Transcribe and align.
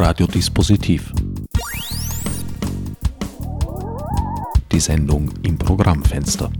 Radiodispositiv. 0.00 1.12
Die 4.70 4.78
Sendung 4.78 5.28
im 5.42 5.58
Programmfenster. 5.58 6.52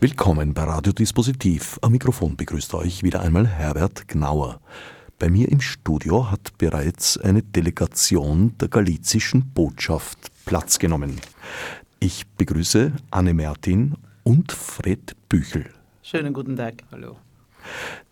Willkommen 0.00 0.54
bei 0.54 0.64
Radiodispositiv. 0.64 1.78
Am 1.80 1.92
Mikrofon 1.92 2.36
begrüßt 2.36 2.74
euch 2.74 3.04
wieder 3.04 3.20
einmal 3.20 3.46
Herbert 3.46 4.08
Gnauer. 4.08 4.60
Bei 5.20 5.30
mir 5.30 5.48
im 5.48 5.60
Studio 5.60 6.28
hat 6.28 6.58
bereits 6.58 7.16
eine 7.18 7.44
Delegation 7.44 8.58
der 8.58 8.66
galizischen 8.66 9.52
Botschaft 9.54 10.18
Platz 10.44 10.80
genommen. 10.80 11.20
Ich 12.00 12.26
begrüße 12.26 12.90
Anne 13.12 13.32
Mertin 13.32 13.94
und 14.24 14.50
Fred 14.50 15.14
Büchel. 15.28 15.66
Schönen 16.02 16.32
guten 16.32 16.56
Tag. 16.56 16.82
Hallo. 16.90 17.16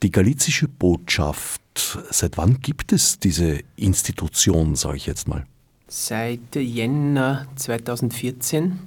Die 0.03 0.11
galizische 0.11 0.69
Botschaft, 0.69 1.63
seit 2.11 2.37
wann 2.37 2.61
gibt 2.61 2.93
es 2.93 3.19
diese 3.19 3.61
Institution, 3.77 4.75
sage 4.75 4.97
ich 4.97 5.07
jetzt 5.07 5.29
mal? 5.29 5.45
Seit 5.89 6.57
Jänner 6.57 7.47
2014 7.57 8.79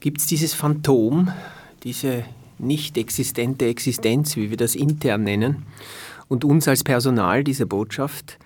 gibt 0.00 0.20
es 0.20 0.26
dieses 0.26 0.54
Phantom, 0.54 1.32
diese 1.82 2.24
nicht 2.58 2.96
existente 2.96 3.66
Existenz, 3.66 4.36
wie 4.36 4.50
wir 4.50 4.56
das 4.56 4.74
intern 4.74 5.24
nennen, 5.24 5.66
und 6.28 6.44
uns 6.44 6.68
als 6.68 6.84
Personal 6.84 7.44
dieser 7.44 7.66
Botschaft. 7.66 8.38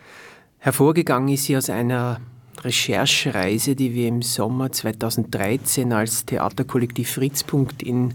Hervorgegangen 0.58 1.28
ist 1.28 1.44
sie 1.44 1.56
aus 1.56 1.70
einer 1.70 2.20
Recherchereise, 2.62 3.76
die 3.76 3.94
wir 3.94 4.08
im 4.08 4.22
Sommer 4.22 4.72
2013 4.72 5.92
als 5.92 6.24
Theaterkollektiv 6.24 7.10
Fritzpunkt 7.10 7.82
in 7.82 8.14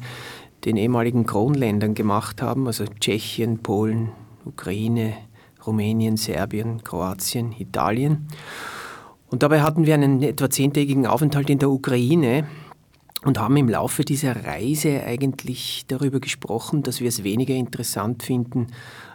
den 0.66 0.78
ehemaligen 0.78 1.26
Kronländern 1.26 1.94
gemacht 1.94 2.42
haben, 2.42 2.68
also 2.68 2.86
Tschechien, 2.86 3.60
Polen, 3.60 4.10
Ukraine, 4.46 5.14
Rumänien, 5.66 6.18
Serbien, 6.18 6.84
Kroatien, 6.84 7.53
Italien. 7.58 8.28
Und 9.30 9.44
dabei 9.44 9.62
hatten 9.62 9.86
wir 9.86 9.94
einen 9.94 10.22
etwa 10.22 10.50
zehntägigen 10.50 11.06
Aufenthalt 11.06 11.50
in 11.50 11.59
der 11.59 11.70
Ukraine 11.70 12.45
und 13.23 13.39
haben 13.39 13.55
im 13.58 13.69
Laufe 13.69 14.03
dieser 14.03 14.45
Reise 14.45 15.03
eigentlich 15.03 15.86
darüber 15.88 16.19
gesprochen, 16.19 16.81
dass 16.81 17.02
wir 17.02 17.08
es 17.08 17.23
weniger 17.23 17.53
interessant 17.53 18.23
finden, 18.23 18.67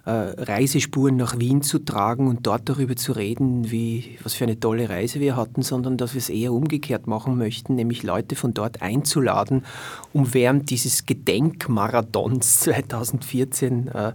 äh, 0.04 0.10
Reisespuren 0.10 1.16
nach 1.16 1.40
Wien 1.40 1.62
zu 1.62 1.80
tragen 1.80 2.28
und 2.28 2.46
dort 2.46 2.68
darüber 2.68 2.94
zu 2.94 3.12
reden, 3.12 3.70
wie, 3.72 4.16
was 4.22 4.34
für 4.34 4.44
eine 4.44 4.60
tolle 4.60 4.88
Reise 4.88 5.18
wir 5.18 5.34
hatten, 5.34 5.62
sondern 5.62 5.96
dass 5.96 6.14
wir 6.14 6.20
es 6.20 6.28
eher 6.28 6.52
umgekehrt 6.52 7.08
machen 7.08 7.36
möchten, 7.36 7.74
nämlich 7.74 8.04
Leute 8.04 8.36
von 8.36 8.54
dort 8.54 8.80
einzuladen, 8.80 9.64
um 10.12 10.32
während 10.32 10.70
dieses 10.70 11.06
Gedenkmarathons 11.06 12.60
2014 12.60 13.88
äh, 13.88 14.12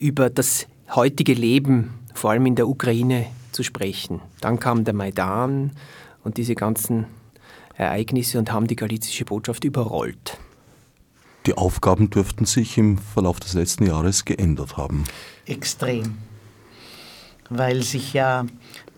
über 0.00 0.30
das 0.30 0.66
heutige 0.96 1.34
Leben, 1.34 1.94
vor 2.12 2.30
allem 2.30 2.46
in 2.46 2.56
der 2.56 2.68
Ukraine, 2.68 3.26
zu 3.52 3.62
sprechen. 3.62 4.20
Dann 4.40 4.58
kam 4.58 4.84
der 4.84 4.94
Maidan 4.94 5.72
und 6.22 6.36
diese 6.36 6.54
ganzen 6.54 7.06
Ereignisse 7.78 8.38
und 8.38 8.52
haben 8.52 8.66
die 8.66 8.76
galizische 8.76 9.24
Botschaft 9.24 9.64
überrollt. 9.64 10.36
Die 11.46 11.56
Aufgaben 11.56 12.10
dürften 12.10 12.44
sich 12.44 12.76
im 12.76 12.98
Verlauf 12.98 13.40
des 13.40 13.54
letzten 13.54 13.86
Jahres 13.86 14.24
geändert 14.24 14.76
haben. 14.76 15.04
Extrem. 15.46 16.18
Weil 17.48 17.82
sich 17.82 18.12
ja 18.12 18.44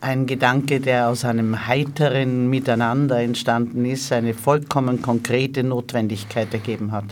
ein 0.00 0.27
Gedanke, 0.27 0.81
der 0.81 1.09
aus 1.09 1.25
einem 1.25 1.67
heiteren 1.67 2.48
Miteinander 2.48 3.20
entstanden 3.20 3.84
ist, 3.84 4.11
eine 4.12 4.34
vollkommen 4.34 5.03
konkrete 5.03 5.62
Notwendigkeit 5.62 6.53
ergeben 6.53 6.91
hat. 6.91 7.05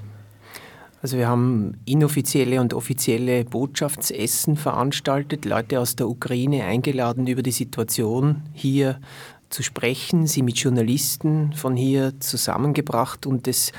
Also 1.01 1.17
wir 1.17 1.29
haben 1.29 1.75
inoffizielle 1.85 2.61
und 2.61 2.75
offizielle 2.75 3.45
Botschaftsessen 3.45 4.57
veranstaltet, 4.57 5.45
Leute 5.45 5.79
aus 5.79 5.95
der 5.95 6.09
Ukraine 6.09 6.65
eingeladen, 6.65 7.29
über 7.29 7.43
die 7.43 7.53
Situation 7.53 8.43
hier 8.53 8.99
zu 9.51 9.63
sprechen, 9.63 10.27
sie 10.27 10.43
mit 10.43 10.59
Journalisten 10.59 11.53
von 11.53 11.77
hier 11.77 12.19
zusammengebracht 12.21 13.27
und 13.27 13.49
es 13.49 13.73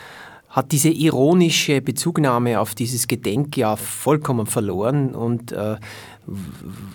hat 0.50 0.72
diese 0.72 0.90
ironische 0.90 1.80
Bezugnahme 1.80 2.60
auf 2.60 2.74
dieses 2.74 3.08
Gedenkjahr 3.08 3.78
vollkommen 3.78 4.48
verloren 4.48 5.14
und 5.14 5.52
äh, 5.52 5.78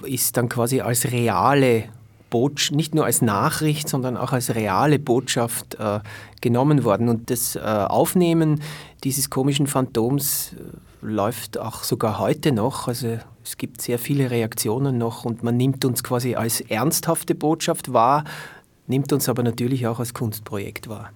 ist 0.05 0.37
dann 0.37 0.49
quasi 0.49 0.81
als 0.81 1.13
reale 1.13 1.85
Botschaft, 2.31 2.75
nicht 2.75 2.97
nur 2.97 3.05
als 3.05 3.23
Nachricht, 3.23 3.89
sondern 3.89 4.17
auch 4.17 4.33
als 4.33 4.57
reale 4.57 4.99
Botschaft 4.99 5.77
äh, 5.77 6.01
genommen 6.41 6.83
worden. 6.83 7.09
Und 7.09 7.31
das 7.31 7.55
äh, 7.55 7.61
Aufnehmen 7.61 8.61
dieses 9.05 9.31
komischen 9.31 9.69
Phantoms 9.69 10.53
äh, 10.55 11.07
läuft 11.07 11.59
auch 11.59 11.85
sogar 11.85 12.19
heute 12.19 12.51
noch. 12.51 12.89
Also 12.89 13.19
es 13.45 13.57
gibt 13.57 13.83
sehr 13.83 14.01
viele 14.01 14.33
Reaktionen 14.33 14.99
noch 14.99 15.25
und 15.25 15.45
man 15.45 15.57
nimmt 15.57 15.85
uns 15.85 16.03
quasi 16.03 16.35
als 16.35 16.61
ernsthafte 16.61 17.37
Botschaft 17.37 17.93
wahr, 17.93 18.25
nimmt 18.87 19.13
uns 19.13 19.29
aber 19.29 19.43
natürlich 19.43 19.87
auch 19.87 20.01
als 20.01 20.15
Kunstprojekt 20.15 20.89
wahr. 20.89 21.11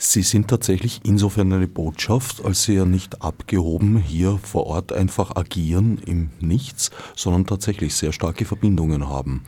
Sie 0.00 0.22
sind 0.22 0.48
tatsächlich 0.48 1.00
insofern 1.02 1.52
eine 1.52 1.66
Botschaft, 1.66 2.44
als 2.44 2.62
Sie 2.62 2.74
ja 2.74 2.84
nicht 2.84 3.20
abgehoben 3.20 3.98
hier 3.98 4.38
vor 4.38 4.66
Ort 4.66 4.92
einfach 4.92 5.34
agieren 5.34 6.00
im 6.06 6.30
Nichts, 6.38 6.92
sondern 7.16 7.46
tatsächlich 7.46 7.96
sehr 7.96 8.12
starke 8.12 8.44
Verbindungen 8.44 9.08
haben. 9.08 9.42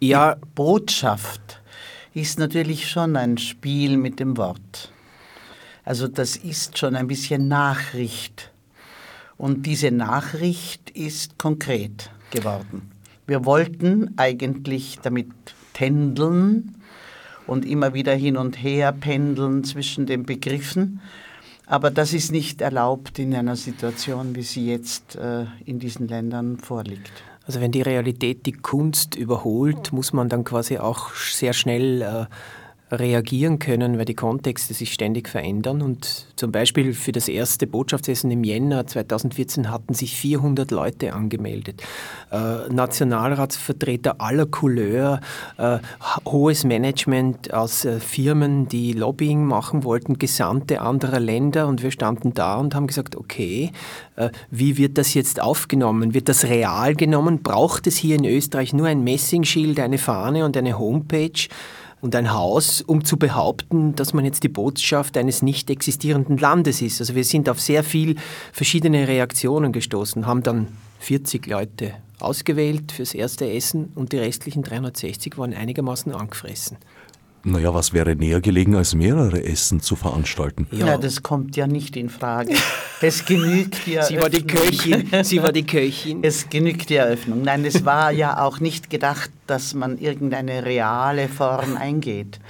Ja, 0.00 0.34
Die 0.34 0.46
Botschaft 0.56 1.62
ist 2.14 2.38
natürlich 2.38 2.90
schon 2.90 3.16
ein 3.16 3.38
Spiel 3.38 3.96
mit 3.96 4.18
dem 4.18 4.36
Wort. 4.36 4.92
Also 5.84 6.08
das 6.08 6.36
ist 6.36 6.78
schon 6.78 6.96
ein 6.96 7.06
bisschen 7.06 7.46
Nachricht. 7.46 8.50
Und 9.36 9.66
diese 9.66 9.92
Nachricht 9.92 10.90
ist 10.90 11.38
konkret 11.38 12.10
geworden. 12.32 12.90
Wir 13.26 13.44
wollten 13.44 14.14
eigentlich 14.16 14.98
damit 15.00 15.30
tändeln, 15.76 16.76
und 17.46 17.64
immer 17.64 17.94
wieder 17.94 18.14
hin 18.14 18.36
und 18.36 18.62
her 18.62 18.92
pendeln 18.92 19.64
zwischen 19.64 20.06
den 20.06 20.24
Begriffen. 20.24 21.00
Aber 21.66 21.90
das 21.90 22.12
ist 22.12 22.30
nicht 22.30 22.60
erlaubt 22.60 23.18
in 23.18 23.34
einer 23.34 23.56
Situation, 23.56 24.36
wie 24.36 24.42
sie 24.42 24.66
jetzt 24.68 25.16
äh, 25.16 25.46
in 25.64 25.78
diesen 25.78 26.06
Ländern 26.06 26.58
vorliegt. 26.58 27.10
Also 27.44 27.60
wenn 27.60 27.72
die 27.72 27.82
Realität 27.82 28.46
die 28.46 28.52
Kunst 28.52 29.14
überholt, 29.14 29.92
muss 29.92 30.12
man 30.12 30.28
dann 30.28 30.44
quasi 30.44 30.78
auch 30.78 31.12
sehr 31.14 31.52
schnell 31.52 32.02
äh, 32.02 32.26
reagieren 32.90 33.58
können, 33.58 33.98
weil 33.98 34.04
die 34.04 34.14
Kontexte 34.14 34.72
sich 34.72 34.92
ständig 34.92 35.28
verändern. 35.28 35.82
Und 35.82 36.26
zum 36.36 36.52
Beispiel 36.52 36.92
für 36.94 37.10
das 37.10 37.28
erste 37.28 37.66
Botschaftsessen 37.66 38.30
im 38.30 38.44
Jänner 38.44 38.86
2014 38.86 39.70
hatten 39.70 39.92
sich 39.92 40.16
400 40.16 40.70
Leute 40.70 41.12
angemeldet. 41.12 41.82
Äh, 42.30 42.72
Nationalratsvertreter 42.72 44.20
aller 44.20 44.46
Couleur, 44.46 45.20
äh, 45.58 45.78
hohes 46.24 46.62
Management 46.62 47.52
aus 47.52 47.84
äh, 47.84 47.98
Firmen, 47.98 48.68
die 48.68 48.92
Lobbying 48.92 49.44
machen 49.44 49.82
wollten, 49.82 50.18
Gesandte 50.18 50.80
anderer 50.80 51.18
Länder. 51.18 51.66
Und 51.66 51.82
wir 51.82 51.90
standen 51.90 52.34
da 52.34 52.56
und 52.56 52.76
haben 52.76 52.86
gesagt, 52.86 53.16
okay, 53.16 53.72
äh, 54.14 54.30
wie 54.50 54.76
wird 54.76 54.96
das 54.96 55.14
jetzt 55.14 55.42
aufgenommen? 55.42 56.14
Wird 56.14 56.28
das 56.28 56.44
real 56.44 56.94
genommen? 56.94 57.42
Braucht 57.42 57.88
es 57.88 57.96
hier 57.96 58.14
in 58.14 58.24
Österreich 58.24 58.72
nur 58.72 58.86
ein 58.86 59.02
Messingschild, 59.02 59.80
eine 59.80 59.98
Fahne 59.98 60.44
und 60.44 60.56
eine 60.56 60.78
Homepage? 60.78 61.48
Und 62.06 62.14
ein 62.14 62.32
Haus, 62.32 62.82
um 62.82 63.04
zu 63.04 63.16
behaupten, 63.16 63.96
dass 63.96 64.14
man 64.14 64.24
jetzt 64.24 64.44
die 64.44 64.48
Botschaft 64.48 65.16
eines 65.16 65.42
nicht 65.42 65.68
existierenden 65.70 66.38
Landes 66.38 66.80
ist. 66.80 67.00
Also 67.00 67.16
wir 67.16 67.24
sind 67.24 67.48
auf 67.48 67.60
sehr 67.60 67.82
viel 67.82 68.14
verschiedene 68.52 69.08
Reaktionen 69.08 69.72
gestoßen, 69.72 70.24
haben 70.24 70.44
dann 70.44 70.68
40 71.00 71.48
Leute 71.48 71.94
ausgewählt 72.20 72.92
fürs 72.92 73.12
erste 73.12 73.50
Essen 73.50 73.90
und 73.96 74.12
die 74.12 74.18
restlichen 74.18 74.62
360 74.62 75.36
waren 75.36 75.52
einigermaßen 75.52 76.14
angefressen. 76.14 76.78
Naja, 77.48 77.72
was 77.72 77.92
wäre 77.92 78.16
näher 78.16 78.40
gelegen, 78.40 78.74
als 78.74 78.96
mehrere 78.96 79.44
Essen 79.44 79.80
zu 79.80 79.94
veranstalten? 79.94 80.66
Ja, 80.72 80.86
ja 80.86 80.98
das 80.98 81.22
kommt 81.22 81.54
ja 81.54 81.68
nicht 81.68 81.96
in 81.96 82.08
Frage. 82.08 82.52
Es 83.00 83.24
genügt 83.24 83.86
die 83.86 83.94
Eröffnung. 83.94 84.18
Sie 84.18 84.20
war 84.20 84.30
die 84.30 84.46
Köchin. 84.46 85.24
Sie 85.24 85.42
war 85.42 85.52
die 85.52 85.62
Köchin. 85.66 86.24
Es 86.24 86.50
genügt 86.50 86.90
die 86.90 86.96
Eröffnung. 86.96 87.42
Nein, 87.42 87.64
es 87.64 87.84
war 87.84 88.10
ja 88.10 88.42
auch 88.42 88.58
nicht 88.58 88.90
gedacht, 88.90 89.30
dass 89.46 89.74
man 89.74 89.98
irgendeine 89.98 90.64
reale 90.64 91.28
Form 91.28 91.76
eingeht. 91.76 92.40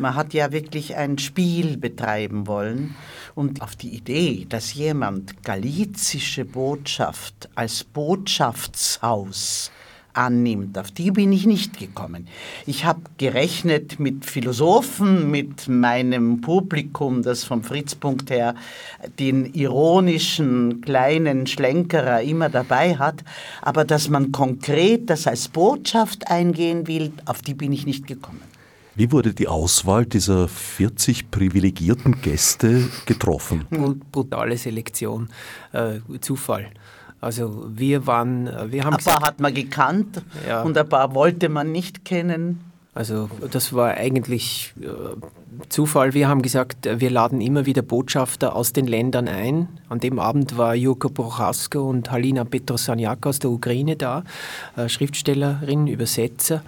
Man 0.00 0.16
hat 0.16 0.34
ja 0.34 0.50
wirklich 0.50 0.96
ein 0.96 1.18
Spiel 1.18 1.76
betreiben 1.76 2.48
wollen. 2.48 2.96
Und 3.36 3.62
auf 3.62 3.76
die 3.76 3.90
Idee, 3.90 4.46
dass 4.48 4.74
jemand 4.74 5.44
galizische 5.44 6.44
Botschaft 6.44 7.48
als 7.54 7.84
Botschaftshaus 7.84 9.70
annimmt. 10.12 10.76
Auf 10.78 10.90
die 10.90 11.10
bin 11.10 11.32
ich 11.32 11.46
nicht 11.46 11.78
gekommen. 11.78 12.26
Ich 12.66 12.84
habe 12.84 13.00
gerechnet 13.18 14.00
mit 14.00 14.24
Philosophen, 14.24 15.30
mit 15.30 15.68
meinem 15.68 16.40
Publikum, 16.40 17.22
das 17.22 17.44
vom 17.44 17.62
Fritzpunkt 17.62 18.30
her 18.30 18.54
den 19.18 19.52
ironischen 19.54 20.80
kleinen 20.80 21.46
Schlenkerer 21.46 22.22
immer 22.22 22.48
dabei 22.48 22.96
hat, 22.96 23.24
aber 23.62 23.84
dass 23.84 24.08
man 24.08 24.32
konkret 24.32 25.10
das 25.10 25.26
als 25.26 25.48
Botschaft 25.48 26.28
eingehen 26.28 26.86
will, 26.86 27.12
auf 27.24 27.42
die 27.42 27.54
bin 27.54 27.72
ich 27.72 27.86
nicht 27.86 28.06
gekommen. 28.06 28.42
Wie 28.96 29.12
wurde 29.12 29.32
die 29.32 29.48
Auswahl 29.48 30.04
dieser 30.04 30.48
40 30.48 31.30
privilegierten 31.30 32.20
Gäste 32.20 32.88
getroffen? 33.06 33.64
Brutale 34.12 34.58
Selektion, 34.58 35.28
äh, 35.72 36.00
Zufall. 36.20 36.70
Also 37.20 37.66
wir 37.68 38.06
waren, 38.06 38.46
wir 38.72 38.84
haben 38.84 38.96
ein 38.96 39.04
paar 39.04 39.20
hat 39.20 39.40
man 39.40 39.52
gekannt 39.52 40.22
ja. 40.48 40.62
und 40.62 40.76
ein 40.76 40.88
paar 40.88 41.14
wollte 41.14 41.48
man 41.48 41.70
nicht 41.70 42.04
kennen. 42.04 42.60
Also 42.94 43.28
das 43.50 43.72
war 43.72 43.94
eigentlich 43.94 44.72
äh, 44.80 44.86
Zufall. 45.68 46.14
Wir 46.14 46.28
haben 46.28 46.42
gesagt, 46.42 46.86
äh, 46.86 47.00
wir 47.00 47.10
laden 47.10 47.40
immer 47.40 47.66
wieder 47.66 47.82
Botschafter 47.82 48.54
aus 48.54 48.72
den 48.72 48.86
Ländern 48.86 49.28
ein. 49.28 49.68
An 49.88 49.98
dem 49.98 50.18
Abend 50.18 50.56
war 50.56 50.74
Jurko 50.74 51.08
Prochasko 51.08 51.88
und 51.88 52.10
Halina 52.10 52.44
Petrosaniak 52.44 53.26
aus 53.26 53.40
der 53.40 53.50
Ukraine 53.50 53.96
da, 53.96 54.22
äh, 54.76 54.88
Schriftstellerin, 54.88 55.88
Übersetzer, 55.88 56.62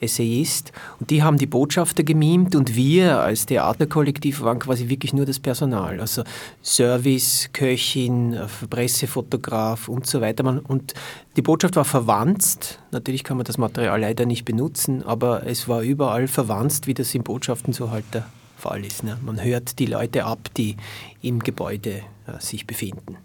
Essayist. 0.00 0.72
Und 0.98 1.10
die 1.10 1.22
haben 1.22 1.38
die 1.38 1.46
Botschafter 1.46 2.02
gemimt 2.02 2.56
und 2.56 2.74
wir 2.74 3.20
als 3.20 3.46
Theaterkollektiv 3.46 4.42
waren 4.42 4.58
quasi 4.58 4.88
wirklich 4.88 5.12
nur 5.12 5.26
das 5.26 5.38
Personal. 5.38 6.00
Also 6.00 6.24
Service, 6.62 7.50
Köchin, 7.52 8.36
Pressefotograf 8.68 9.88
und 9.88 10.06
so 10.06 10.20
weiter. 10.20 10.44
Und 10.66 10.94
die 11.36 11.42
Botschaft 11.42 11.76
war 11.76 11.84
verwandt. 11.84 12.80
Natürlich 12.90 13.24
kann 13.24 13.36
man 13.36 13.44
das 13.44 13.58
Material 13.58 14.00
leider 14.00 14.26
nicht 14.26 14.44
benutzen, 14.44 15.02
aber 15.04 15.46
es 15.46 15.68
war 15.68 15.82
überall 15.82 16.28
verwandt, 16.28 16.86
wie 16.86 16.94
das 16.94 17.14
in 17.14 17.22
Botschaften 17.22 17.72
so 17.72 17.90
halt 17.90 18.04
der 18.12 18.23
Fall 18.56 18.84
ist. 18.84 19.02
Ne? 19.02 19.18
Man 19.22 19.42
hört 19.42 19.78
die 19.78 19.86
Leute 19.86 20.24
ab, 20.24 20.48
die 20.56 20.76
im 21.22 21.40
Gebäude 21.40 22.02
äh, 22.26 22.40
sich 22.40 22.66
befinden. 22.66 23.16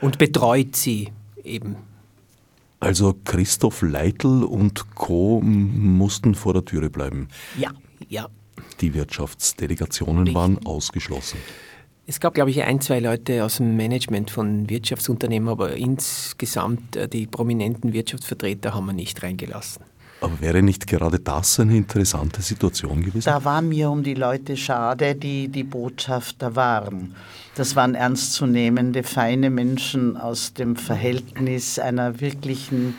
Und 0.00 0.18
betreut 0.18 0.76
sie 0.76 1.12
eben. 1.42 1.76
Also 2.80 3.16
Christoph 3.24 3.82
Leitl 3.82 4.44
und 4.44 4.94
Co. 4.94 5.40
mussten 5.42 6.34
vor 6.34 6.52
der 6.52 6.64
Türe 6.64 6.90
bleiben. 6.90 7.28
Ja, 7.58 7.72
ja. 8.08 8.28
Die 8.80 8.94
Wirtschaftsdelegationen 8.94 10.24
Richtig. 10.24 10.34
waren 10.34 10.64
ausgeschlossen. 10.64 11.38
Es 12.06 12.20
gab, 12.20 12.34
glaube 12.34 12.50
ich, 12.50 12.62
ein, 12.62 12.80
zwei 12.80 13.00
Leute 13.00 13.44
aus 13.44 13.58
dem 13.58 13.76
Management 13.76 14.30
von 14.30 14.70
Wirtschaftsunternehmen, 14.70 15.48
aber 15.48 15.74
insgesamt 15.74 16.96
äh, 16.96 17.08
die 17.08 17.26
prominenten 17.26 17.92
Wirtschaftsvertreter 17.92 18.74
haben 18.74 18.86
wir 18.86 18.92
nicht 18.94 19.22
reingelassen. 19.22 19.84
Aber 20.20 20.40
wäre 20.40 20.62
nicht 20.62 20.86
gerade 20.86 21.20
das 21.20 21.60
eine 21.60 21.76
interessante 21.76 22.42
Situation 22.42 23.02
gewesen? 23.02 23.26
Da 23.26 23.44
war 23.44 23.62
mir 23.62 23.90
um 23.90 24.02
die 24.02 24.14
Leute 24.14 24.56
schade, 24.56 25.14
die 25.14 25.48
die 25.48 25.62
Botschafter 25.62 26.56
waren. 26.56 27.14
Das 27.54 27.76
waren 27.76 27.94
ernstzunehmende, 27.94 29.04
feine 29.04 29.50
Menschen 29.50 30.16
aus 30.16 30.54
dem 30.54 30.76
Verhältnis 30.76 31.78
einer 31.78 32.20
wirklichen 32.20 32.94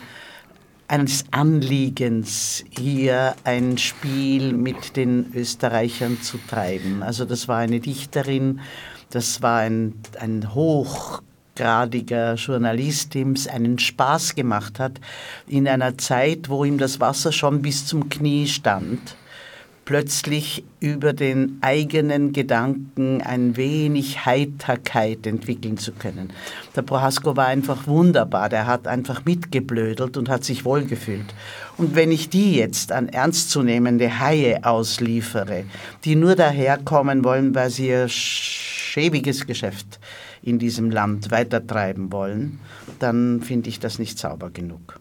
eines 0.88 1.24
Anliegens, 1.30 2.64
hier 2.70 3.36
ein 3.44 3.78
Spiel 3.78 4.52
mit 4.52 4.96
den 4.96 5.32
Österreichern 5.34 6.20
zu 6.20 6.36
treiben. 6.48 7.04
Also 7.04 7.24
das 7.24 7.46
war 7.46 7.58
eine 7.58 7.78
Dichterin, 7.78 8.60
das 9.10 9.40
war 9.40 9.60
ein, 9.60 9.94
ein 10.18 10.52
hochgradiger 11.60 12.34
Journalist, 12.34 13.14
es 13.14 13.46
einen 13.46 13.78
Spaß 13.78 14.34
gemacht 14.34 14.78
hat, 14.78 14.92
in 15.46 15.68
einer 15.68 15.98
Zeit, 15.98 16.48
wo 16.48 16.64
ihm 16.64 16.78
das 16.78 17.00
Wasser 17.00 17.32
schon 17.32 17.62
bis 17.62 17.86
zum 17.86 18.08
Knie 18.08 18.46
stand 18.46 19.16
plötzlich 19.90 20.62
über 20.78 21.12
den 21.12 21.58
eigenen 21.62 22.32
Gedanken 22.32 23.22
ein 23.22 23.56
wenig 23.56 24.24
Heiterkeit 24.24 25.26
entwickeln 25.26 25.78
zu 25.78 25.90
können. 25.90 26.32
Der 26.76 26.82
Prohasko 26.82 27.34
war 27.36 27.46
einfach 27.48 27.88
wunderbar, 27.88 28.48
der 28.48 28.68
hat 28.68 28.86
einfach 28.86 29.24
mitgeblödelt 29.24 30.16
und 30.16 30.28
hat 30.28 30.44
sich 30.44 30.64
wohlgefühlt. 30.64 31.34
Und 31.76 31.96
wenn 31.96 32.12
ich 32.12 32.28
die 32.28 32.54
jetzt 32.54 32.92
an 32.92 33.08
ernstzunehmende 33.08 34.20
Haie 34.20 34.64
ausliefere, 34.64 35.64
die 36.04 36.14
nur 36.14 36.36
daherkommen 36.36 37.24
wollen, 37.24 37.52
weil 37.56 37.70
sie 37.70 37.88
ihr 37.88 38.08
schäbiges 38.08 39.44
Geschäft 39.44 39.98
in 40.42 40.58
diesem 40.58 40.90
Land 40.90 41.30
weitertreiben 41.30 42.12
wollen, 42.12 42.60
dann 42.98 43.40
finde 43.42 43.68
ich 43.68 43.80
das 43.80 43.98
nicht 43.98 44.18
sauber 44.18 44.50
genug. 44.50 45.00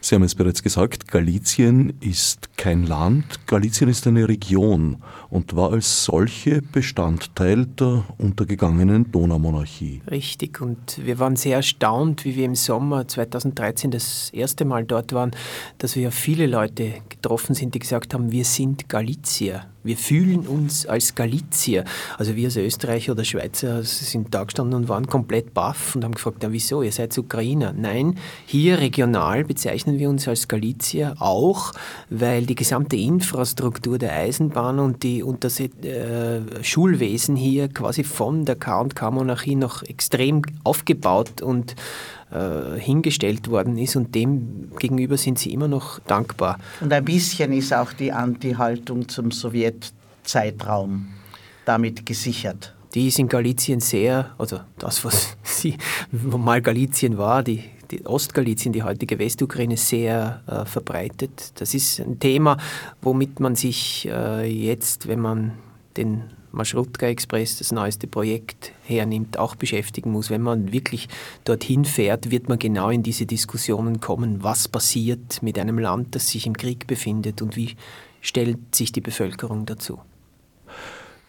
Sie 0.00 0.14
haben 0.14 0.22
es 0.22 0.34
bereits 0.34 0.62
gesagt, 0.62 1.08
Galizien 1.08 1.94
ist 2.00 2.56
kein 2.56 2.86
Land, 2.86 3.46
Galizien 3.46 3.88
ist 3.88 4.06
eine 4.06 4.28
Region 4.28 5.02
und 5.30 5.56
war 5.56 5.72
als 5.72 6.04
solche 6.04 6.62
Bestandteil 6.62 7.66
der 7.66 8.04
untergegangenen 8.18 9.10
Donaumonarchie. 9.10 10.02
Richtig, 10.10 10.60
und 10.60 11.04
wir 11.04 11.18
waren 11.18 11.36
sehr 11.36 11.56
erstaunt, 11.56 12.24
wie 12.24 12.36
wir 12.36 12.44
im 12.44 12.54
Sommer 12.54 13.08
2013 13.08 13.90
das 13.90 14.30
erste 14.30 14.64
Mal 14.64 14.84
dort 14.84 15.12
waren, 15.12 15.32
dass 15.78 15.96
wir 15.96 16.12
viele 16.12 16.46
Leute 16.46 16.94
getroffen 17.08 17.54
sind, 17.54 17.74
die 17.74 17.78
gesagt 17.78 18.14
haben, 18.14 18.30
wir 18.30 18.44
sind 18.44 18.88
Galizier. 18.88 19.66
Wir 19.86 19.96
fühlen 19.96 20.46
uns 20.46 20.86
als 20.86 21.14
Galizier. 21.14 21.84
Also 22.18 22.36
wir 22.36 22.46
als 22.46 22.56
Österreicher 22.56 23.12
oder 23.12 23.24
Schweizer 23.24 23.82
sind 23.82 24.34
da 24.34 24.44
gestanden 24.44 24.74
und 24.74 24.88
waren 24.88 25.06
komplett 25.06 25.54
baff 25.54 25.94
und 25.94 26.04
haben 26.04 26.14
gefragt, 26.14 26.42
ja, 26.42 26.52
wieso, 26.52 26.82
ihr 26.82 26.92
seid 26.92 27.16
Ukrainer. 27.16 27.72
Nein, 27.72 28.16
hier 28.46 28.78
regional 28.78 29.44
bezeichnen 29.44 29.98
wir 29.98 30.08
uns 30.10 30.28
als 30.28 30.48
Galizier 30.48 31.14
auch, 31.18 31.72
weil 32.10 32.46
die 32.46 32.54
gesamte 32.54 32.96
Infrastruktur 32.96 33.98
der 33.98 34.12
Eisenbahn 34.14 34.78
und, 34.78 35.02
die, 35.02 35.22
und 35.22 35.44
das 35.44 35.60
äh, 35.60 36.40
Schulwesen 36.62 37.36
hier 37.36 37.68
quasi 37.68 38.04
von 38.04 38.44
der 38.44 38.56
K&K-Monarchie 38.56 39.56
noch 39.56 39.82
extrem 39.82 40.42
aufgebaut 40.64 41.42
und 41.42 41.76
äh, 42.30 42.78
hingestellt 42.78 43.48
worden 43.50 43.78
ist 43.78 43.96
und 43.96 44.14
dem 44.14 44.72
gegenüber 44.78 45.16
sind 45.16 45.38
sie 45.38 45.52
immer 45.52 45.68
noch 45.68 46.00
dankbar. 46.00 46.58
Und 46.80 46.92
ein 46.92 47.04
bisschen 47.04 47.52
ist 47.52 47.72
auch 47.72 47.92
die 47.92 48.10
Anti-Haltung 48.12 49.08
zum 49.08 49.30
Sowjetzeitraum 49.30 51.06
damit 51.64 52.04
gesichert. 52.04 52.74
Die 52.94 53.08
ist 53.08 53.18
in 53.18 53.28
Galizien 53.28 53.80
sehr, 53.80 54.34
also 54.38 54.60
das, 54.78 55.04
was 55.04 55.36
sie 55.42 55.76
mal 56.10 56.62
Galizien 56.62 57.18
war, 57.18 57.42
die, 57.42 57.62
die 57.90 58.04
Ostgalizien, 58.06 58.72
die 58.72 58.82
heutige 58.82 59.18
Westukraine, 59.18 59.76
sehr 59.76 60.42
äh, 60.46 60.64
verbreitet. 60.64 61.52
Das 61.60 61.74
ist 61.74 62.00
ein 62.00 62.18
Thema, 62.18 62.56
womit 63.02 63.38
man 63.38 63.54
sich 63.54 64.08
äh, 64.10 64.46
jetzt, 64.46 65.08
wenn 65.08 65.20
man 65.20 65.52
den 65.96 66.24
Maschrutka 66.56 67.06
Express, 67.06 67.58
das 67.58 67.70
neueste 67.70 68.06
Projekt, 68.06 68.72
hernimmt, 68.84 69.38
auch 69.38 69.54
beschäftigen 69.54 70.10
muss. 70.10 70.30
Wenn 70.30 70.42
man 70.42 70.72
wirklich 70.72 71.08
dorthin 71.44 71.84
fährt, 71.84 72.30
wird 72.30 72.48
man 72.48 72.58
genau 72.58 72.90
in 72.90 73.02
diese 73.02 73.26
Diskussionen 73.26 74.00
kommen, 74.00 74.42
was 74.42 74.66
passiert 74.66 75.42
mit 75.42 75.58
einem 75.58 75.78
Land, 75.78 76.14
das 76.14 76.28
sich 76.28 76.46
im 76.46 76.56
Krieg 76.56 76.86
befindet 76.86 77.42
und 77.42 77.56
wie 77.56 77.76
stellt 78.20 78.74
sich 78.74 78.90
die 78.90 79.00
Bevölkerung 79.00 79.66
dazu. 79.66 80.00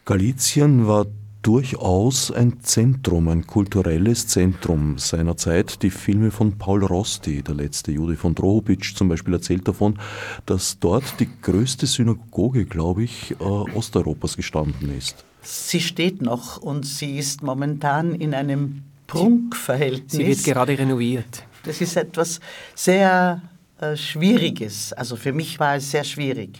Galizien 0.06 0.88
war 0.88 1.06
durchaus 1.47 2.29
ein 2.29 2.59
Zentrum, 2.59 3.29
ein 3.29 3.47
kulturelles 3.47 4.27
Zentrum 4.27 4.97
seiner 4.97 5.38
Zeit. 5.38 5.81
Die 5.81 5.89
Filme 5.89 6.29
von 6.29 6.57
Paul 6.57 6.83
Rosti, 6.83 7.41
der 7.41 7.55
letzte 7.55 7.93
Jude 7.93 8.17
von 8.17 8.36
Drohobitsch 8.36 8.95
zum 8.95 9.07
Beispiel, 9.07 9.33
erzählt 9.33 9.65
davon, 9.65 9.98
dass 10.45 10.77
dort 10.79 11.05
die 11.22 11.29
größte 11.41 11.88
Synagoge, 11.88 12.65
glaube 12.65 13.05
ich, 13.05 13.31
äh, 13.39 13.43
Osteuropas 13.43 14.36
gestanden 14.36 14.93
ist. 14.98 15.24
Sie 15.41 15.79
steht 15.79 16.22
noch 16.22 16.57
und 16.57 16.86
sie 16.86 17.17
ist 17.17 17.43
momentan 17.43 18.13
in 18.13 18.33
einem 18.33 18.83
Prunkverhältnis. 19.07 20.12
Sie 20.12 20.27
wird 20.27 20.43
gerade 20.43 20.77
renoviert. 20.77 21.43
Das 21.63 21.79
ist 21.79 21.95
etwas 21.95 22.41
sehr 22.75 23.41
äh, 23.79 23.95
Schwieriges. 23.95 24.91
Also 24.91 25.15
für 25.15 25.31
mich 25.31 25.57
war 25.62 25.77
es 25.77 25.91
sehr 25.91 26.03
schwierig. 26.03 26.60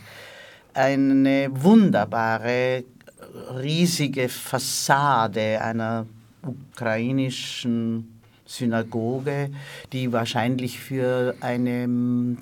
Eine 0.74 1.50
wunderbare 1.52 2.86
riesige 3.56 4.30
Fassade 4.30 5.62
einer 5.62 6.06
ukrainischen 6.42 8.20
Synagoge, 8.46 9.50
die 9.92 10.12
wahrscheinlich 10.12 10.80
für 10.80 11.36
eine 11.42 11.88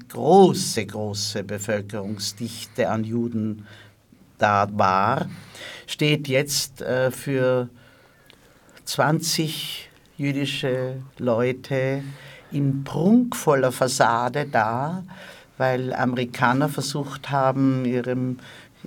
große, 0.10 0.86
große 0.86 1.44
Bevölkerungsdichte 1.44 2.90
an 2.90 3.04
Juden 3.04 3.66
da 4.38 4.68
war, 4.72 5.28
steht 5.88 6.28
jetzt 6.28 6.82
äh, 6.82 7.10
für 7.10 7.70
20 8.86 9.90
jüdische 10.18 10.98
Leute 11.18 12.04
in 12.52 12.84
prunkvoller 12.84 13.72
Fassade 13.72 14.46
da, 14.46 15.04
weil 15.58 15.94
Amerikaner 15.94 16.70
versucht 16.70 17.32
haben, 17.32 17.86
ihrem 17.86 18.38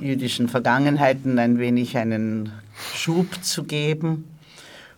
jüdischen 0.03 0.49
Vergangenheiten 0.49 1.39
ein 1.39 1.59
wenig 1.59 1.97
einen 1.97 2.53
Schub 2.95 3.43
zu 3.43 3.65
geben. 3.65 4.25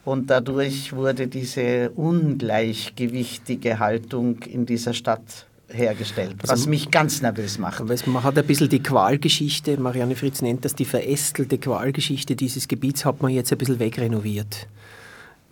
Und 0.04 0.30
dadurch 0.30 0.92
wurde 0.94 1.26
diese 1.26 1.90
ungleichgewichtige 1.90 3.78
Haltung 3.78 4.38
in 4.44 4.64
dieser 4.64 4.94
Stadt 4.94 5.46
hergestellt, 5.68 6.36
was 6.40 6.50
also, 6.50 6.70
mich 6.70 6.90
ganz 6.90 7.22
nervös 7.22 7.58
macht. 7.58 7.84
Man 8.06 8.22
hat 8.24 8.36
ein 8.36 8.46
bisschen 8.46 8.68
die 8.68 8.82
Qualgeschichte, 8.82 9.78
Marianne 9.78 10.16
Fritz 10.16 10.42
nennt 10.42 10.64
das 10.64 10.74
die 10.74 10.84
verästelte 10.84 11.58
Qualgeschichte 11.58 12.34
dieses 12.34 12.66
Gebiets, 12.66 13.04
hat 13.04 13.22
man 13.22 13.30
jetzt 13.30 13.52
ein 13.52 13.58
bisschen 13.58 13.78
wegrenoviert 13.78 14.66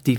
die 0.07 0.19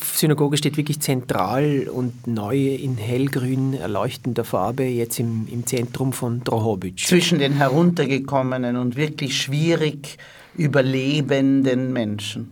Synagoge 0.00 0.56
steht 0.56 0.76
wirklich 0.76 1.00
zentral 1.00 1.88
und 1.92 2.26
neu 2.26 2.74
in 2.74 2.96
hellgrün 2.96 3.74
erleuchtender 3.74 4.44
Farbe 4.44 4.84
jetzt 4.84 5.18
im, 5.18 5.48
im 5.50 5.66
Zentrum 5.66 6.12
von 6.12 6.44
Drohobitsch. 6.44 7.06
Zwischen 7.06 7.38
den 7.38 7.54
heruntergekommenen 7.54 8.76
und 8.76 8.96
wirklich 8.96 9.40
schwierig 9.40 10.18
überlebenden 10.56 11.92
Menschen. 11.92 12.50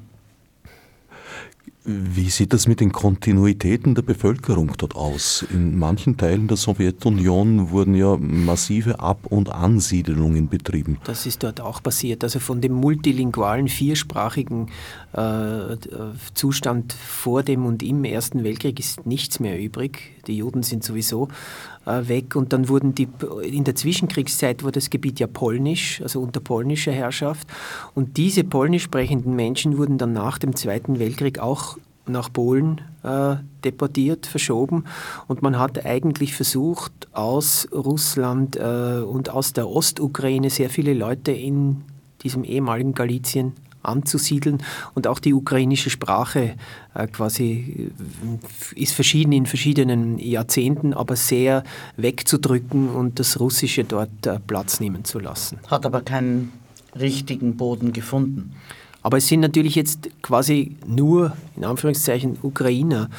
Wie 1.84 2.30
sieht 2.30 2.52
das 2.52 2.68
mit 2.68 2.78
den 2.78 2.92
Kontinuitäten 2.92 3.96
der 3.96 4.02
Bevölkerung 4.02 4.72
dort 4.78 4.94
aus? 4.94 5.44
In 5.50 5.76
manchen 5.76 6.16
Teilen 6.16 6.46
der 6.46 6.56
Sowjetunion 6.56 7.70
wurden 7.70 7.96
ja 7.96 8.16
massive 8.16 9.00
Ab- 9.00 9.26
und 9.26 9.50
Ansiedelungen 9.50 10.48
betrieben. 10.48 10.98
Das 11.02 11.26
ist 11.26 11.42
dort 11.42 11.60
auch 11.60 11.82
passiert. 11.82 12.22
Also 12.22 12.38
von 12.38 12.60
dem 12.60 12.72
multilingualen, 12.72 13.66
viersprachigen 13.66 14.68
äh, 15.12 15.76
Zustand 16.34 16.92
vor 16.92 17.42
dem 17.42 17.66
und 17.66 17.82
im 17.82 18.04
Ersten 18.04 18.44
Weltkrieg 18.44 18.78
ist 18.78 19.04
nichts 19.04 19.40
mehr 19.40 19.60
übrig. 19.60 20.12
Die 20.28 20.36
Juden 20.36 20.62
sind 20.62 20.84
sowieso 20.84 21.28
weg. 21.84 22.36
Und 22.36 22.52
dann 22.52 22.68
wurden 22.68 22.94
die, 22.94 23.08
in 23.42 23.64
der 23.64 23.74
Zwischenkriegszeit 23.74 24.62
wurde 24.62 24.72
das 24.72 24.90
Gebiet 24.90 25.20
ja 25.20 25.26
polnisch, 25.26 26.00
also 26.02 26.20
unter 26.20 26.40
polnischer 26.40 26.92
Herrschaft. 26.92 27.48
Und 27.94 28.16
diese 28.16 28.44
polnisch 28.44 28.84
sprechenden 28.84 29.34
Menschen 29.34 29.78
wurden 29.78 29.98
dann 29.98 30.12
nach 30.12 30.38
dem 30.38 30.56
Zweiten 30.56 30.98
Weltkrieg 30.98 31.38
auch 31.38 31.76
nach 32.06 32.32
Polen 32.32 32.80
äh, 33.04 33.36
deportiert, 33.64 34.26
verschoben. 34.26 34.84
Und 35.28 35.42
man 35.42 35.58
hat 35.58 35.84
eigentlich 35.84 36.34
versucht, 36.34 36.92
aus 37.12 37.68
Russland 37.72 38.56
äh, 38.56 39.02
und 39.06 39.30
aus 39.30 39.52
der 39.52 39.68
Ostukraine 39.68 40.50
sehr 40.50 40.70
viele 40.70 40.94
Leute 40.94 41.32
in 41.32 41.82
diesem 42.22 42.44
ehemaligen 42.44 42.94
Galizien 42.94 43.52
anzusiedeln 43.82 44.62
und 44.94 45.06
auch 45.06 45.18
die 45.18 45.34
ukrainische 45.34 45.90
Sprache 45.90 46.54
äh, 46.94 47.06
quasi 47.06 47.90
äh, 48.76 48.80
ist 48.80 48.94
verschieden 48.94 49.32
in 49.32 49.46
verschiedenen 49.46 50.18
Jahrzehnten, 50.18 50.94
aber 50.94 51.16
sehr 51.16 51.64
wegzudrücken 51.96 52.90
und 52.90 53.18
das 53.18 53.40
Russische 53.40 53.84
dort 53.84 54.26
äh, 54.26 54.38
Platz 54.46 54.80
nehmen 54.80 55.04
zu 55.04 55.18
lassen. 55.18 55.58
Hat 55.68 55.86
aber 55.86 56.02
keinen 56.02 56.52
richtigen 56.98 57.56
Boden 57.56 57.92
gefunden. 57.92 58.54
Aber 59.02 59.16
es 59.16 59.26
sind 59.26 59.40
natürlich 59.40 59.74
jetzt 59.74 60.10
quasi 60.22 60.76
nur, 60.86 61.36
in 61.56 61.64
Anführungszeichen, 61.64 62.38
Ukrainer 62.42 63.10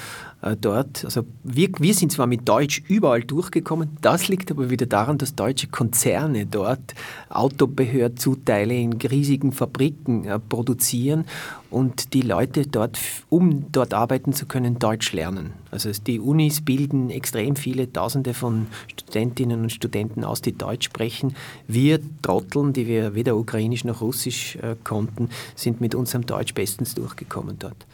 dort. 0.59 1.05
Also 1.05 1.25
wir, 1.43 1.69
wir 1.79 1.93
sind 1.93 2.11
zwar 2.11 2.27
mit 2.27 2.47
Deutsch 2.47 2.83
überall 2.87 3.23
durchgekommen, 3.23 3.97
das 4.01 4.27
liegt 4.27 4.51
aber 4.51 4.69
wieder 4.69 4.85
daran, 4.85 5.17
dass 5.17 5.35
deutsche 5.35 5.67
Konzerne 5.67 6.45
dort 6.45 6.93
Autobehörzuteile 7.29 8.75
in 8.75 8.93
riesigen 8.93 9.51
Fabriken 9.51 10.25
äh, 10.25 10.39
produzieren 10.39 11.25
und 11.69 12.13
die 12.13 12.21
Leute 12.21 12.67
dort, 12.67 12.99
um 13.29 13.71
dort 13.71 13.93
arbeiten 13.93 14.33
zu 14.33 14.45
können, 14.45 14.79
Deutsch 14.79 15.11
lernen. 15.13 15.53
Also 15.71 15.89
die 15.91 16.19
Unis 16.19 16.61
bilden 16.61 17.09
extrem 17.09 17.55
viele 17.55 17.91
Tausende 17.91 18.33
von 18.33 18.67
Studentinnen 18.87 19.61
und 19.61 19.71
Studenten 19.71 20.23
aus, 20.23 20.41
die 20.41 20.55
Deutsch 20.55 20.85
sprechen. 20.85 21.35
Wir 21.67 21.99
Trotteln, 22.21 22.73
die 22.73 22.85
wir 22.85 23.15
weder 23.15 23.35
Ukrainisch 23.37 23.85
noch 23.85 24.01
Russisch 24.01 24.55
äh, 24.57 24.75
konnten, 24.83 25.29
sind 25.55 25.81
mit 25.81 25.95
unserem 25.95 26.25
Deutsch 26.25 26.53
bestens 26.53 26.93
durchgekommen 26.93 27.57
dort. 27.57 27.87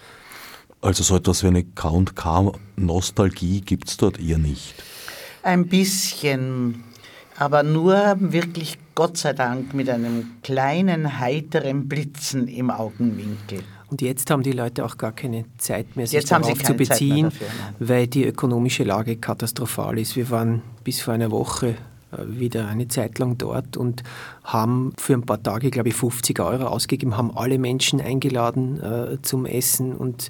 Also 0.82 1.04
so 1.04 1.18
etwas 1.18 1.44
wie 1.44 1.48
eine 1.48 1.64
K&K-Nostalgie 1.64 3.62
gibt 3.62 3.90
es 3.90 3.98
dort 3.98 4.20
eher 4.20 4.38
nicht. 4.38 4.76
Ein 5.44 5.68
bisschen, 5.68 6.84
aber 7.38 7.64
nur 7.64 8.16
wirklich 8.20 8.78
Gott 8.96 9.18
sei 9.18 9.34
Dank 9.34 9.74
mit 9.74 9.90
einem 9.90 10.32
kleinen 10.42 11.20
heiteren 11.20 11.88
Blitzen 11.88 12.48
im 12.48 12.70
Augenwinkel. 12.70 13.64
Und 13.88 14.02
jetzt 14.02 14.30
haben 14.30 14.44
die 14.44 14.52
Leute 14.52 14.86
auch 14.86 14.98
gar 14.98 15.12
keine 15.12 15.46
Zeit 15.58 15.96
mehr, 15.96 16.06
sich 16.06 16.14
jetzt 16.14 16.32
darauf 16.32 16.64
zu 16.64 16.74
beziehen, 16.76 17.26
dafür, 17.26 17.48
weil 17.80 18.08
die 18.08 18.24
ökonomische 18.24 18.84
Lage 18.84 19.18
katastrophal 19.18 19.98
ist. 19.98 20.16
Wir 20.16 20.30
waren 20.30 20.62
bis 20.84 21.02
vor 21.02 21.14
einer 21.14 21.32
Woche 21.32 21.76
wieder 22.18 22.68
eine 22.68 22.88
Zeit 22.88 23.20
lang 23.20 23.38
dort 23.38 23.78
und 23.78 24.04
haben 24.44 24.94
für 24.98 25.14
ein 25.14 25.24
paar 25.24 25.42
Tage, 25.42 25.70
glaube 25.70 25.90
ich, 25.90 25.96
50 25.96 26.40
Euro 26.40 26.66
ausgegeben, 26.66 27.18
haben 27.18 27.36
alle 27.36 27.60
Menschen 27.60 28.02
eingeladen 28.02 28.82
äh, 28.82 29.22
zum 29.22 29.46
Essen 29.46 29.94
und 29.94 30.30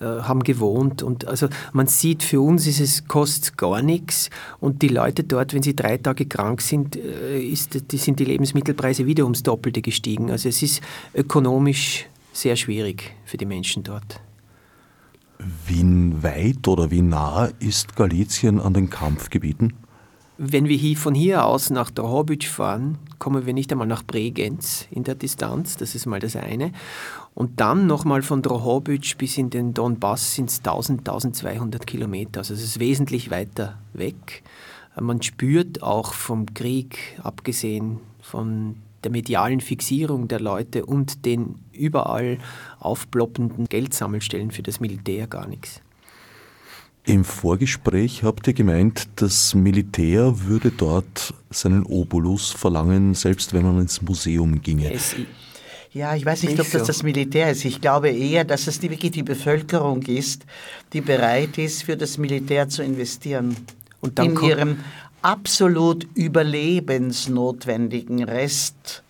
äh, 0.00 0.04
haben 0.04 0.42
gewohnt. 0.42 1.02
Und 1.02 1.26
also 1.26 1.48
man 1.72 1.86
sieht, 1.86 2.22
für 2.22 2.40
uns 2.40 2.66
ist 2.66 2.80
es 2.80 3.06
kostet 3.06 3.56
gar 3.56 3.82
nichts 3.82 4.30
und 4.58 4.82
die 4.82 4.88
Leute 4.88 5.22
dort, 5.24 5.54
wenn 5.54 5.62
sie 5.62 5.76
drei 5.76 5.98
Tage 5.98 6.26
krank 6.26 6.60
sind, 6.60 6.96
äh, 6.96 7.40
ist, 7.40 7.92
die 7.92 7.98
sind 7.98 8.18
die 8.18 8.24
Lebensmittelpreise 8.24 9.06
wieder 9.06 9.24
ums 9.24 9.42
Doppelte 9.42 9.82
gestiegen. 9.82 10.30
Also 10.30 10.48
es 10.48 10.62
ist 10.62 10.80
ökonomisch 11.14 12.06
sehr 12.32 12.56
schwierig 12.56 13.14
für 13.24 13.36
die 13.36 13.46
Menschen 13.46 13.82
dort. 13.82 14.20
Wie 15.66 15.82
weit 16.22 16.68
oder 16.68 16.90
wie 16.90 17.02
nah 17.02 17.48
ist 17.60 17.96
Galizien 17.96 18.60
an 18.60 18.74
den 18.74 18.90
Kampfgebieten? 18.90 19.72
Wenn 20.42 20.68
wir 20.68 20.76
hier, 20.78 20.96
von 20.96 21.14
hier 21.14 21.44
aus 21.44 21.68
nach 21.68 21.90
Drohobitsch 21.90 22.48
fahren, 22.48 22.96
kommen 23.18 23.44
wir 23.44 23.52
nicht 23.52 23.70
einmal 23.72 23.86
nach 23.86 24.02
Bregenz 24.02 24.88
in 24.90 25.04
der 25.04 25.14
Distanz, 25.14 25.76
das 25.76 25.94
ist 25.94 26.06
mal 26.06 26.18
das 26.18 26.34
eine. 26.34 26.72
Und 27.34 27.60
dann 27.60 27.86
nochmal 27.86 28.22
von 28.22 28.40
Drohobitsch 28.40 29.18
bis 29.18 29.36
in 29.36 29.50
den 29.50 29.74
Donbass 29.74 30.34
sind 30.34 30.48
es 30.48 30.60
1000, 30.60 31.00
1200 31.00 31.86
Kilometer, 31.86 32.38
also 32.40 32.54
es 32.54 32.62
ist 32.62 32.80
wesentlich 32.80 33.30
weiter 33.30 33.76
weg. 33.92 34.42
Man 34.98 35.20
spürt 35.20 35.82
auch 35.82 36.14
vom 36.14 36.46
Krieg, 36.54 37.20
abgesehen 37.22 37.98
von 38.22 38.76
der 39.04 39.10
medialen 39.10 39.60
Fixierung 39.60 40.26
der 40.26 40.40
Leute 40.40 40.86
und 40.86 41.26
den 41.26 41.56
überall 41.70 42.38
aufploppenden 42.78 43.66
Geldsammelstellen 43.66 44.52
für 44.52 44.62
das 44.62 44.80
Militär 44.80 45.26
gar 45.26 45.46
nichts. 45.46 45.82
Im 47.04 47.24
Vorgespräch 47.24 48.24
habt 48.24 48.46
ihr 48.46 48.52
gemeint, 48.52 49.08
das 49.16 49.54
Militär 49.54 50.46
würde 50.46 50.70
dort 50.70 51.34
seinen 51.50 51.84
Obolus 51.84 52.50
verlangen, 52.50 53.14
selbst 53.14 53.52
wenn 53.52 53.62
man 53.62 53.80
ins 53.80 54.02
Museum 54.02 54.60
ginge. 54.60 54.92
Es 54.92 55.16
ja, 55.92 56.14
ich 56.14 56.24
weiß 56.24 56.44
nicht, 56.44 56.60
ob 56.60 56.70
das 56.70 56.84
das 56.84 57.02
Militär 57.02 57.50
ist. 57.50 57.64
Ich 57.64 57.80
glaube 57.80 58.10
eher, 58.10 58.44
dass 58.44 58.68
es 58.68 58.78
die, 58.78 58.90
wirklich 58.90 59.10
die 59.10 59.24
Bevölkerung 59.24 60.02
ist, 60.02 60.46
die 60.92 61.00
bereit 61.00 61.58
ist, 61.58 61.82
für 61.82 61.96
das 61.96 62.16
Militär 62.16 62.68
zu 62.68 62.84
investieren. 62.84 63.56
Und 64.00 64.20
dann 64.20 64.36
in 64.36 64.42
ihrem 64.42 64.78
absolut 65.20 66.06
überlebensnotwendigen 66.14 68.22
Rest, 68.22 69.02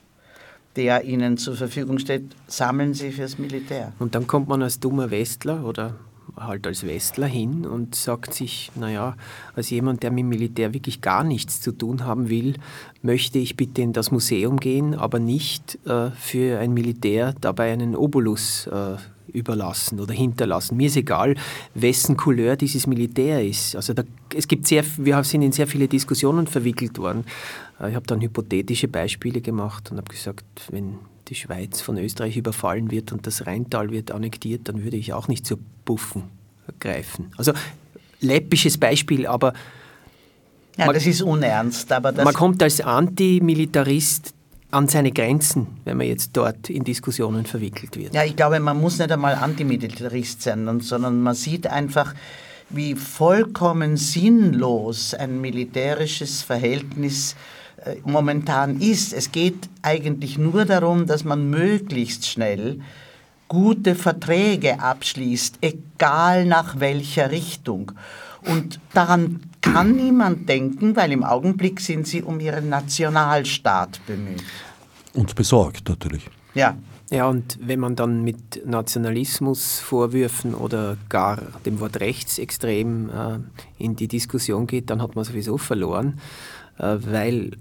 der 0.75 1.05
ihnen 1.05 1.37
zur 1.37 1.57
Verfügung 1.57 1.99
steht, 1.99 2.35
sammeln 2.47 2.95
sie 2.95 3.13
fürs 3.13 3.39
Militär. 3.39 3.93
Und 3.99 4.15
dann 4.15 4.27
kommt 4.27 4.49
man 4.49 4.63
als 4.63 4.81
dummer 4.81 5.11
Westler 5.11 5.67
oder 5.67 5.97
halt 6.37 6.67
als 6.67 6.87
Westler 6.87 7.27
hin 7.27 7.67
und 7.67 7.95
sagt 7.95 8.35
sich, 8.35 8.71
naja, 8.75 9.17
als 9.55 9.71
jemand, 9.71 10.03
der 10.03 10.11
mit 10.11 10.21
dem 10.21 10.29
Militär 10.29 10.75
wirklich 10.75 11.01
gar 11.01 11.25
nichts 11.25 11.61
zu 11.61 11.73
tun 11.73 12.05
haben 12.05 12.29
will, 12.29 12.55
möchte 13.03 13.39
ich 13.39 13.57
bitte 13.57 13.83
in 13.83 13.93
das 13.93 14.11
Museum 14.11 14.59
gehen, 14.59 14.95
aber 14.95 15.19
nicht 15.19 15.79
äh, 15.87 16.11
für 16.13 16.59
ein 16.59 16.73
Militär 16.75 17.35
dabei 17.41 17.73
einen 17.73 17.97
Obolus 17.97 18.67
äh, 18.67 18.97
überlassen 19.33 20.01
oder 20.01 20.13
hinterlassen. 20.13 20.77
Mir 20.77 20.89
ist 20.89 20.97
egal, 20.97 21.37
wessen 21.75 22.17
Couleur 22.17 22.57
dieses 22.57 22.87
Militär 22.87 23.45
ist. 23.45 23.77
Also 23.77 23.95
da, 23.95 24.03
es 24.35 24.49
gibt 24.49 24.67
sehr, 24.67 24.85
wir 24.97 25.23
sind 25.25 25.43
in 25.43 25.53
sehr 25.53 25.67
viele 25.67 25.89
Diskussionen 25.89 26.47
verwickelt 26.47 26.99
worden. 26.99 27.25
Äh, 27.81 27.91
ich 27.91 27.95
habe 27.95 28.07
dann 28.07 28.21
hypothetische 28.21 28.89
Beispiele 28.89 29.41
gemacht 29.41 29.91
und 29.91 29.99
habe 29.99 30.09
gesagt, 30.09 30.45
wenn 30.71 30.99
die 31.31 31.37
Schweiz 31.37 31.81
von 31.81 31.97
Österreich 31.97 32.37
überfallen 32.37 32.91
wird 32.91 33.13
und 33.13 33.27
das 33.27 33.47
Rheintal 33.47 33.91
wird 33.91 34.11
annektiert, 34.11 34.69
dann 34.69 34.83
würde 34.83 34.97
ich 34.97 35.13
auch 35.13 35.29
nicht 35.29 35.47
zu 35.47 35.57
Buffen 35.85 36.25
greifen. 36.81 37.33
Also 37.37 37.53
läppisches 38.21 38.77
Beispiel, 38.77 39.27
aber 39.27 39.55
ja, 40.77 40.87
man, 40.87 40.95
das 40.95 41.07
ist 41.07 41.23
unernst. 41.23 41.91
Aber 41.93 42.13
man 42.13 42.35
kommt 42.35 42.63
als 42.63 42.81
Antimilitarist 42.81 44.35
an 44.73 44.89
seine 44.89 45.13
Grenzen, 45.13 45.69
wenn 45.85 45.97
man 45.97 46.07
jetzt 46.07 46.31
dort 46.37 46.69
in 46.69 46.85
Diskussionen 46.85 47.47
verwickelt 47.47 47.97
wird. 47.97 48.15
Ja, 48.15 48.25
ich 48.25 48.37
glaube, 48.37 48.59
man 48.61 48.81
muss 48.81 48.99
nicht 48.99 49.11
einmal 49.11 49.35
Antimilitarist 49.35 50.43
sein, 50.43 50.81
sondern 50.81 51.21
man 51.21 51.35
sieht 51.35 51.67
einfach, 51.67 52.15
wie 52.69 52.95
vollkommen 52.95 53.97
sinnlos 53.97 55.15
ein 55.15 55.41
militärisches 55.41 56.43
Verhältnis 56.43 57.33
äh, 57.33 57.60
momentan 58.05 58.81
ist. 58.81 59.13
Es 59.13 59.33
geht 59.33 59.69
eigentlich 59.83 60.39
nur 60.39 60.65
darum, 60.65 61.07
dass 61.07 61.25
man 61.25 61.49
möglichst 61.51 62.27
schnell 62.27 62.81
gute 63.49 63.95
Verträge 63.95 64.81
abschließt, 64.81 65.59
egal 65.61 66.47
nach 66.47 66.79
welcher 66.79 67.31
Richtung. 67.31 67.93
Und 68.47 68.81
daran 68.95 69.41
kann 69.61 69.97
niemand 69.97 70.49
denken, 70.49 70.97
weil 70.97 71.13
im 71.13 71.25
Augenblick 71.25 71.81
sind 71.81 72.07
sie 72.07 72.23
um 72.23 72.41
ihren 72.41 72.69
Nationalstaat 72.69 74.01
bemüht. 74.07 74.43
Und 75.13 75.35
besorgt 75.35 75.89
natürlich. 75.89 76.29
Ja. 76.55 76.77
Ja, 77.11 77.27
und 77.29 77.59
wenn 77.61 77.81
man 77.81 77.97
dann 77.97 78.23
mit 78.23 78.65
Nationalismusvorwürfen 78.65 80.55
oder 80.55 80.97
gar 81.09 81.43
dem 81.67 81.81
Wort 81.81 81.99
rechtsextrem 81.99 83.11
äh, 83.11 83.39
in 83.83 83.97
die 83.97 84.07
Diskussion 84.07 84.69
geht, 84.69 84.91
dann 84.91 85.03
hat 85.03 85.17
man 85.17 85.25
sowieso 85.25 85.59
verloren, 85.59 86.21
äh, 86.79 86.99
weil 87.01 87.57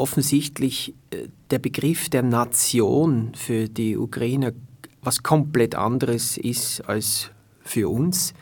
offensichtlich 0.00 0.94
äh, 1.10 1.28
der 1.50 1.58
Begriff 1.58 2.08
der 2.08 2.22
Nation 2.22 3.32
für 3.34 3.68
die 3.68 3.96
Ukrainer 3.96 4.52
was 5.02 5.22
komplett 5.22 5.74
anderes 5.74 6.36
ist 6.36 6.82
als 6.82 7.30
für 7.62 7.88
uns 7.88 8.34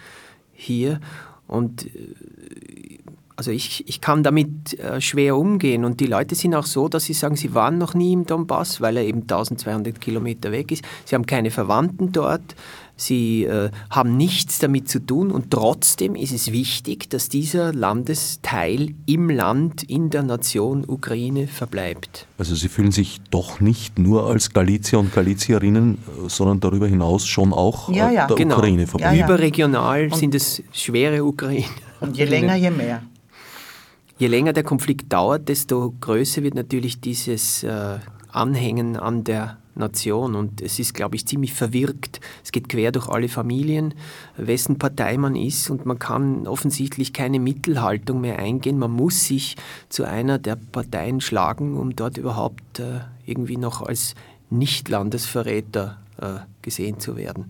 hier. 0.53 1.01
Und 1.47 1.87
äh, 1.87 2.99
Also 3.37 3.53
ich, 3.53 3.85
ich 3.87 4.01
kann 4.01 4.25
damit 4.25 4.79
äh, 4.81 5.01
schwer 5.01 5.37
umgehen 5.37 5.85
und 5.85 6.01
die 6.01 6.07
Leute 6.07 6.35
sind 6.35 6.57
auch 6.57 6.67
so, 6.67 6.89
dass 6.89 7.05
sie 7.05 7.15
sagen, 7.15 7.37
sie 7.37 7.55
waren 7.55 7.79
noch 7.79 7.95
nie 7.95 8.13
im 8.13 8.27
Donbass, 8.27 8.81
weil 8.81 8.97
er 8.97 9.05
eben 9.05 9.23
1200 9.23 10.01
Kilometer 10.01 10.51
weg 10.51 10.73
ist. 10.73 10.85
Sie 11.05 11.15
haben 11.15 11.25
keine 11.25 11.53
Verwandten 11.53 12.11
dort, 12.11 12.57
sie 13.01 13.45
äh, 13.45 13.71
haben 13.91 14.17
nichts 14.17 14.59
damit 14.59 14.89
zu 14.89 14.99
tun 14.99 15.31
und 15.31 15.51
trotzdem 15.51 16.15
ist 16.15 16.33
es 16.33 16.53
wichtig, 16.53 17.09
dass 17.11 17.29
dieser 17.29 17.73
Landesteil 17.73 18.95
im 19.07 19.31
Land, 19.31 19.83
in 19.85 20.11
der 20.11 20.23
Nation 20.23 20.85
Ukraine 20.87 21.47
verbleibt. 21.47 22.27
Also 22.37 22.55
Sie 22.55 22.69
fühlen 22.69 22.93
sich 22.93 23.21
doch 23.31 23.61
nicht 23.61 23.99
nur 23.99 24.27
als 24.27 24.53
Galizier 24.53 24.99
und 24.99 25.15
Galizierinnen, 25.15 25.95
äh, 25.95 26.29
sondern 26.29 26.61
darüber 26.61 26.87
hinaus 26.87 27.27
schon 27.27 27.53
auch 27.53 27.89
ja, 27.91 28.11
ja. 28.11 28.27
der 28.27 28.37
genau. 28.37 28.57
Ukraine 28.57 28.87
verbunden. 28.87 29.17
Ja, 29.17 29.25
Überregional 29.25 30.15
sind 30.15 30.35
es 30.35 30.63
schwere 30.73 31.25
Ukraine. 31.25 31.65
Und 32.01 32.17
je 32.17 32.25
länger, 32.25 32.55
je 32.57 32.71
mehr. 32.71 33.03
Je 34.19 34.27
länger 34.27 34.53
der 34.53 34.65
Konflikt 34.65 35.13
dauert, 35.13 35.49
desto 35.49 35.95
größer 36.01 36.43
wird 36.43 36.55
natürlich 36.55 37.01
dieses 37.01 37.63
äh, 37.63 37.99
Anhängen 38.31 38.97
an 38.97 39.25
der 39.25 39.59
Nation. 39.79 40.35
Und 40.35 40.61
es 40.61 40.79
ist, 40.79 40.95
glaube 40.95 41.17
ich, 41.17 41.27
ziemlich 41.27 41.55
verwirkt. 41.55 42.21
Es 42.45 42.53
geht 42.53 42.69
quer 42.69 42.93
durch 42.93 43.09
alle 43.09 43.29
Familien, 43.29 43.95
wessen 44.37 44.79
Partei 44.79 45.17
man 45.17 45.37
ist. 45.37 45.71
Und 45.71 45.87
man 45.87 45.99
kann 45.99 46.47
offensichtlich 46.47 47.13
keine 47.13 47.41
Mittelhaltung 47.41 48.21
mehr 48.21 48.39
eingehen. 48.39 48.79
Man 48.79 48.91
muss 48.91 49.25
sich 49.25 49.57
zu 49.89 50.05
einer 50.05 50.39
der 50.39 50.57
Parteien 50.57 51.21
schlagen, 51.21 51.77
um 51.77 51.97
dort 51.97 52.17
überhaupt 52.19 52.79
äh, 52.81 53.01
irgendwie 53.27 53.57
noch 53.57 53.83
als 53.83 54.15
Nicht-Landesverräter 54.51 55.99
äh, 56.21 56.27
gesehen 56.63 56.99
zu 57.01 57.17
werden. 57.17 57.47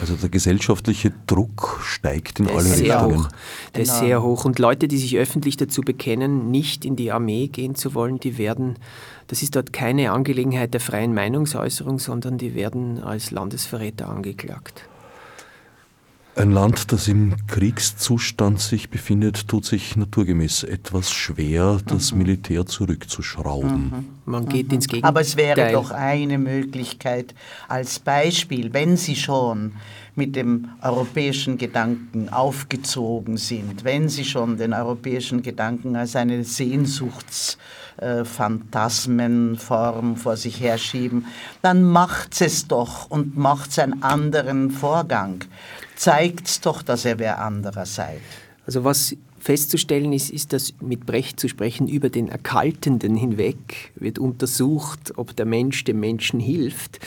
Also 0.00 0.16
der 0.16 0.30
gesellschaftliche 0.30 1.12
Druck 1.26 1.78
steigt 1.84 2.40
in 2.40 2.46
Der 2.46 2.56
alle 2.56 2.70
Richtungen. 2.76 3.24
hoch. 3.24 3.28
Der 3.74 3.82
ist 3.82 3.88
Genau. 3.90 4.00
sehr 4.06 4.22
hoch. 4.22 4.44
Und 4.46 4.58
Leute, 4.58 4.88
die 4.88 4.96
sich 4.96 5.16
öffentlich 5.18 5.58
dazu 5.58 5.82
bekennen, 5.82 6.50
nicht 6.50 6.86
in 6.86 6.96
die 6.96 7.12
Armee 7.12 7.48
gehen 7.48 7.74
zu 7.74 7.92
wollen, 7.94 8.18
die 8.18 8.38
werden, 8.38 8.76
das 9.26 9.42
ist 9.42 9.56
dort 9.56 9.72
keine 9.72 10.12
Angelegenheit 10.12 10.74
der 10.74 10.80
freien 10.80 11.14
Meinungsäußerung, 11.14 11.98
sondern 11.98 12.38
die 12.38 12.54
werden 12.54 13.02
als 13.02 13.30
Landesverräter 13.30 14.08
angeklagt. 14.08 14.88
Ein 16.34 16.50
Land, 16.50 16.92
das 16.92 17.08
im 17.08 17.34
Kriegszustand 17.46 18.58
sich 18.58 18.88
befindet, 18.88 19.48
tut 19.48 19.66
sich 19.66 19.96
naturgemäß 19.96 20.64
etwas 20.64 21.12
schwer, 21.12 21.78
das 21.86 22.14
Militär 22.14 22.64
zurückzuschrauben. 22.64 24.08
Man 24.24 24.48
geht 24.48 24.72
ins 24.72 24.88
Gegenteil. 24.88 25.10
Aber 25.10 25.20
es 25.20 25.36
wäre 25.36 25.72
doch 25.72 25.90
eine 25.90 26.38
Möglichkeit 26.38 27.34
als 27.68 27.98
Beispiel, 27.98 28.72
wenn 28.72 28.96
Sie 28.96 29.14
schon 29.14 29.72
mit 30.14 30.34
dem 30.34 30.70
europäischen 30.80 31.58
Gedanken 31.58 32.30
aufgezogen 32.30 33.36
sind, 33.36 33.84
wenn 33.84 34.08
Sie 34.08 34.24
schon 34.24 34.56
den 34.56 34.72
europäischen 34.72 35.42
Gedanken 35.42 35.96
als 35.96 36.16
eine 36.16 36.44
Sehnsuchtsphantasmenform 38.00 40.16
vor 40.16 40.36
sich 40.36 40.60
herschieben, 40.60 41.26
dann 41.62 41.84
macht 41.84 42.40
es 42.40 42.68
doch 42.68 43.10
und 43.10 43.36
macht 43.36 43.78
einen 43.78 44.02
anderen 44.02 44.70
Vorgang. 44.70 45.44
Zeigt's 45.96 46.60
doch, 46.60 46.82
dass 46.82 47.04
ihr 47.04 47.18
wer 47.18 47.40
anderer 47.40 47.86
seid. 47.86 48.20
Also 48.66 48.84
was 48.84 49.16
festzustellen 49.38 50.12
ist, 50.12 50.30
ist, 50.30 50.52
dass 50.52 50.74
mit 50.80 51.04
Brecht 51.04 51.40
zu 51.40 51.48
sprechen 51.48 51.88
über 51.88 52.10
den 52.10 52.28
Erkaltenden 52.28 53.16
hinweg 53.16 53.92
wird 53.96 54.20
untersucht, 54.20 55.14
ob 55.16 55.34
der 55.34 55.46
Mensch 55.46 55.82
dem 55.84 55.98
Menschen 55.98 56.38
hilft. 56.38 57.00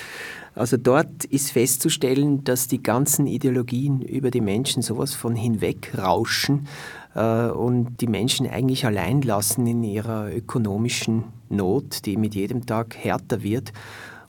Also 0.54 0.78
dort 0.78 1.26
ist 1.26 1.52
festzustellen, 1.52 2.44
dass 2.46 2.68
die 2.68 2.82
ganzen 2.82 3.28
Ideologien 3.28 4.02
über 4.02 4.32
die 4.32 4.42
Menschen 4.42 4.82
sowas 4.82 5.14
von 5.14 5.36
hinwegrauschen 5.36 6.60
äh, 6.60 7.05
und 7.20 8.02
die 8.02 8.08
Menschen 8.08 8.48
eigentlich 8.48 8.86
allein 8.86 9.22
lassen 9.22 9.66
in 9.68 9.84
ihrer 9.84 10.34
ökonomischen 10.36 11.24
Not, 11.50 12.06
die 12.06 12.18
mit 12.18 12.36
jedem 12.36 12.66
Tag 12.66 12.96
härter 12.98 13.42
wird. 13.44 13.72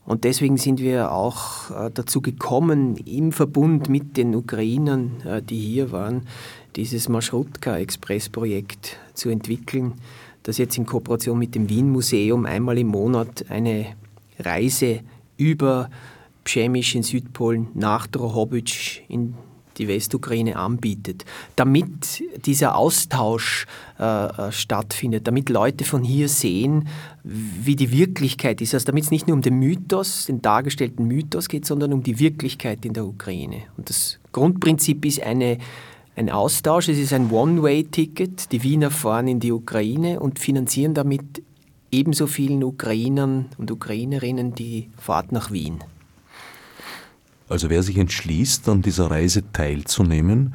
Und 0.07 0.23
deswegen 0.23 0.57
sind 0.57 0.79
wir 0.79 1.11
auch 1.11 1.71
äh, 1.71 1.91
dazu 1.93 2.21
gekommen, 2.21 2.97
im 2.97 3.33
Verbund 3.33 3.89
mit 3.89 4.17
den 4.17 4.37
Ukrainern, 4.37 5.21
äh, 5.25 5.43
die 5.43 5.59
hier 5.59 5.91
waren, 5.91 6.29
dieses 6.77 7.09
Maschrutka-Express-Projekt 7.09 8.99
zu 9.15 9.31
entwickeln, 9.31 9.95
das 10.45 10.59
jetzt 10.59 10.79
in 10.79 10.87
Kooperation 10.87 11.39
mit 11.39 11.57
dem 11.57 11.69
Wien-Museum 11.69 12.47
einmal 12.47 12.79
im 12.79 12.87
Monat 12.87 13.47
eine 13.49 13.87
Reise 14.39 15.01
über 15.37 15.91
Pschemisch 16.45 16.95
in 16.95 17.03
Südpolen 17.03 17.67
nach 17.75 18.07
Drohobitsch 18.07 19.01
in 19.09 19.35
die 19.79 19.89
Westukraine 19.89 20.57
anbietet, 20.57 21.25
damit 21.57 22.23
dieser 22.45 22.77
Austausch 22.77 23.67
äh, 23.99 24.27
äh, 24.27 24.53
stattfindet, 24.53 25.27
damit 25.27 25.49
Leute 25.49 25.85
von 25.85 26.03
hier 26.03 26.29
sehen, 26.29 26.89
wie 27.25 27.77
die 27.77 27.93
Wirklichkeit 27.93 28.61
ist, 28.61 28.75
also 28.75 28.87
damit 28.87 29.05
es 29.05 29.11
nicht 29.11 29.27
nur 29.27 29.37
um 29.37 29.43
den 29.43 29.59
Mythos, 29.59 30.27
den 30.27 30.43
dargestellten 30.43 31.07
Mythos 31.07 31.49
geht, 31.49 31.67
sondern 31.67 31.93
um 31.93 32.03
die 32.03 32.19
Wirklichkeit 32.19 32.85
in 32.85 32.93
der 32.93 33.07
Ukraine. 33.07 33.63
Und 33.77 33.89
das 33.89 34.19
Grundprinzip 34.33 35.05
ist 35.05 35.23
eine, 35.23 35.59
ein 36.15 36.31
Austausch, 36.31 36.89
es 36.89 36.99
ist 36.99 37.13
ein 37.13 37.31
One-Way-Ticket, 37.31 38.53
die 38.53 38.63
Wiener 38.63 38.91
fahren 38.91 39.29
in 39.29 39.41
die 39.41 39.53
Ukraine 39.53 40.21
und 40.21 40.39
finanzieren 40.39 40.95
damit 40.95 41.43
ebenso 41.91 42.27
vielen 42.27 42.63
Ukrainern 42.63 43.47
und 43.59 43.71
Ukrainerinnen 43.71 44.55
die 44.55 44.91
Fahrt 44.99 45.33
nach 45.33 45.51
Wien. 45.51 45.79
Also 47.49 47.71
wer 47.71 47.83
sich 47.83 47.97
entschließt, 47.97 48.69
an 48.69 48.83
dieser 48.83 49.11
Reise 49.11 49.43
teilzunehmen, 49.53 50.55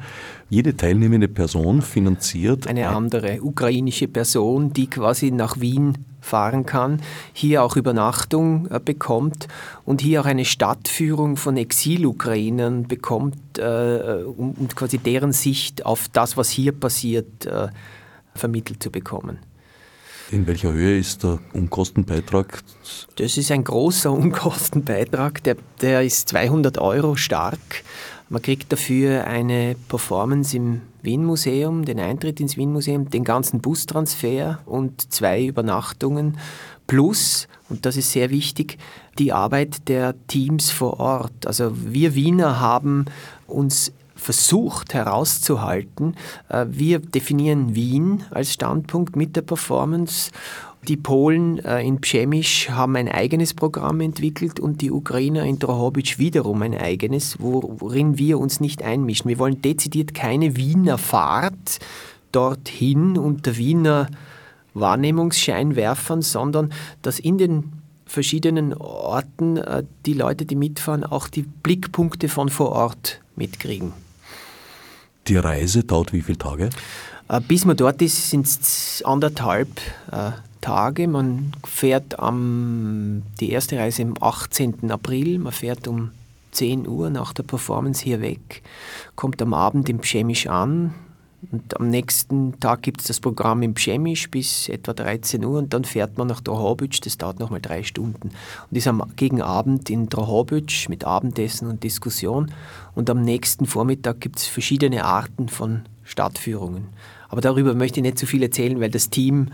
jede 0.50 0.76
teilnehmende 0.76 1.28
Person 1.28 1.80
finanziert 1.80 2.66
eine 2.66 2.88
andere 2.88 3.40
ukrainische 3.40 4.08
Person, 4.08 4.74
die 4.74 4.88
quasi 4.90 5.30
nach 5.30 5.58
Wien 5.58 6.04
fahren 6.20 6.66
kann, 6.66 7.00
hier 7.32 7.62
auch 7.62 7.76
Übernachtung 7.76 8.68
äh, 8.70 8.78
bekommt 8.78 9.48
und 9.84 10.02
hier 10.02 10.20
auch 10.20 10.26
eine 10.26 10.44
Stadtführung 10.44 11.36
von 11.36 11.56
Exilukrainern 11.56 12.86
bekommt 12.86 13.58
äh, 13.58 14.22
um, 14.24 14.52
um 14.52 14.68
quasi 14.68 14.98
deren 14.98 15.32
Sicht 15.32 15.86
auf 15.86 16.08
das, 16.12 16.36
was 16.36 16.50
hier 16.50 16.72
passiert, 16.72 17.46
äh, 17.46 17.68
vermittelt 18.34 18.82
zu 18.82 18.90
bekommen. 18.90 19.38
In 20.32 20.46
welcher 20.46 20.72
Höhe 20.72 20.98
ist 20.98 21.24
der 21.24 21.40
Unkostenbeitrag? 21.52 22.62
Das 23.16 23.36
ist 23.36 23.50
ein 23.50 23.64
großer 23.64 24.10
Unkostenbeitrag, 24.10 25.42
der, 25.44 25.56
der 25.82 26.02
ist 26.02 26.26
200 26.30 26.78
Euro 26.78 27.16
stark. 27.16 27.58
Man 28.30 28.40
kriegt 28.40 28.72
dafür 28.72 29.26
eine 29.26 29.76
Performance 29.88 30.56
im 30.56 30.80
Wien-Museum, 31.02 31.84
den 31.84 32.00
Eintritt 32.00 32.40
ins 32.40 32.56
Wien-Museum, 32.56 33.10
den 33.10 33.24
ganzen 33.24 33.60
Bustransfer 33.60 34.60
und 34.64 35.12
zwei 35.12 35.44
Übernachtungen 35.44 36.38
plus, 36.86 37.46
und 37.68 37.84
das 37.84 37.98
ist 37.98 38.10
sehr 38.10 38.30
wichtig, 38.30 38.78
die 39.18 39.34
Arbeit 39.34 39.86
der 39.88 40.14
Teams 40.28 40.70
vor 40.70 40.98
Ort. 40.98 41.46
Also 41.46 41.72
wir 41.74 42.14
Wiener 42.14 42.58
haben 42.58 43.04
uns 43.46 43.92
versucht 44.22 44.94
herauszuhalten. 44.94 46.14
Äh, 46.48 46.66
Wir 46.68 47.00
definieren 47.00 47.74
Wien 47.74 48.24
als 48.30 48.52
Standpunkt 48.52 49.16
mit 49.16 49.36
der 49.36 49.42
Performance. 49.42 50.30
Die 50.88 50.96
Polen 50.96 51.58
äh, 51.58 51.82
in 51.82 52.00
Przemysch 52.00 52.70
haben 52.70 52.96
ein 52.96 53.08
eigenes 53.08 53.54
Programm 53.54 54.00
entwickelt 54.00 54.58
und 54.58 54.80
die 54.80 54.90
Ukrainer 54.90 55.44
in 55.44 55.58
Drohobitsch 55.58 56.18
wiederum 56.18 56.62
ein 56.62 56.76
eigenes, 56.76 57.36
worin 57.38 58.18
wir 58.18 58.38
uns 58.38 58.58
nicht 58.58 58.82
einmischen. 58.82 59.28
Wir 59.28 59.38
wollen 59.38 59.62
dezidiert 59.62 60.14
keine 60.14 60.56
Wiener 60.56 60.98
Fahrt 60.98 61.78
dorthin 62.32 63.18
unter 63.18 63.56
Wiener 63.56 64.08
Wahrnehmungsscheinwerfern, 64.74 66.22
sondern 66.22 66.72
dass 67.02 67.18
in 67.18 67.38
den 67.38 67.72
verschiedenen 68.06 68.74
Orten 68.74 69.58
äh, 69.58 69.84
die 70.06 70.14
Leute, 70.14 70.46
die 70.46 70.56
mitfahren, 70.56 71.04
auch 71.04 71.28
die 71.28 71.42
Blickpunkte 71.42 72.28
von 72.28 72.48
vor 72.48 72.72
Ort 72.72 73.20
mitkriegen. 73.36 73.92
Die 75.28 75.36
Reise 75.36 75.84
dauert 75.84 76.12
wie 76.12 76.22
viele 76.22 76.38
Tage? 76.38 76.70
Äh, 77.28 77.40
Bis 77.40 77.64
man 77.64 77.76
dort 77.76 78.02
ist, 78.02 78.30
sind 78.30 78.46
es 78.46 79.02
anderthalb 79.04 79.68
äh, 80.10 80.32
Tage. 80.60 81.08
Man 81.08 81.52
fährt 81.64 82.18
am, 82.18 83.22
die 83.40 83.50
erste 83.50 83.78
Reise 83.78 84.02
am 84.02 84.14
18. 84.20 84.90
April, 84.90 85.38
man 85.38 85.52
fährt 85.52 85.86
um 85.86 86.10
10 86.52 86.86
Uhr 86.86 87.10
nach 87.10 87.32
der 87.32 87.44
Performance 87.44 88.02
hier 88.04 88.20
weg, 88.20 88.62
kommt 89.16 89.40
am 89.40 89.54
Abend 89.54 89.88
im 89.88 89.98
Pschemisch 89.98 90.46
an 90.46 90.94
und 91.50 91.78
am 91.78 91.88
nächsten 91.88 92.58
Tag 92.60 92.82
gibt 92.82 93.00
es 93.00 93.08
das 93.08 93.20
Programm 93.20 93.62
im 93.62 93.74
Pschemisch 93.74 94.30
bis 94.30 94.68
etwa 94.68 94.92
13 94.92 95.44
Uhr 95.44 95.58
und 95.58 95.74
dann 95.74 95.84
fährt 95.84 96.16
man 96.16 96.28
nach 96.28 96.40
Drohobitsch, 96.40 97.00
das 97.02 97.18
dauert 97.18 97.40
nochmal 97.40 97.60
drei 97.60 97.82
Stunden 97.82 98.30
und 98.70 98.76
ist 98.76 98.86
am 98.86 99.02
gegen 99.16 99.42
Abend 99.42 99.90
in 99.90 100.08
Drohobitsch 100.08 100.88
mit 100.88 101.04
Abendessen 101.04 101.68
und 101.68 101.82
Diskussion 101.82 102.52
und 102.94 103.10
am 103.10 103.22
nächsten 103.22 103.66
Vormittag 103.66 104.20
gibt 104.20 104.38
es 104.38 104.46
verschiedene 104.46 105.04
Arten 105.04 105.48
von 105.48 105.82
Stadtführungen. 106.04 106.88
Aber 107.28 107.40
darüber 107.40 107.74
möchte 107.74 108.00
ich 108.00 108.04
nicht 108.04 108.18
zu 108.18 108.26
viel 108.26 108.42
erzählen, 108.42 108.78
weil 108.78 108.90
das 108.90 109.10
Team, 109.10 109.48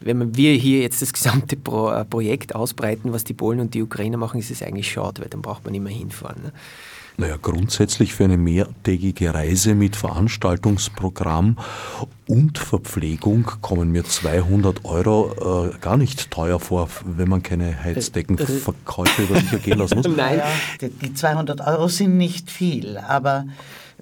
wenn 0.00 0.36
wir 0.36 0.52
hier 0.54 0.80
jetzt 0.80 1.00
das 1.00 1.12
gesamte 1.12 1.56
Pro 1.56 1.90
äh, 1.90 2.04
Projekt 2.04 2.54
ausbreiten, 2.54 3.12
was 3.12 3.24
die 3.24 3.34
Polen 3.34 3.60
und 3.60 3.74
die 3.74 3.82
Ukrainer 3.82 4.16
machen, 4.16 4.40
ist 4.40 4.50
es 4.50 4.62
eigentlich 4.62 4.90
schade, 4.90 5.22
weil 5.22 5.28
dann 5.28 5.40
braucht 5.40 5.64
man 5.64 5.74
immer 5.74 5.90
hinfahren. 5.90 6.42
Ne? 6.42 6.52
Naja, 7.20 7.36
grundsätzlich 7.36 8.14
für 8.14 8.24
eine 8.24 8.38
mehrtägige 8.38 9.34
Reise 9.34 9.74
mit 9.74 9.94
Veranstaltungsprogramm 9.94 11.58
und 12.26 12.56
Verpflegung 12.56 13.44
kommen 13.60 13.92
mir 13.92 14.06
200 14.06 14.86
Euro 14.86 15.68
äh, 15.68 15.78
gar 15.80 15.98
nicht 15.98 16.30
teuer 16.30 16.58
vor, 16.58 16.88
wenn 17.04 17.28
man 17.28 17.42
keine 17.42 17.84
Heizdeckenverkäufe 17.84 19.24
über 19.24 19.38
sich 19.38 19.52
ergehen 19.52 19.76
lassen 19.76 19.96
muss. 19.98 20.08
Nein, 20.16 20.40
die 20.80 21.12
200 21.12 21.60
Euro 21.60 21.88
sind 21.88 22.16
nicht 22.16 22.50
viel, 22.50 22.96
aber 22.96 23.44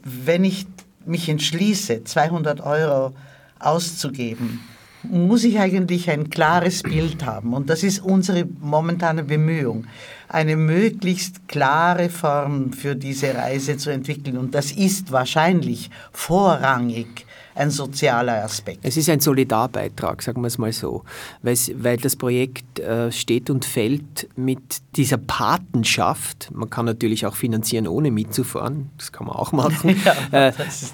wenn 0.04 0.44
ich 0.44 0.68
mich 1.04 1.28
entschließe, 1.28 2.04
200 2.04 2.60
Euro 2.60 3.16
auszugeben, 3.58 4.60
muss 5.10 5.44
ich 5.44 5.58
eigentlich 5.58 6.10
ein 6.10 6.30
klares 6.30 6.82
Bild 6.82 7.24
haben. 7.24 7.54
Und 7.54 7.70
das 7.70 7.82
ist 7.82 8.00
unsere 8.00 8.46
momentane 8.60 9.24
Bemühung, 9.24 9.86
eine 10.28 10.56
möglichst 10.56 11.48
klare 11.48 12.08
Form 12.08 12.72
für 12.72 12.94
diese 12.94 13.34
Reise 13.34 13.76
zu 13.76 13.90
entwickeln. 13.90 14.36
Und 14.36 14.54
das 14.54 14.72
ist 14.72 15.12
wahrscheinlich 15.12 15.90
vorrangig 16.12 17.26
ein 17.58 17.70
sozialer 17.70 18.44
Aspekt. 18.44 18.80
Es 18.82 18.96
ist 18.96 19.08
ein 19.08 19.20
Solidarbeitrag, 19.20 20.22
sagen 20.22 20.40
wir 20.42 20.46
es 20.46 20.58
mal 20.58 20.72
so, 20.72 21.04
weil 21.42 21.96
das 21.96 22.16
Projekt 22.16 22.78
äh, 22.78 23.10
steht 23.10 23.50
und 23.50 23.64
fällt 23.64 24.28
mit 24.36 24.60
dieser 24.96 25.18
Patenschaft. 25.18 26.50
Man 26.52 26.70
kann 26.70 26.86
natürlich 26.86 27.26
auch 27.26 27.34
finanzieren, 27.34 27.88
ohne 27.88 28.10
mitzufahren, 28.10 28.90
das 28.96 29.12
kann 29.12 29.26
man 29.26 29.36
auch 29.36 29.52
machen. 29.52 29.96
ja, 30.32 30.48
äh, 30.48 30.52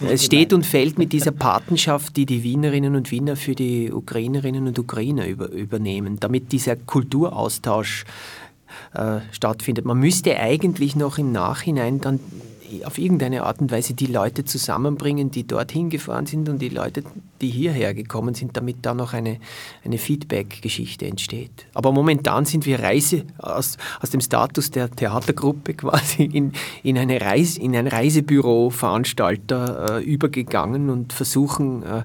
es 0.09 0.25
steht 0.25 0.53
und 0.53 0.65
fällt 0.65 0.99
mit 0.99 1.13
dieser 1.13 1.33
Patenschaft, 1.33 2.17
die 2.17 2.27
die 2.27 2.43
Wienerinnen 2.43 2.97
und 2.97 3.11
Wiener 3.11 3.37
für 3.37 3.55
die 3.55 3.93
Ukrainerinnen 3.93 4.67
und 4.67 4.79
Ukrainer 4.79 5.27
über, 5.27 5.51
übernehmen, 5.51 6.19
damit 6.19 6.53
dieser 6.53 6.77
Kulturaustausch 6.77 8.05
äh, 8.95 9.21
stattfindet. 9.31 9.85
Man 9.85 9.99
müsste 9.99 10.39
eigentlich 10.39 10.97
noch 10.97 11.19
im 11.19 11.33
Nachhinein 11.33 12.01
dann 12.01 12.21
auf 12.85 12.99
irgendeine 12.99 13.45
Art 13.45 13.61
und 13.61 13.71
Weise 13.71 13.95
die 13.95 14.07
Leute 14.07 14.45
zusammenbringen, 14.45 15.31
die 15.31 15.47
dorthin 15.47 15.91
gefahren 15.91 16.27
sind 16.27 16.49
und 16.49 16.61
die 16.61 16.69
Leute, 16.69 17.05
die 17.41 17.51
hierher 17.51 17.95
gekommen 17.95 18.35
sind, 18.35 18.57
damit 18.57 18.79
da 18.83 18.95
noch 18.95 19.13
eine, 19.13 19.39
eine 19.85 19.99
Feedback-Geschichte 19.99 21.07
entsteht. 21.07 21.67
Aber 21.75 21.93
momentan 21.93 22.45
sind 22.45 22.67
wir 22.67 22.81
Reise 22.81 23.25
aus, 23.39 23.77
aus 24.01 24.11
dem 24.11 24.21
Status 24.21 24.71
der 24.71 24.91
Theatergruppe 24.91 25.75
quasi 25.75 26.25
in, 26.25 26.53
in, 26.83 26.99
eine 26.99 27.21
Reise, 27.21 27.61
in 27.61 27.77
ein 27.77 27.87
Reisebüro-Veranstalter 27.87 29.99
äh, 29.99 30.03
übergegangen 30.03 30.91
und 30.91 31.13
versuchen 31.13 31.83
äh, 31.83 32.03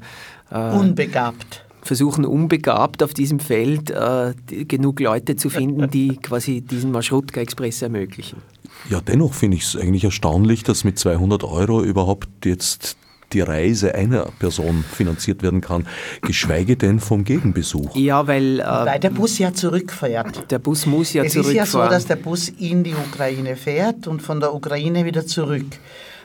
äh, 0.52 0.78
unbegabt 0.78 1.66
versuchen 1.82 2.26
unbegabt 2.26 3.04
auf 3.04 3.14
diesem 3.14 3.40
Feld 3.40 3.90
äh, 3.90 4.34
genug 4.66 5.00
Leute 5.00 5.36
zu 5.36 5.50
finden, 5.50 5.90
die 5.92 6.18
quasi 6.18 6.62
diesen 6.62 6.92
Maschrutka-Express 6.92 7.82
ermöglichen. 7.82 8.42
Ja, 8.90 9.02
dennoch 9.02 9.34
finde 9.34 9.58
ich 9.58 9.64
es 9.64 9.76
eigentlich 9.76 10.04
erstaunlich, 10.04 10.64
dass 10.64 10.84
mit 10.84 10.98
200 10.98 11.44
Euro 11.44 11.84
überhaupt 11.84 12.46
jetzt 12.46 12.98
die 13.34 13.42
Reise 13.42 13.94
einer 13.94 14.26
Person 14.40 14.84
finanziert 14.84 15.44
werden 15.44 15.62
kann, 15.62 15.86
geschweige 16.22 16.78
denn 16.78 17.00
vom 17.00 17.24
Gegenbesuch. 17.24 17.96
Ja, 17.96 18.28
weil, 18.28 18.60
äh, 18.60 18.64
weil 18.64 19.00
der 19.00 19.12
Bus 19.12 19.38
ja 19.38 19.54
zurückfährt. 19.54 20.50
Der 20.52 20.60
Bus 20.60 20.86
muss 20.86 21.14
ja 21.14 21.24
es 21.24 21.34
zurückfahren. 21.34 21.58
Es 21.58 21.68
ist 21.68 21.74
ja 21.74 21.84
so, 21.84 21.90
dass 21.90 22.06
der 22.06 22.16
Bus 22.16 22.50
in 22.50 22.84
die 22.84 22.94
Ukraine 22.94 23.56
fährt 23.56 24.08
und 24.08 24.22
von 24.22 24.40
der 24.40 24.54
Ukraine 24.54 25.06
wieder 25.06 25.26
zurück. 25.26 25.66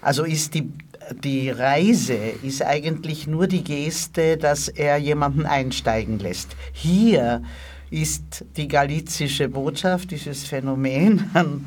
Also 0.01 0.25
ist 0.25 0.55
die, 0.55 0.71
die 1.23 1.51
Reise 1.51 2.17
ist 2.43 2.63
eigentlich 2.63 3.27
nur 3.27 3.47
die 3.47 3.65
Geste, 3.65 4.37
dass 4.37 4.69
er 4.69 4.97
jemanden 4.97 5.47
einsteigen 5.47 6.19
lässt. 6.19 6.57
Hier 6.73 7.43
ist 7.91 8.45
die 8.57 8.69
galizische 8.69 9.49
Botschaft, 9.49 10.11
dieses 10.11 10.45
Phänomen 10.45 11.31
an 11.35 11.67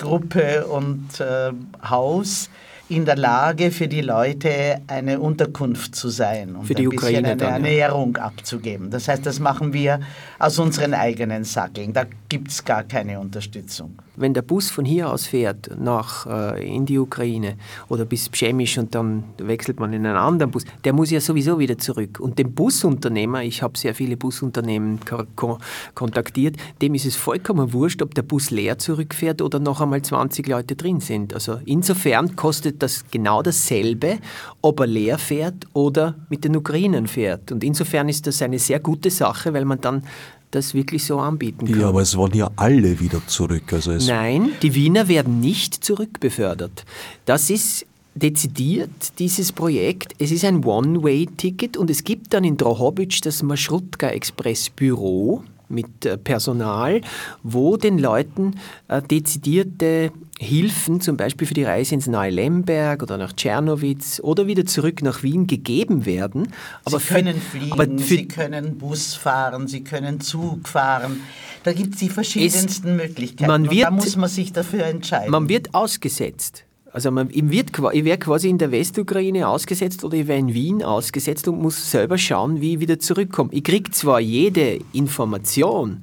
Gruppe 0.00 0.66
und 0.66 1.20
äh, 1.20 1.52
Haus 1.88 2.48
in 2.88 3.04
der 3.04 3.16
Lage, 3.16 3.70
für 3.70 3.86
die 3.86 4.00
Leute 4.00 4.80
eine 4.88 5.20
Unterkunft 5.20 5.94
zu 5.94 6.08
sein 6.08 6.56
und 6.56 6.66
für 6.66 6.74
die 6.74 6.86
ein 6.86 6.90
bisschen 6.90 7.08
Ukraine 7.08 7.28
eine 7.28 7.36
dann, 7.36 7.52
Ernährung 7.52 8.16
ja. 8.16 8.24
abzugeben. 8.24 8.90
Das 8.90 9.06
heißt, 9.06 9.24
das 9.24 9.38
machen 9.38 9.72
wir 9.72 10.00
aus 10.40 10.58
unseren 10.58 10.94
eigenen 10.94 11.44
Sackeln. 11.44 11.92
Da 11.92 12.06
gibt 12.30 12.48
es 12.48 12.64
gar 12.64 12.82
keine 12.82 13.20
Unterstützung. 13.20 13.98
Wenn 14.16 14.32
der 14.34 14.42
Bus 14.42 14.70
von 14.70 14.84
hier 14.84 15.10
aus 15.10 15.26
fährt 15.26 15.70
nach 15.78 16.26
äh, 16.26 16.76
in 16.76 16.86
die 16.86 16.98
Ukraine 16.98 17.56
oder 17.88 18.04
bis 18.04 18.28
Pschemisch 18.28 18.78
und 18.78 18.94
dann 18.94 19.24
wechselt 19.38 19.80
man 19.80 19.92
in 19.92 20.04
einen 20.06 20.16
anderen 20.16 20.50
Bus, 20.50 20.64
der 20.84 20.92
muss 20.94 21.10
ja 21.10 21.20
sowieso 21.20 21.58
wieder 21.58 21.78
zurück. 21.78 22.20
Und 22.20 22.38
dem 22.38 22.54
Busunternehmer, 22.54 23.42
ich 23.42 23.62
habe 23.62 23.78
sehr 23.78 23.94
viele 23.94 24.16
Busunternehmen 24.16 25.00
ko 25.36 25.58
kontaktiert, 25.94 26.56
dem 26.80 26.94
ist 26.94 27.06
es 27.06 27.16
vollkommen 27.16 27.72
wurscht, 27.72 28.02
ob 28.02 28.14
der 28.14 28.22
Bus 28.22 28.50
leer 28.50 28.78
zurückfährt 28.78 29.42
oder 29.42 29.58
noch 29.58 29.80
einmal 29.80 30.02
20 30.02 30.46
Leute 30.46 30.74
drin 30.74 31.00
sind. 31.00 31.34
Also 31.34 31.60
insofern 31.66 32.36
kostet 32.36 32.82
das 32.82 33.04
genau 33.10 33.42
dasselbe, 33.42 34.18
ob 34.62 34.80
er 34.80 34.86
leer 34.86 35.18
fährt 35.18 35.66
oder 35.74 36.14
mit 36.30 36.44
den 36.44 36.56
Ukrainern 36.56 37.06
fährt. 37.06 37.52
Und 37.52 37.62
insofern 37.62 38.08
ist 38.08 38.26
das 38.26 38.40
eine 38.42 38.58
sehr 38.58 38.80
gute 38.80 39.10
Sache, 39.10 39.52
weil 39.52 39.64
man 39.64 39.80
dann 39.80 40.02
das 40.50 40.74
wirklich 40.74 41.04
so 41.04 41.18
anbieten 41.18 41.66
kann. 41.66 41.80
Ja, 41.80 41.88
aber 41.88 42.02
es 42.02 42.16
wollen 42.16 42.34
ja 42.34 42.50
alle 42.56 43.00
wieder 43.00 43.20
zurück. 43.26 43.72
Also 43.72 43.92
Nein, 43.92 44.50
die 44.62 44.74
Wiener 44.74 45.08
werden 45.08 45.40
nicht 45.40 45.84
zurückbefördert. 45.84 46.84
Das 47.24 47.50
ist 47.50 47.86
dezidiert 48.14 48.90
dieses 49.18 49.52
Projekt. 49.52 50.14
Es 50.18 50.30
ist 50.32 50.44
ein 50.44 50.64
One-Way-Ticket 50.64 51.76
und 51.76 51.90
es 51.90 52.04
gibt 52.04 52.34
dann 52.34 52.44
in 52.44 52.56
Drohobitsch 52.56 53.20
das 53.22 53.42
Maschrutka 53.42 54.08
Express 54.08 54.70
Büro 54.70 55.44
mit 55.68 56.04
äh, 56.04 56.18
Personal, 56.18 57.00
wo 57.42 57.76
den 57.76 57.98
Leuten 57.98 58.56
äh, 58.88 59.00
dezidierte 59.00 60.10
Hilfen, 60.42 61.02
zum 61.02 61.18
Beispiel 61.18 61.46
für 61.46 61.52
die 61.52 61.64
Reise 61.64 61.94
ins 61.94 62.06
nahe 62.06 62.30
Lemberg 62.30 63.02
oder 63.02 63.18
nach 63.18 63.34
Tschernowitz 63.34 64.20
oder 64.24 64.46
wieder 64.46 64.64
zurück 64.64 65.02
nach 65.02 65.22
Wien 65.22 65.46
gegeben 65.46 66.06
werden. 66.06 66.48
Aber 66.86 66.98
sie 66.98 67.08
können 67.08 67.38
fliegen, 67.38 67.98
Sie 67.98 68.26
können 68.26 68.78
Bus 68.78 69.12
fahren, 69.14 69.68
Sie 69.68 69.84
können 69.84 70.18
Zug 70.22 70.66
fahren. 70.66 71.20
Da 71.62 71.74
gibt 71.74 71.92
es 71.92 72.00
die 72.00 72.08
verschiedensten 72.08 72.96
Möglichkeiten. 72.96 73.70
Wird, 73.70 73.84
da 73.84 73.90
muss 73.90 74.16
man 74.16 74.30
sich 74.30 74.50
dafür 74.54 74.86
entscheiden. 74.86 75.30
Man 75.30 75.50
wird 75.50 75.74
ausgesetzt. 75.74 76.64
Also 76.90 77.10
man, 77.10 77.28
ich, 77.30 77.50
wird, 77.50 77.72
ich 77.92 78.04
wäre 78.06 78.16
quasi 78.16 78.48
in 78.48 78.56
der 78.56 78.72
Westukraine 78.72 79.46
ausgesetzt 79.46 80.04
oder 80.04 80.16
ich 80.16 80.26
wäre 80.26 80.38
in 80.38 80.54
Wien 80.54 80.82
ausgesetzt 80.82 81.48
und 81.48 81.60
muss 81.60 81.90
selber 81.90 82.16
schauen, 82.16 82.62
wie 82.62 82.74
ich 82.74 82.80
wieder 82.80 82.98
zurückkomme. 82.98 83.50
Ich 83.52 83.62
kriege 83.62 83.90
zwar 83.90 84.20
jede 84.20 84.80
Information, 84.94 86.02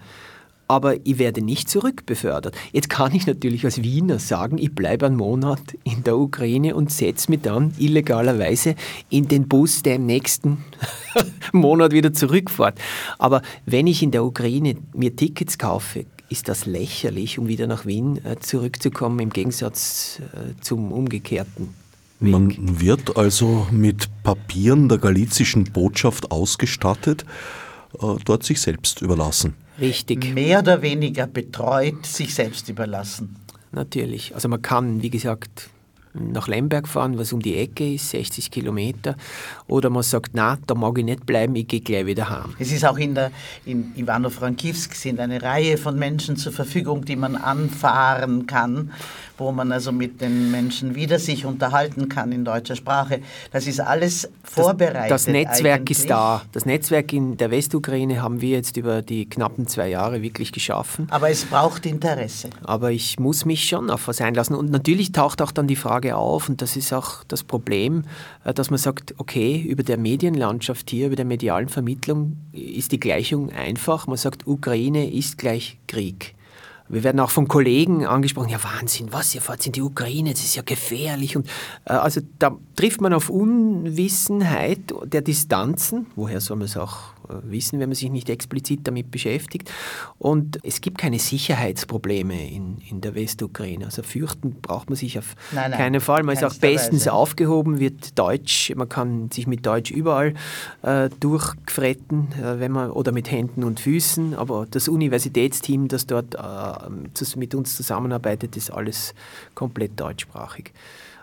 aber 0.68 1.06
ich 1.06 1.18
werde 1.18 1.42
nicht 1.42 1.70
zurückbefördert. 1.70 2.56
Jetzt 2.72 2.90
kann 2.90 3.16
ich 3.16 3.26
natürlich 3.26 3.64
als 3.66 3.84
Wiener 3.84 4.20
sagen, 4.20 4.58
ich 4.58 4.74
bleibe 4.74 5.06
einen 5.06 5.16
Monat 5.16 5.62
in 5.84 6.04
der 6.04 6.18
Ukraine 6.18 6.76
und 6.76 6.92
setze 6.92 7.32
mich 7.32 7.42
dann 7.42 7.74
illegalerweise 7.78 8.76
in 9.10 9.28
den 9.28 9.48
Bus, 9.48 9.82
der 9.84 9.96
im 9.96 10.06
nächsten 10.06 10.66
Monat 11.52 11.92
wieder 11.92 12.14
zurückfährt. 12.14 12.80
Aber 13.18 13.42
wenn 13.66 13.88
ich 13.88 14.04
in 14.04 14.12
der 14.12 14.26
Ukraine 14.26 14.76
mir 14.94 15.16
Tickets 15.16 15.58
kaufe, 15.58 16.06
ist 16.30 16.50
das 16.50 16.66
lächerlich, 16.66 17.40
um 17.40 17.48
wieder 17.48 17.68
nach 17.68 17.86
Wien 17.86 18.24
äh, 18.26 18.38
zurückzukommen, 18.40 19.20
im 19.20 19.30
Gegensatz 19.30 20.20
äh, 20.34 20.60
zum 20.62 20.92
umgekehrten. 20.92 21.70
Weg. 22.20 22.32
Man 22.32 22.80
wird 22.82 23.16
also 23.16 23.68
mit 23.72 24.10
Papieren 24.24 24.90
der 24.90 24.98
galizischen 24.98 25.66
Botschaft 25.66 26.32
ausgestattet, 26.32 27.26
dort 28.26 28.44
sich 28.44 28.62
selbst 28.62 29.02
überlassen. 29.02 29.56
Richtig. 29.80 30.34
Mehr 30.34 30.60
oder 30.60 30.82
weniger 30.82 31.28
betreut, 31.28 32.06
sich 32.06 32.34
selbst 32.34 32.70
überlassen. 32.70 33.36
Natürlich. 33.72 34.34
Also 34.34 34.50
man 34.50 34.62
kann, 34.62 35.02
wie 35.02 35.10
gesagt, 35.10 35.70
nach 36.20 36.48
Lemberg 36.48 36.88
fahren, 36.88 37.18
was 37.18 37.34
um 37.34 37.42
die 37.42 37.58
Ecke 37.58 37.94
ist, 37.94 38.10
60 38.10 38.52
Kilometer. 38.52 39.16
Oder 39.68 39.90
man 39.90 40.04
sagt, 40.04 40.32
na, 40.34 40.58
da 40.66 40.76
mag 40.76 40.98
ich 40.98 41.06
nicht 41.06 41.26
bleiben, 41.26 41.56
ich 41.56 41.68
gehe 41.68 41.82
gleich 41.82 42.06
wieder 42.06 42.30
heim. 42.30 42.56
Es 42.60 42.72
ist 42.72 42.86
auch 42.86 42.98
in, 42.98 43.16
der, 43.16 43.32
in 43.66 43.94
Ivano-Frankivsk 43.96 44.96
sind 44.96 45.20
eine 45.20 45.42
Reihe 45.42 45.78
von 45.78 45.98
Menschen 45.98 46.38
zur 46.38 46.54
Verfügung, 46.54 47.06
die 47.06 47.16
man 47.16 47.36
anfahren 47.36 48.48
kann, 48.48 48.92
wo 49.38 49.52
man 49.52 49.72
also 49.72 49.92
mit 49.92 50.22
den 50.22 50.52
Menschen 50.52 50.96
wieder 50.96 51.20
sich 51.20 51.46
unterhalten 51.46 52.10
kann 52.10 52.32
in 52.32 52.44
deutscher 52.44 52.76
Sprache. 52.76 53.22
Das 53.52 53.68
ist 53.68 53.80
alles 53.80 54.30
vorbereitet. 54.44 55.12
Das, 55.12 55.26
das 55.26 55.28
Netzwerk 55.28 55.80
eigentlich. 55.82 56.00
ist 56.00 56.10
da. 56.10 56.42
Das 56.52 56.66
Netzwerk 56.66 57.14
in 57.14 57.38
der 57.38 57.52
Westukraine 57.52 58.22
haben 58.22 58.42
wir 58.42 58.50
jetzt 58.50 58.78
über 58.78 59.02
die 59.02 59.30
knappen 59.30 59.68
zwei 59.68 59.90
Jahre 59.90 60.22
wirklich 60.22 60.52
geschaffen. 60.52 61.08
Aber 61.12 61.30
es 61.30 61.46
braucht 61.46 61.86
Interesse. 61.86 62.50
Aber 62.64 62.92
ich 62.92 63.20
muss 63.20 63.46
mich 63.46 63.68
schon 63.68 63.90
auf 63.90 64.08
was 64.08 64.22
einlassen. 64.22 64.56
Und 64.56 64.72
natürlich 64.72 65.12
taucht 65.12 65.42
auch 65.42 65.52
dann 65.52 65.68
die 65.68 65.76
Frage 65.76 66.16
auf, 66.16 66.50
und 66.50 66.62
das 66.62 66.76
ist 66.76 66.94
auch 66.94 67.24
das 67.28 67.44
Problem, 67.44 68.04
äh, 68.44 68.54
dass 68.54 68.70
man 68.70 68.80
sagt, 68.80 69.16
okay, 69.18 69.60
über 69.60 69.84
der 69.84 69.98
Medienlandschaft 69.98 70.90
hier, 70.90 71.08
über 71.08 71.16
der 71.16 71.26
medialen 71.26 71.70
Vermittlung 71.70 72.38
ist 72.54 72.92
die 72.92 73.00
Gleichung 73.00 73.52
einfach. 73.52 74.08
Man 74.08 74.18
sagt, 74.18 74.48
Ukraine 74.48 75.12
ist 75.12 75.38
gleich 75.38 75.78
Krieg. 75.88 76.37
Wir 76.90 77.04
werden 77.04 77.20
auch 77.20 77.30
von 77.30 77.48
Kollegen 77.48 78.06
angesprochen, 78.06 78.50
ja 78.50 78.64
Wahnsinn, 78.64 79.12
was, 79.12 79.36
ihr 79.36 79.42
fahrt 79.42 79.66
in 79.66 79.74
die 79.74 79.82
Ukraine, 79.82 80.32
das 80.32 80.44
ist 80.44 80.56
ja 80.56 80.64
gefährlich. 80.66 81.36
Und, 81.36 81.48
äh, 81.86 81.94
also 81.94 82.22
da 82.40 82.56
trifft 82.76 83.02
man 83.02 83.14
auf 83.14 83.30
Unwissenheit 83.30 84.94
der 85.06 85.22
Distanzen, 85.22 86.08
woher 86.16 86.40
soll 86.40 86.58
man 86.58 86.66
es 86.66 86.78
auch 86.78 87.14
wissen, 87.44 87.80
wenn 87.80 87.90
man 87.90 87.96
sich 87.96 88.10
nicht 88.10 88.30
explizit 88.30 88.82
damit 88.84 89.12
beschäftigt. 89.12 89.72
Und 90.18 90.60
es 90.64 90.82
gibt 90.82 90.98
keine 90.98 91.20
Sicherheitsprobleme 91.20 92.50
in, 92.50 92.78
in 92.90 93.02
der 93.02 93.16
Westukraine. 93.16 93.86
Also 93.86 94.04
fürchten 94.04 94.62
braucht 94.62 94.90
man 94.90 94.96
sich 94.96 95.18
auf 95.18 95.36
nein, 95.52 95.72
nein, 95.72 95.80
keinen 95.80 96.02
Fall. 96.02 96.24
Man 96.24 96.36
ist 96.36 96.44
auch 96.44 96.56
bestens 96.56 97.02
Weise. 97.02 97.14
aufgehoben, 97.14 97.80
wird 97.80 98.18
Deutsch, 98.18 98.74
man 98.76 98.90
kann 98.90 99.32
sich 99.32 99.48
mit 99.48 99.66
Deutsch 99.66 99.92
überall 99.92 100.34
äh, 100.82 101.10
durchfretten, 101.20 102.30
äh, 102.34 102.60
wenn 102.60 102.72
man, 102.72 102.92
oder 102.92 103.12
mit 103.12 103.32
Händen 103.32 103.64
und 103.64 103.80
Füßen. 103.80 104.36
Aber 104.36 104.66
das 104.70 104.88
Universitätsteam, 104.88 105.88
das 105.88 106.08
dort 106.08 106.36
äh, 106.36 107.38
mit 107.38 107.56
uns 107.56 107.76
zusammenarbeitet, 107.76 108.58
ist 108.58 108.72
alles 108.72 109.14
komplett 109.54 110.00
deutschsprachig. 110.00 110.74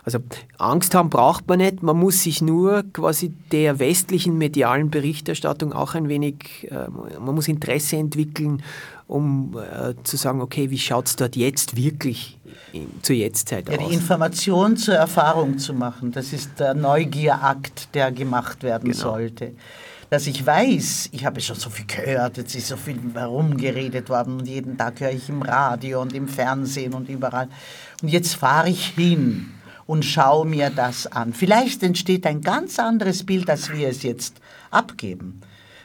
Also 0.05 0.19
Angst 0.59 0.95
haben 0.95 1.09
braucht 1.09 1.49
man 1.49 1.59
nicht, 1.59 1.83
man 1.83 1.99
muss 1.99 2.23
sich 2.23 2.43
nur 2.43 2.83
quasi 2.93 3.31
der 3.53 3.79
westlichen 3.79 4.37
medialen 4.37 4.91
Berichterstattung 4.91 5.73
auch 5.73 5.95
ein 5.95 6.09
wenig, 6.09 6.69
äh, 6.71 6.89
man 7.19 7.35
muss 7.35 7.49
Interesse 7.49 7.97
entwickeln, 7.97 8.63
um 9.07 9.57
äh, 9.57 9.95
zu 10.05 10.19
sagen, 10.19 10.43
okay, 10.43 10.71
wie 10.71 10.79
schaut 10.79 11.07
es 11.07 11.17
dort 11.17 11.37
jetzt 11.37 11.77
wirklich 11.77 12.39
zur 13.01 13.17
Jetztzeit 13.17 13.71
ja, 13.71 13.79
aus? 13.79 13.89
Die 13.89 13.95
Information 13.95 14.77
zur 14.77 14.95
Erfahrung 14.95 15.57
zu 15.59 15.73
machen, 15.73 16.13
das 16.13 16.35
ist 16.35 16.61
der 16.61 16.75
Neugierakt, 16.75 17.95
der 17.95 18.13
gemacht 18.13 18.63
werden 18.63 18.91
genau. 18.91 19.03
sollte 19.03 19.53
dass 20.11 20.29
ich 20.29 20.47
weiß, 20.47 21.09
ich 21.11 21.25
habe 21.25 21.41
schon 21.41 21.57
so 21.57 21.71
viel 21.71 21.87
gehört, 21.87 22.37
jetzt 22.37 22.55
ist 22.55 22.69
so 22.69 22.77
viel 22.77 23.01
herumgeredet 23.15 24.09
worden 24.09 24.39
und 24.39 24.47
jeden 24.47 24.79
Tag 24.79 25.01
höre 25.01 25.11
ich 25.11 25.29
im 25.29 25.43
Radio 25.43 26.03
und 26.03 26.13
im 26.15 26.29
Fernsehen 26.29 26.95
und 26.95 27.09
überall. 27.09 27.49
Und 28.01 28.11
jetzt 28.11 28.37
fahre 28.37 28.69
ich 28.69 28.91
hin 28.91 29.54
und 29.87 30.05
schaue 30.05 30.47
mir 30.47 30.71
das 30.71 31.07
an. 31.07 31.33
Vielleicht 31.33 31.83
entsteht 31.83 32.27
ein 32.27 32.41
ganz 32.41 32.79
anderes 32.79 33.25
Bild, 33.25 33.51
als 33.51 33.73
wir 33.73 33.89
es 33.89 34.03
jetzt 34.03 34.41
abgeben. 34.71 35.41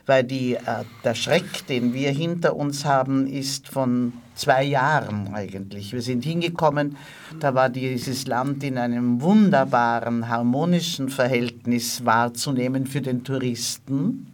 Weil 0.05 0.23
die, 0.23 0.55
äh, 0.55 0.85
der 1.03 1.13
Schreck, 1.13 1.67
den 1.67 1.93
wir 1.93 2.11
hinter 2.11 2.55
uns 2.55 2.83
haben, 2.85 3.27
ist 3.27 3.67
von 3.67 4.13
zwei 4.33 4.63
Jahren 4.63 5.33
eigentlich. 5.33 5.93
Wir 5.93 6.01
sind 6.01 6.23
hingekommen, 6.23 6.97
da 7.39 7.53
war 7.53 7.69
dieses 7.69 8.25
Land 8.25 8.63
in 8.63 8.77
einem 8.77 9.21
wunderbaren, 9.21 10.27
harmonischen 10.29 11.09
Verhältnis 11.09 12.05
wahrzunehmen 12.05 12.87
für 12.87 13.01
den 13.01 13.23
Touristen. 13.23 14.33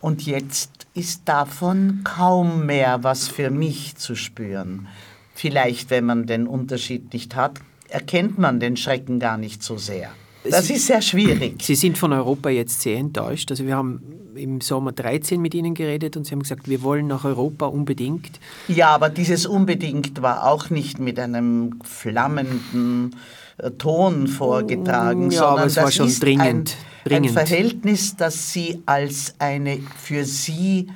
Und 0.00 0.26
jetzt 0.26 0.86
ist 0.94 1.22
davon 1.24 2.02
kaum 2.04 2.66
mehr 2.66 3.02
was 3.02 3.26
für 3.26 3.50
mich 3.50 3.96
zu 3.96 4.14
spüren. 4.14 4.86
Vielleicht, 5.34 5.90
wenn 5.90 6.04
man 6.04 6.26
den 6.26 6.46
Unterschied 6.46 7.12
nicht 7.12 7.34
hat, 7.34 7.60
erkennt 7.88 8.38
man 8.38 8.60
den 8.60 8.76
Schrecken 8.76 9.18
gar 9.18 9.38
nicht 9.38 9.62
so 9.62 9.76
sehr. 9.76 10.10
Das 10.44 10.66
Sie, 10.66 10.74
ist 10.74 10.86
sehr 10.86 11.02
schwierig. 11.02 11.62
Sie 11.62 11.74
sind 11.74 11.98
von 11.98 12.12
Europa 12.12 12.48
jetzt 12.48 12.80
sehr 12.80 12.98
enttäuscht. 12.98 13.50
Also 13.50 13.66
wir 13.66 13.76
haben 13.76 14.00
im 14.34 14.60
Sommer 14.60 14.92
13 14.92 15.40
mit 15.40 15.54
Ihnen 15.54 15.74
geredet 15.74 16.16
und 16.16 16.24
Sie 16.24 16.32
haben 16.32 16.42
gesagt, 16.42 16.68
wir 16.68 16.82
wollen 16.82 17.06
nach 17.06 17.24
Europa 17.24 17.66
unbedingt. 17.66 18.38
Ja, 18.68 18.90
aber 18.90 19.08
dieses 19.08 19.46
unbedingt 19.46 20.22
war 20.22 20.46
auch 20.46 20.70
nicht 20.70 21.00
mit 21.00 21.18
einem 21.18 21.80
flammenden 21.82 23.16
äh, 23.58 23.70
Ton 23.72 24.28
vorgetragen, 24.28 25.30
ja, 25.30 25.40
sondern 25.40 25.58
aber 25.58 25.66
es 25.66 25.74
das 25.74 25.84
war 25.84 25.90
schon 25.90 26.06
ist 26.06 26.22
dringend, 26.22 26.44
ein, 26.44 26.64
dringend. 27.04 27.28
ein 27.28 27.34
Verhältnis, 27.34 28.16
das 28.16 28.52
Sie 28.52 28.80
als 28.86 29.34
eine 29.38 29.80
für 29.96 30.24
Sie 30.24 30.88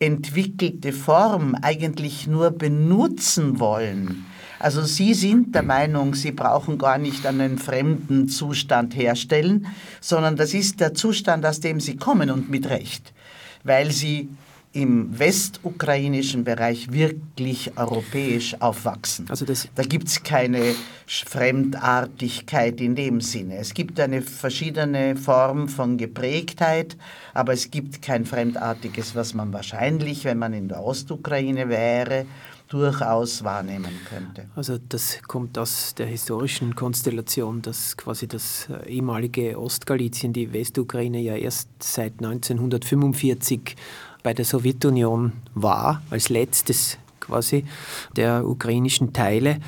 entwickelte 0.00 0.92
Form 0.92 1.54
eigentlich 1.62 2.26
nur 2.26 2.50
benutzen 2.50 3.60
wollen 3.60 4.26
also 4.62 4.82
Sie 4.82 5.14
sind 5.14 5.54
der 5.54 5.62
Meinung, 5.62 6.14
Sie 6.14 6.32
brauchen 6.32 6.78
gar 6.78 6.98
nicht 6.98 7.26
einen 7.26 7.58
fremden 7.58 8.28
Zustand 8.28 8.96
herstellen, 8.96 9.66
sondern 10.00 10.36
das 10.36 10.54
ist 10.54 10.80
der 10.80 10.94
Zustand, 10.94 11.44
aus 11.44 11.60
dem 11.60 11.80
Sie 11.80 11.96
kommen 11.96 12.30
und 12.30 12.48
mit 12.48 12.70
Recht, 12.70 13.12
weil 13.64 13.90
Sie 13.90 14.28
im 14.74 15.18
westukrainischen 15.18 16.44
Bereich 16.44 16.90
wirklich 16.92 17.76
europäisch 17.76 18.56
aufwachsen. 18.60 19.26
Also 19.28 19.44
da 19.44 19.82
gibt 19.82 20.08
es 20.08 20.22
keine 20.22 20.74
Fremdartigkeit 21.06 22.80
in 22.80 22.94
dem 22.94 23.20
Sinne. 23.20 23.58
Es 23.58 23.74
gibt 23.74 24.00
eine 24.00 24.22
verschiedene 24.22 25.16
Form 25.16 25.68
von 25.68 25.98
Geprägtheit, 25.98 26.96
aber 27.34 27.52
es 27.52 27.70
gibt 27.70 28.00
kein 28.00 28.24
Fremdartiges, 28.24 29.14
was 29.14 29.34
man 29.34 29.52
wahrscheinlich, 29.52 30.24
wenn 30.24 30.38
man 30.38 30.54
in 30.54 30.68
der 30.68 30.82
Ostukraine 30.82 31.68
wäre, 31.68 32.24
durchaus 32.72 33.44
wahrnehmen 33.44 33.92
könnte. 34.08 34.48
Also 34.56 34.78
das 34.88 35.20
kommt 35.28 35.58
aus 35.58 35.94
der 35.94 36.06
historischen 36.06 36.74
Konstellation, 36.74 37.60
dass 37.60 37.96
quasi 37.96 38.26
das 38.26 38.68
äh, 38.70 38.88
ehemalige 38.88 39.60
Ostgalizien, 39.60 40.32
die 40.32 40.52
Westukraine 40.52 41.20
ja 41.20 41.36
erst 41.36 41.68
seit 41.80 42.14
1945 42.14 43.76
bei 44.22 44.32
der 44.32 44.44
Sowjetunion 44.44 45.32
war, 45.54 46.02
als 46.10 46.28
letztes 46.28 46.98
quasi 47.20 47.64
der 48.16 48.46
ukrainischen 48.46 49.12
Teile 49.12 49.58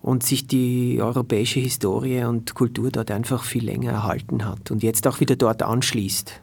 und 0.00 0.22
sich 0.22 0.46
die 0.46 1.00
europäische 1.00 1.60
Historie 1.60 2.24
und 2.24 2.54
Kultur 2.54 2.90
dort 2.90 3.10
einfach 3.10 3.42
viel 3.42 3.64
länger 3.64 3.92
erhalten 3.92 4.44
hat 4.44 4.70
und 4.70 4.82
jetzt 4.82 5.06
auch 5.06 5.20
wieder 5.20 5.36
dort 5.36 5.62
anschließt. 5.62 6.40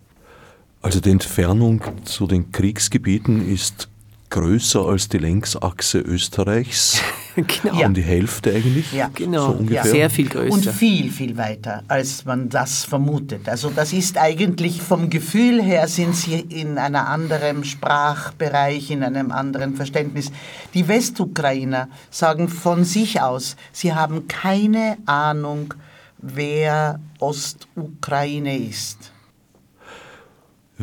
Also 0.81 0.99
die 0.99 1.11
Entfernung 1.11 1.83
zu 2.05 2.25
den 2.25 2.51
Kriegsgebieten 2.51 3.47
ist 3.47 3.90
größer 4.31 4.83
als 4.83 5.07
die 5.09 5.19
Längsachse 5.19 5.99
Österreichs. 5.99 7.01
genau. 7.35 7.85
Um 7.85 7.93
die 7.93 8.01
Hälfte 8.01 8.51
eigentlich. 8.51 8.91
Ja, 8.91 9.09
genau. 9.13 9.47
So 9.47 9.57
ungefähr. 9.57 9.85
Ja. 9.85 9.91
Sehr 9.91 10.09
viel 10.09 10.29
größer. 10.29 10.53
Und 10.53 10.65
viel, 10.65 11.11
viel 11.11 11.37
weiter, 11.37 11.83
als 11.87 12.25
man 12.25 12.49
das 12.49 12.83
vermutet. 12.83 13.47
Also 13.47 13.69
das 13.69 13.93
ist 13.93 14.17
eigentlich 14.17 14.81
vom 14.81 15.09
Gefühl 15.09 15.61
her 15.61 15.87
sind 15.87 16.15
sie 16.15 16.39
in 16.39 16.77
einem 16.77 16.95
anderen 16.95 17.63
Sprachbereich, 17.63 18.89
in 18.89 19.03
einem 19.03 19.31
anderen 19.31 19.75
Verständnis. 19.75 20.31
Die 20.73 20.87
Westukrainer 20.87 21.89
sagen 22.09 22.49
von 22.49 22.83
sich 22.83 23.21
aus, 23.21 23.55
sie 23.71 23.93
haben 23.93 24.27
keine 24.27 24.97
Ahnung, 25.05 25.73
wer 26.17 26.99
Ostukraine 27.19 28.57
ist. 28.57 29.10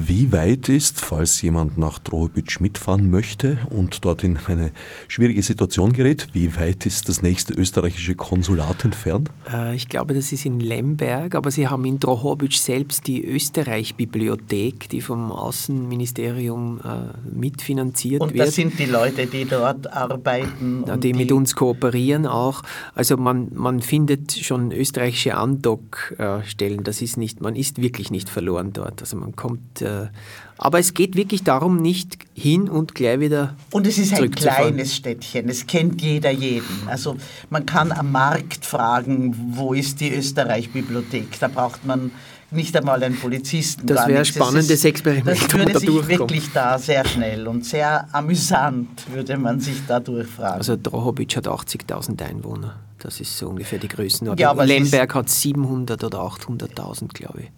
Wie 0.00 0.30
weit 0.32 0.68
ist, 0.68 1.00
falls 1.00 1.42
jemand 1.42 1.76
nach 1.76 1.98
Drohobitsch 1.98 2.60
mitfahren 2.60 3.10
möchte 3.10 3.58
und 3.70 4.04
dort 4.04 4.22
in 4.22 4.38
eine 4.46 4.70
schwierige 5.08 5.42
Situation 5.42 5.92
gerät, 5.92 6.28
wie 6.32 6.54
weit 6.56 6.86
ist 6.86 7.08
das 7.08 7.20
nächste 7.20 7.52
österreichische 7.54 8.14
Konsulat 8.14 8.84
entfernt? 8.84 9.28
Äh, 9.52 9.74
ich 9.74 9.88
glaube, 9.88 10.14
das 10.14 10.30
ist 10.30 10.46
in 10.46 10.60
Lemberg, 10.60 11.34
aber 11.34 11.50
Sie 11.50 11.66
haben 11.66 11.84
in 11.84 11.98
Drohobitsch 11.98 12.58
selbst 12.58 13.08
die 13.08 13.24
Österreich-Bibliothek, 13.24 14.88
die 14.88 15.00
vom 15.00 15.32
Außenministerium 15.32 16.80
äh, 16.84 17.36
mitfinanziert 17.36 18.20
und 18.20 18.34
wird. 18.34 18.40
Und 18.40 18.46
das 18.46 18.54
sind 18.54 18.78
die 18.78 18.86
Leute, 18.86 19.26
die 19.26 19.46
dort 19.46 19.92
arbeiten. 19.92 20.84
Ja, 20.86 20.96
die, 20.96 21.12
die, 21.12 21.18
mit 21.18 21.32
uns 21.32 21.56
kooperieren 21.56 22.26
auch. 22.26 22.62
Also 22.94 23.16
man, 23.16 23.48
man 23.52 23.82
findet 23.82 24.32
schon 24.32 24.70
österreichische 24.70 25.36
Andockstellen. 25.36 26.84
Das 26.84 27.02
ist 27.02 27.16
nicht, 27.16 27.40
man 27.40 27.56
ist 27.56 27.82
wirklich 27.82 28.12
nicht 28.12 28.28
verloren 28.28 28.72
dort. 28.72 29.00
Also 29.00 29.16
man 29.16 29.34
kommt 29.34 29.82
äh, 29.88 30.08
aber 30.60 30.80
es 30.80 30.92
geht 30.92 31.14
wirklich 31.14 31.44
darum, 31.44 31.80
nicht 31.80 32.18
hin 32.34 32.68
und 32.68 32.96
gleich 32.96 33.20
wieder. 33.20 33.54
Und 33.70 33.86
es 33.86 33.96
ist 33.96 34.12
ein 34.14 34.30
kleines 34.32 34.96
Städtchen, 34.96 35.48
es 35.48 35.66
kennt 35.66 36.02
jeder 36.02 36.32
jeden. 36.32 36.88
Also 36.88 37.16
man 37.48 37.64
kann 37.64 37.92
am 37.92 38.10
Markt 38.10 38.66
fragen, 38.66 39.52
wo 39.54 39.72
ist 39.72 40.00
die 40.00 40.12
Österreich-Bibliothek? 40.12 41.38
Da 41.38 41.46
braucht 41.46 41.86
man 41.86 42.10
nicht 42.50 42.76
einmal 42.76 43.02
einen 43.02 43.16
Polizisten. 43.16 43.86
Das 43.86 44.08
wäre 44.08 44.18
ein 44.18 44.24
spannendes 44.24 44.70
ist, 44.70 44.84
Experiment. 44.84 45.28
Das 45.28 45.52
würde 45.52 45.72
da 45.72 45.78
sich 45.78 46.08
wirklich 46.08 46.52
da 46.52 46.78
sehr 46.78 47.06
schnell 47.06 47.46
und 47.46 47.64
sehr 47.64 48.08
amüsant 48.12 49.06
würde 49.12 49.36
man 49.36 49.60
sich 49.60 49.86
da 49.86 50.00
durchfragen. 50.00 50.58
Also 50.58 50.76
Drohobitsch 50.76 51.36
hat 51.36 51.46
80.000 51.46 52.20
Einwohner. 52.22 52.80
Das 52.98 53.20
ist 53.20 53.38
so 53.38 53.48
ungefähr 53.48 53.78
die 53.78 53.88
Größenordnung. 53.88 54.40
Ja, 54.40 54.60
Lemberg 54.64 55.14
hat 55.14 55.28
700 55.28 56.02
oder 56.02 56.18
800.000, 56.18 57.08
glaube 57.12 57.42
ich. 57.42 57.50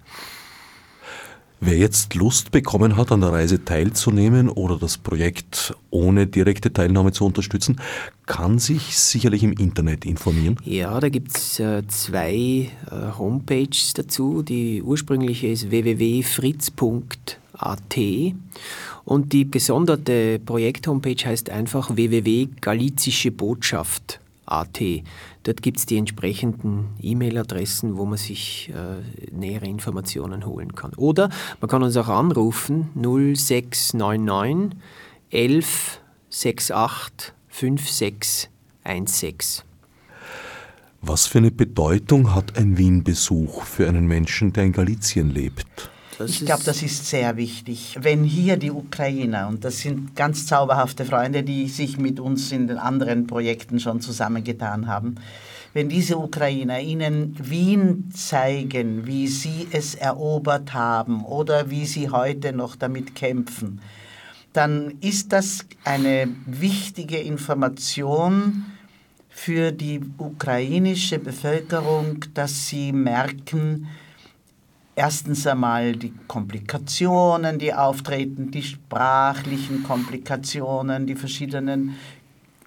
Wer 1.62 1.76
jetzt 1.76 2.14
Lust 2.14 2.52
bekommen 2.52 2.96
hat, 2.96 3.12
an 3.12 3.20
der 3.20 3.32
Reise 3.32 3.62
teilzunehmen 3.62 4.48
oder 4.48 4.78
das 4.78 4.96
Projekt 4.96 5.74
ohne 5.90 6.26
direkte 6.26 6.72
Teilnahme 6.72 7.12
zu 7.12 7.26
unterstützen, 7.26 7.78
kann 8.24 8.58
sich 8.58 8.96
sicherlich 8.96 9.42
im 9.42 9.52
Internet 9.52 10.06
informieren. 10.06 10.56
Ja, 10.64 10.98
da 10.98 11.10
gibt 11.10 11.36
es 11.36 11.60
äh, 11.60 11.86
zwei 11.86 12.70
äh, 12.90 13.18
Homepages 13.18 13.92
dazu. 13.92 14.42
Die 14.42 14.82
ursprüngliche 14.82 15.48
ist 15.48 15.70
www.fritz.at 15.70 17.98
und 19.04 19.32
die 19.34 19.50
gesonderte 19.50 20.38
Projekt-Homepage 20.38 21.26
heißt 21.26 21.50
einfach 21.50 21.94
www.galizischebotschaft.at. 24.50 25.04
Dort 25.44 25.62
gibt 25.62 25.78
es 25.78 25.86
die 25.86 25.96
entsprechenden 25.96 26.90
E-Mail-Adressen, 27.00 27.96
wo 27.96 28.04
man 28.04 28.18
sich 28.18 28.70
äh, 28.70 29.34
nähere 29.34 29.66
Informationen 29.66 30.44
holen 30.44 30.74
kann. 30.74 30.92
Oder 30.94 31.30
man 31.60 31.70
kann 31.70 31.82
uns 31.82 31.96
auch 31.96 32.08
anrufen 32.08 32.90
0699 32.94 34.78
11 35.30 36.00
68 36.30 37.32
5616. 37.48 39.64
Was 41.02 41.26
für 41.26 41.38
eine 41.38 41.50
Bedeutung 41.50 42.34
hat 42.34 42.58
ein 42.58 42.76
Wien-Besuch 42.76 43.62
für 43.62 43.88
einen 43.88 44.06
Menschen, 44.06 44.52
der 44.52 44.64
in 44.64 44.72
Galizien 44.72 45.30
lebt? 45.30 45.90
Das 46.20 46.32
ich 46.32 46.44
glaube, 46.44 46.62
das 46.64 46.82
ist 46.82 47.06
sehr 47.06 47.38
wichtig. 47.38 47.96
Wenn 47.98 48.24
hier 48.24 48.58
die 48.58 48.70
Ukrainer, 48.70 49.48
und 49.48 49.64
das 49.64 49.78
sind 49.78 50.14
ganz 50.14 50.44
zauberhafte 50.44 51.06
Freunde, 51.06 51.42
die 51.42 51.66
sich 51.66 51.96
mit 51.96 52.20
uns 52.20 52.52
in 52.52 52.68
den 52.68 52.76
anderen 52.76 53.26
Projekten 53.26 53.80
schon 53.80 54.02
zusammengetan 54.02 54.86
haben, 54.86 55.14
wenn 55.72 55.88
diese 55.88 56.18
Ukrainer 56.18 56.78
Ihnen 56.78 57.36
Wien 57.40 58.10
zeigen, 58.14 59.06
wie 59.06 59.28
sie 59.28 59.66
es 59.72 59.94
erobert 59.94 60.74
haben 60.74 61.24
oder 61.24 61.70
wie 61.70 61.86
sie 61.86 62.10
heute 62.10 62.52
noch 62.52 62.76
damit 62.76 63.14
kämpfen, 63.14 63.80
dann 64.52 64.98
ist 65.00 65.32
das 65.32 65.64
eine 65.84 66.28
wichtige 66.44 67.16
Information 67.16 68.66
für 69.30 69.72
die 69.72 70.02
ukrainische 70.18 71.18
Bevölkerung, 71.18 72.26
dass 72.34 72.68
sie 72.68 72.92
merken, 72.92 73.86
erstens 75.00 75.46
einmal 75.46 75.96
die 75.96 76.12
Komplikationen, 76.28 77.58
die 77.58 77.72
auftreten, 77.72 78.50
die 78.50 78.62
sprachlichen 78.62 79.82
Komplikationen, 79.82 81.06
die 81.06 81.14
verschiedenen 81.14 81.96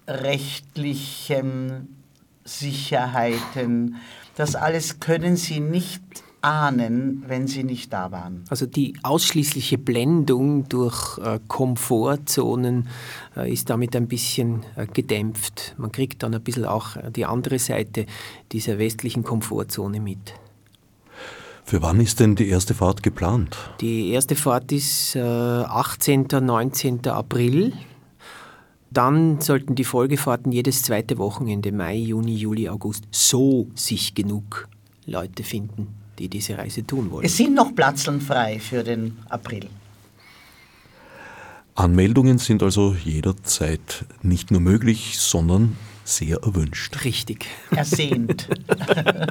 rechtlichen 0.08 1.96
Sicherheiten. 2.42 4.00
Das 4.34 4.56
alles 4.56 4.98
können 4.98 5.36
Sie 5.36 5.60
nicht 5.60 6.02
ahnen, 6.40 7.22
wenn 7.28 7.46
sie 7.46 7.62
nicht 7.62 7.92
da 7.92 8.10
waren. 8.10 8.44
Also 8.50 8.66
die 8.66 8.94
ausschließliche 9.02 9.78
Blendung 9.78 10.68
durch 10.68 11.16
äh, 11.18 11.38
Komfortzonen 11.48 12.88
äh, 13.34 13.50
ist 13.50 13.70
damit 13.70 13.96
ein 13.96 14.08
bisschen 14.08 14.62
äh, 14.76 14.86
gedämpft. 14.86 15.74
Man 15.78 15.90
kriegt 15.90 16.22
dann 16.22 16.34
ein 16.34 16.42
bisschen 16.42 16.66
auch 16.66 16.98
die 17.12 17.24
andere 17.24 17.58
Seite 17.58 18.04
dieser 18.52 18.78
westlichen 18.78 19.22
Komfortzone 19.22 20.00
mit. 20.00 20.34
Für 21.64 21.82
wann 21.82 22.00
ist 22.00 22.20
denn 22.20 22.36
die 22.36 22.48
erste 22.48 22.74
Fahrt 22.74 23.02
geplant? 23.02 23.56
Die 23.80 24.10
erste 24.10 24.36
Fahrt 24.36 24.70
ist 24.70 25.16
18. 25.16 26.26
19. 26.40 27.06
April 27.06 27.72
dann 28.94 29.40
sollten 29.40 29.74
die 29.74 29.82
Folgefahrten 29.82 30.52
jedes 30.52 30.82
zweite 30.82 31.18
Wochenende, 31.18 31.72
Mai, 31.72 31.96
Juni, 31.96 32.36
Juli, 32.36 32.68
August, 32.68 33.04
so 33.10 33.66
sich 33.74 34.14
genug 34.14 34.68
Leute 35.04 35.42
finden, 35.42 35.88
die 36.18 36.28
diese 36.28 36.56
Reise 36.56 36.86
tun 36.86 37.10
wollen. 37.10 37.26
Es 37.26 37.36
sind 37.36 37.54
noch 37.54 37.74
Platzeln 37.74 38.20
frei 38.20 38.60
für 38.60 38.84
den 38.84 39.18
April. 39.28 39.66
Anmeldungen 41.74 42.38
sind 42.38 42.62
also 42.62 42.94
jederzeit 43.04 44.04
nicht 44.22 44.52
nur 44.52 44.60
möglich, 44.60 45.18
sondern 45.18 45.76
sehr 46.04 46.42
erwünscht. 46.42 47.04
Richtig. 47.04 47.46
Ersehnt. 47.70 48.48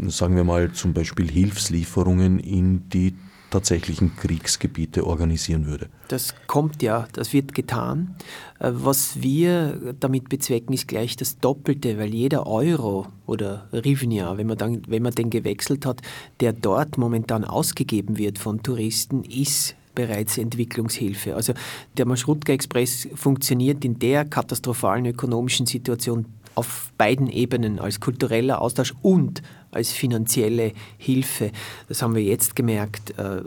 sagen 0.09 0.37
wir 0.37 0.45
mal 0.45 0.73
zum 0.73 0.93
Beispiel 0.93 1.31
Hilfslieferungen 1.31 2.39
in 2.39 2.89
die 2.89 3.15
tatsächlichen 3.53 4.17
Kriegsgebiete 4.17 5.07
organisieren 5.07 5.67
würde. 5.67 5.89
Das 6.09 6.35
kommt 6.47 6.83
ja, 6.83 7.07
das 7.13 7.33
wird 7.33 7.55
getan. 7.55 8.17
Äh, 8.59 8.71
was 8.73 9.23
wir 9.23 9.95
damit 10.01 10.29
bezwecken, 10.29 10.73
ist 10.73 10.89
gleich 10.89 11.17
das 11.17 11.39
Doppelte, 11.39 11.99
weil 11.99 12.15
jeder 12.15 12.47
Euro 12.47 13.07
oder 13.27 13.69
Rivnia, 13.73 14.37
wenn 14.39 14.47
man, 14.47 14.57
dann, 14.57 14.83
wenn 14.89 15.03
man 15.03 15.15
den 15.15 15.31
gewechselt 15.31 15.87
hat, 15.87 16.01
der 16.41 16.53
dort 16.53 16.99
momentan 16.99 17.45
ausgegeben 17.45 18.19
wird 18.19 18.39
von 18.39 18.63
Touristen, 18.63 19.23
ist 19.23 19.77
bereits 19.95 20.39
Entwicklungshilfe. 20.39 21.35
Also 21.35 21.53
der 21.97 22.07
Maschrutka 22.07 22.53
Express 22.53 23.09
funktioniert 23.15 23.85
in 23.85 23.99
der 23.99 24.25
katastrophalen 24.25 25.07
ökonomischen 25.07 25.67
Situation 25.67 26.27
auf 26.55 26.93
beiden 26.99 27.29
Ebenen 27.29 27.79
als 27.79 28.01
kultureller 28.01 28.61
Austausch 28.61 28.95
und 29.03 29.43
als 29.71 29.91
finanzielle 29.91 30.73
Hilfe. 30.99 31.51
Das 31.89 32.03
haben 32.03 32.15
wir 32.15 32.23
jetzt 32.23 32.55
gemerkt. 32.55 33.19
Äh, 33.19 33.43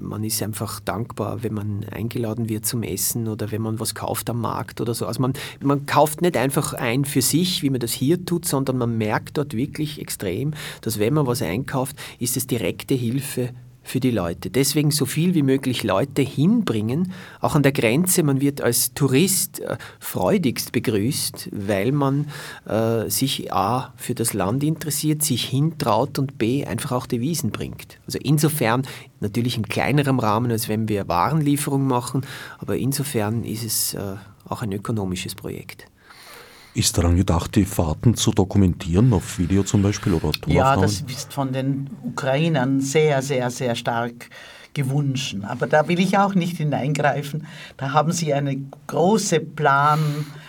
man 0.00 0.24
ist 0.24 0.42
einfach 0.42 0.80
dankbar, 0.80 1.44
wenn 1.44 1.54
man 1.54 1.84
eingeladen 1.84 2.48
wird 2.48 2.66
zum 2.66 2.82
Essen 2.82 3.28
oder 3.28 3.52
wenn 3.52 3.62
man 3.62 3.78
was 3.78 3.94
kauft 3.94 4.28
am 4.28 4.40
Markt 4.40 4.80
oder 4.80 4.92
so. 4.92 5.06
Also 5.06 5.22
man, 5.22 5.34
man 5.60 5.86
kauft 5.86 6.20
nicht 6.20 6.36
einfach 6.36 6.74
ein 6.74 7.04
für 7.04 7.22
sich, 7.22 7.62
wie 7.62 7.70
man 7.70 7.80
das 7.80 7.92
hier 7.92 8.24
tut, 8.24 8.44
sondern 8.44 8.76
man 8.76 8.98
merkt 8.98 9.38
dort 9.38 9.54
wirklich 9.54 10.00
extrem, 10.00 10.52
dass 10.80 10.98
wenn 10.98 11.14
man 11.14 11.28
was 11.28 11.42
einkauft, 11.42 11.96
ist 12.18 12.36
es 12.36 12.48
direkte 12.48 12.94
Hilfe 12.94 13.50
für 13.88 14.00
die 14.00 14.10
Leute. 14.10 14.50
Deswegen 14.50 14.90
so 14.90 15.06
viel 15.06 15.34
wie 15.34 15.42
möglich 15.42 15.82
Leute 15.82 16.22
hinbringen. 16.22 17.12
Auch 17.40 17.54
an 17.54 17.62
der 17.62 17.72
Grenze, 17.72 18.22
man 18.22 18.40
wird 18.40 18.60
als 18.60 18.92
Tourist 18.92 19.60
äh, 19.60 19.78
freudigst 19.98 20.72
begrüßt, 20.72 21.48
weil 21.52 21.92
man 21.92 22.26
äh, 22.66 23.08
sich 23.08 23.52
A 23.52 23.94
für 23.96 24.14
das 24.14 24.34
Land 24.34 24.62
interessiert, 24.62 25.22
sich 25.22 25.44
hintraut 25.44 26.18
und 26.18 26.38
B 26.38 26.64
einfach 26.64 26.92
auch 26.92 27.06
die 27.06 27.20
Wiesen 27.20 27.50
bringt. 27.50 27.98
Also 28.06 28.18
insofern 28.22 28.82
natürlich 29.20 29.56
in 29.56 29.68
kleinerem 29.68 30.18
Rahmen, 30.18 30.50
als 30.50 30.68
wenn 30.68 30.88
wir 30.88 31.08
Warenlieferung 31.08 31.86
machen, 31.86 32.22
aber 32.58 32.76
insofern 32.76 33.42
ist 33.42 33.64
es 33.64 33.94
äh, 33.94 34.16
auch 34.48 34.62
ein 34.62 34.72
ökonomisches 34.72 35.34
Projekt. 35.34 35.86
Ist 36.78 36.96
daran 36.96 37.16
gedacht, 37.16 37.56
die 37.56 37.64
Fahrten 37.64 38.14
zu 38.14 38.30
dokumentieren, 38.30 39.12
auf 39.12 39.40
Video 39.40 39.64
zum 39.64 39.82
Beispiel 39.82 40.12
oder? 40.12 40.30
Ja, 40.46 40.76
das 40.76 41.00
ist 41.00 41.32
von 41.32 41.52
den 41.52 41.90
Ukrainern 42.04 42.80
sehr, 42.80 43.20
sehr, 43.20 43.50
sehr 43.50 43.74
stark 43.74 44.30
gewünscht. 44.74 45.38
Aber 45.42 45.66
da 45.66 45.88
will 45.88 45.98
ich 45.98 46.18
auch 46.18 46.36
nicht 46.36 46.56
hineingreifen. 46.56 47.48
Da 47.78 47.92
haben 47.92 48.12
sie 48.12 48.32
einen 48.32 48.70
großen 48.86 49.56
Plan, 49.56 49.98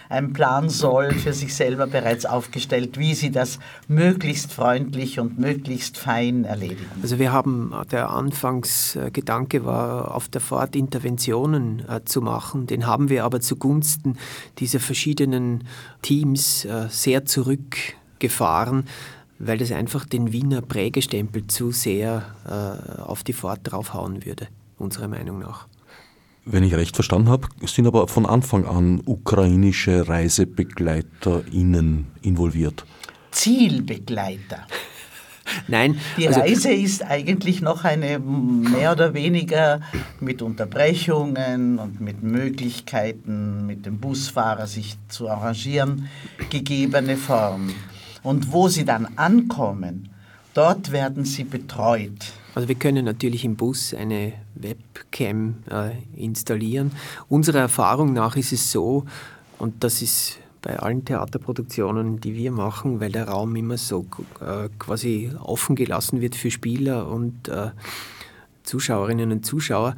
einen 0.09 0.33
Plan 0.33 0.69
soll 0.69 1.13
für 1.13 1.33
sich 1.33 1.55
selber 1.55 1.85
bereits 1.85 2.25
aufgestellt, 2.25 2.97
wie 2.97 3.13
sie 3.13 3.29
das 3.29 3.59
möglichst 3.87 4.51
freundlich 4.51 5.19
und 5.19 5.37
möglichst 5.37 5.97
fein 5.97 6.45
erledigen. 6.45 6.87
Also 7.01 7.19
wir 7.19 7.31
haben, 7.31 7.73
der 7.91 8.09
Anfangsgedanke 8.09 9.65
war, 9.65 10.15
auf 10.15 10.27
der 10.27 10.41
Fahrt 10.41 10.75
Interventionen 10.75 11.87
äh, 11.87 12.03
zu 12.03 12.21
machen. 12.21 12.65
Den 12.65 12.87
haben 12.87 13.09
wir 13.09 13.23
aber 13.23 13.39
zugunsten 13.39 14.17
dieser 14.57 14.79
verschiedenen 14.79 15.65
Teams 16.01 16.65
äh, 16.65 16.87
sehr 16.89 17.25
zurückgefahren 17.25 18.85
weil 19.39 19.57
das 19.57 19.71
einfach 19.71 20.05
den 20.05 20.33
Wiener 20.33 20.61
Prägestempel 20.61 21.47
zu 21.47 21.71
sehr 21.71 22.35
äh, 22.45 23.01
auf 23.01 23.23
die 23.23 23.31
Fahrt 23.31 23.61
draufhauen 23.63 24.25
würde, 24.25 24.49
unserer 24.77 25.07
Meinung 25.07 25.39
nach. 25.39 25.68
Wenn 26.45 26.63
ich 26.63 26.73
recht 26.73 26.95
verstanden 26.95 27.29
habe, 27.29 27.47
sind 27.65 27.85
aber 27.85 28.07
von 28.07 28.25
Anfang 28.25 28.65
an 28.65 29.01
ukrainische 29.05 30.07
ReisebegleiterInnen 30.07 32.07
involviert. 32.21 32.85
Zielbegleiter. 33.31 34.65
Nein. 35.67 35.99
Die 36.17 36.27
also 36.27 36.39
Reise 36.39 36.71
ist 36.71 37.03
eigentlich 37.03 37.61
noch 37.61 37.83
eine 37.83 38.19
mehr 38.19 38.91
oder 38.91 39.13
weniger 39.13 39.81
mit 40.19 40.41
Unterbrechungen 40.41 41.79
und 41.79 42.01
mit 42.01 42.23
Möglichkeiten, 42.23 43.65
mit 43.65 43.85
dem 43.85 43.99
Busfahrer 43.99 44.67
sich 44.67 44.97
zu 45.07 45.29
arrangieren, 45.29 46.09
gegebene 46.49 47.17
Form. 47.17 47.71
Und 48.23 48.51
wo 48.51 48.67
sie 48.67 48.85
dann 48.85 49.07
ankommen, 49.15 50.09
dort 50.53 50.91
werden 50.91 51.25
sie 51.25 51.43
betreut. 51.43 52.33
Also 52.59 52.67
wir 52.67 52.75
können 52.75 53.05
natürlich 53.05 53.45
im 53.45 53.55
Bus 53.55 53.93
eine 53.93 54.33
Webcam 54.55 55.63
äh, 55.71 55.91
installieren. 56.21 56.91
Unserer 57.29 57.59
Erfahrung 57.59 58.11
nach 58.11 58.35
ist 58.35 58.51
es 58.51 58.69
so, 58.69 59.05
und 59.59 59.81
das 59.81 60.01
ist 60.01 60.39
bei 60.61 60.77
allen 60.77 61.05
Theaterproduktionen, 61.05 62.19
die 62.19 62.35
wir 62.35 62.51
machen, 62.51 62.99
weil 62.99 63.13
der 63.13 63.29
Raum 63.29 63.55
immer 63.55 63.77
so 63.77 64.05
äh, 64.41 64.67
quasi 64.77 65.31
offen 65.41 65.77
gelassen 65.77 66.19
wird 66.19 66.35
für 66.35 66.51
Spieler 66.51 67.07
und 67.07 67.47
äh, 67.47 67.69
Zuschauerinnen 68.63 69.31
und 69.31 69.45
Zuschauer, 69.45 69.95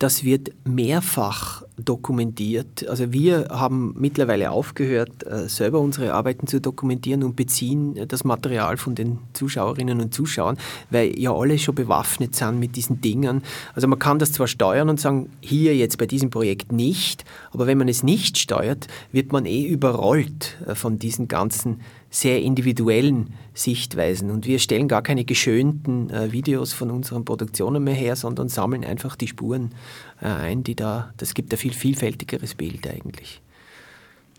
das 0.00 0.24
wird 0.24 0.52
mehrfach 0.64 1.62
dokumentiert. 1.76 2.88
Also 2.88 3.12
wir 3.12 3.48
haben 3.50 3.94
mittlerweile 3.98 4.50
aufgehört, 4.50 5.26
äh, 5.26 5.46
selber 5.46 5.78
unsere 5.78 6.14
Arbeiten 6.14 6.46
zu 6.46 6.58
dokumentieren 6.58 7.22
und 7.22 7.36
beziehen 7.36 8.08
das 8.08 8.24
Material 8.24 8.78
von 8.78 8.94
den 8.94 9.18
Zuschauerinnen 9.34 10.00
und 10.00 10.14
Zuschauern, 10.14 10.56
weil 10.88 11.18
ja 11.18 11.34
alle 11.34 11.58
schon 11.58 11.74
bewaffnet 11.74 12.34
sind 12.34 12.58
mit 12.58 12.76
diesen 12.76 13.02
Dingen. 13.02 13.42
Also 13.74 13.88
man 13.88 13.98
kann 13.98 14.18
das 14.18 14.32
zwar 14.32 14.46
steuern 14.46 14.88
und 14.88 14.98
sagen, 14.98 15.28
hier 15.42 15.76
jetzt 15.76 15.98
bei 15.98 16.06
diesem 16.06 16.30
Projekt 16.30 16.72
nicht, 16.72 17.26
aber 17.52 17.66
wenn 17.66 17.76
man 17.76 17.88
es 17.88 18.02
nicht 18.02 18.38
steuert, 18.38 18.86
wird 19.12 19.32
man 19.32 19.44
eh 19.44 19.66
überrollt 19.66 20.56
äh, 20.66 20.74
von 20.74 20.98
diesen 20.98 21.28
ganzen 21.28 21.82
sehr 22.10 22.40
individuellen 22.42 23.34
Sichtweisen. 23.54 24.30
Und 24.30 24.46
wir 24.46 24.58
stellen 24.58 24.88
gar 24.88 25.02
keine 25.02 25.24
geschönten 25.24 26.10
äh, 26.10 26.32
Videos 26.32 26.72
von 26.72 26.90
unseren 26.90 27.24
Produktionen 27.24 27.84
mehr 27.84 27.94
her, 27.94 28.16
sondern 28.16 28.48
sammeln 28.48 28.84
einfach 28.84 29.14
die 29.16 29.28
Spuren 29.28 29.72
äh, 30.20 30.26
ein, 30.26 30.64
die 30.64 30.74
da, 30.74 31.12
das 31.18 31.34
gibt 31.34 31.52
ein 31.52 31.56
viel 31.56 31.72
vielfältigeres 31.72 32.54
Bild 32.56 32.86
eigentlich. 32.88 33.40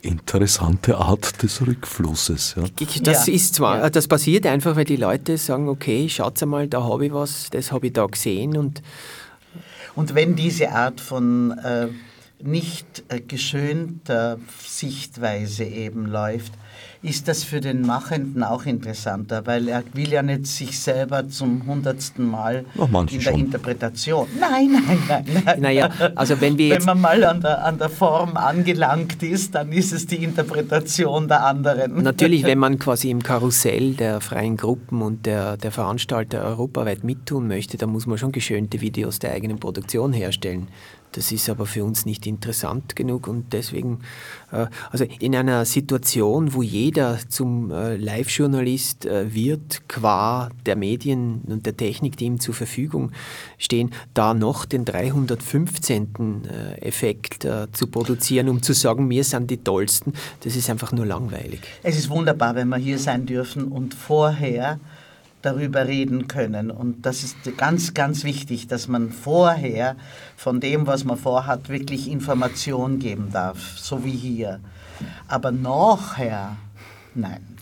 Interessante 0.01 0.97
Art 0.97 1.43
des 1.43 1.65
Rückflusses. 1.65 2.55
Ja. 2.57 2.63
Das 3.03 3.27
Ja. 3.27 3.33
ist 3.33 3.55
zwar, 3.55 3.77
Ja. 3.79 3.89
das 3.89 4.07
passiert 4.07 4.47
einfach, 4.47 4.75
weil 4.75 4.85
die 4.85 4.95
Leute 4.95 5.37
sagen, 5.37 5.69
okay, 5.69 6.09
schaut 6.09 6.41
mal, 6.45 6.67
da 6.67 6.83
habe 6.83 7.05
ich 7.05 7.13
was, 7.13 7.49
das 7.51 7.71
habe 7.71 7.87
ich 7.87 7.93
da 7.93 8.05
gesehen 8.05 8.57
und 8.57 8.81
Und 9.93 10.15
wenn 10.15 10.35
diese 10.35 10.71
Art 10.71 11.01
von 11.01 11.51
äh, 11.51 11.87
nicht 12.41 13.03
äh, 13.09 13.19
geschönter 13.19 14.39
Sichtweise 14.65 15.65
eben 15.65 16.05
läuft, 16.05 16.53
ist 17.03 17.27
das 17.27 17.43
für 17.43 17.61
den 17.61 17.81
Machenden 17.81 18.43
auch 18.43 18.65
interessanter, 18.65 19.45
weil 19.45 19.67
er 19.67 19.83
will 19.93 20.11
ja 20.11 20.21
nicht 20.21 20.47
sich 20.47 20.79
selber 20.79 21.27
zum 21.27 21.65
hundertsten 21.65 22.29
Mal 22.29 22.65
Ach, 22.77 22.87
in 22.87 23.07
der 23.07 23.21
schon. 23.21 23.39
Interpretation. 23.39 24.27
Nein, 24.39 24.71
nein, 24.71 24.99
nein, 25.07 25.25
nein. 25.45 25.61
Naja, 25.61 25.89
also 26.15 26.39
wenn 26.39 26.57
wir 26.57 26.75
Wenn 26.75 26.85
man 26.85 27.01
mal 27.01 27.23
an 27.23 27.41
der, 27.41 27.65
an 27.65 27.77
der 27.79 27.89
Form 27.89 28.37
angelangt 28.37 29.23
ist, 29.23 29.55
dann 29.55 29.71
ist 29.71 29.93
es 29.93 30.05
die 30.05 30.23
Interpretation 30.23 31.27
der 31.27 31.43
anderen. 31.45 32.03
Natürlich, 32.03 32.43
wenn 32.43 32.59
man 32.59 32.77
quasi 32.77 33.09
im 33.09 33.23
Karussell 33.23 33.93
der 33.93 34.21
freien 34.21 34.57
Gruppen 34.57 35.01
und 35.01 35.25
der, 35.25 35.57
der 35.57 35.71
Veranstalter 35.71 36.43
europaweit 36.43 37.03
mittun 37.03 37.47
möchte, 37.47 37.77
dann 37.77 37.89
muss 37.89 38.05
man 38.05 38.17
schon 38.17 38.31
geschönte 38.31 38.81
Videos 38.81 39.19
der 39.19 39.33
eigenen 39.33 39.59
Produktion 39.59 40.13
herstellen. 40.13 40.67
Das 41.13 41.31
ist 41.31 41.49
aber 41.49 41.65
für 41.65 41.83
uns 41.83 42.05
nicht 42.05 42.25
interessant 42.25 42.95
genug 42.95 43.27
und 43.27 43.53
deswegen, 43.53 43.99
äh, 44.51 44.67
also 44.91 45.05
in 45.19 45.35
einer 45.35 45.65
Situation, 45.65 46.53
wo 46.53 46.61
jeder 46.61 47.19
zum 47.27 47.71
äh, 47.71 47.97
Live-Journalist 47.97 49.05
äh, 49.05 49.33
wird, 49.33 49.87
qua 49.89 50.49
der 50.65 50.75
Medien 50.75 51.41
und 51.47 51.65
der 51.65 51.75
Technik, 51.75 52.17
die 52.17 52.25
ihm 52.25 52.39
zur 52.39 52.53
Verfügung 52.53 53.11
stehen, 53.57 53.91
da 54.13 54.33
noch 54.33 54.65
den 54.65 54.85
315. 54.85 56.07
Äh, 56.49 56.81
Effekt 56.81 57.47
zu 57.71 57.87
produzieren, 57.87 58.49
um 58.49 58.61
zu 58.61 58.73
sagen, 58.73 59.09
wir 59.09 59.23
sind 59.23 59.49
die 59.49 59.57
Tollsten, 59.57 60.13
das 60.43 60.55
ist 60.55 60.69
einfach 60.69 60.91
nur 60.91 61.05
langweilig. 61.05 61.61
Es 61.83 61.97
ist 61.97 62.09
wunderbar, 62.09 62.55
wenn 62.55 62.69
wir 62.69 62.77
hier 62.77 62.97
sein 62.97 63.25
dürfen 63.25 63.65
und 63.65 63.93
vorher 63.93 64.79
darüber 65.41 65.87
reden 65.87 66.27
können. 66.27 66.71
Und 66.71 67.05
das 67.05 67.23
ist 67.23 67.35
ganz, 67.57 67.93
ganz 67.93 68.23
wichtig, 68.23 68.67
dass 68.67 68.87
man 68.87 69.11
vorher 69.11 69.95
von 70.35 70.59
dem, 70.59 70.87
was 70.87 71.03
man 71.03 71.17
vorhat, 71.17 71.69
wirklich 71.69 72.09
Information 72.09 72.99
geben 72.99 73.29
darf, 73.31 73.77
so 73.77 74.03
wie 74.03 74.11
hier. 74.11 74.59
Aber 75.27 75.51
nachher, 75.51 76.57
nein. 77.15 77.57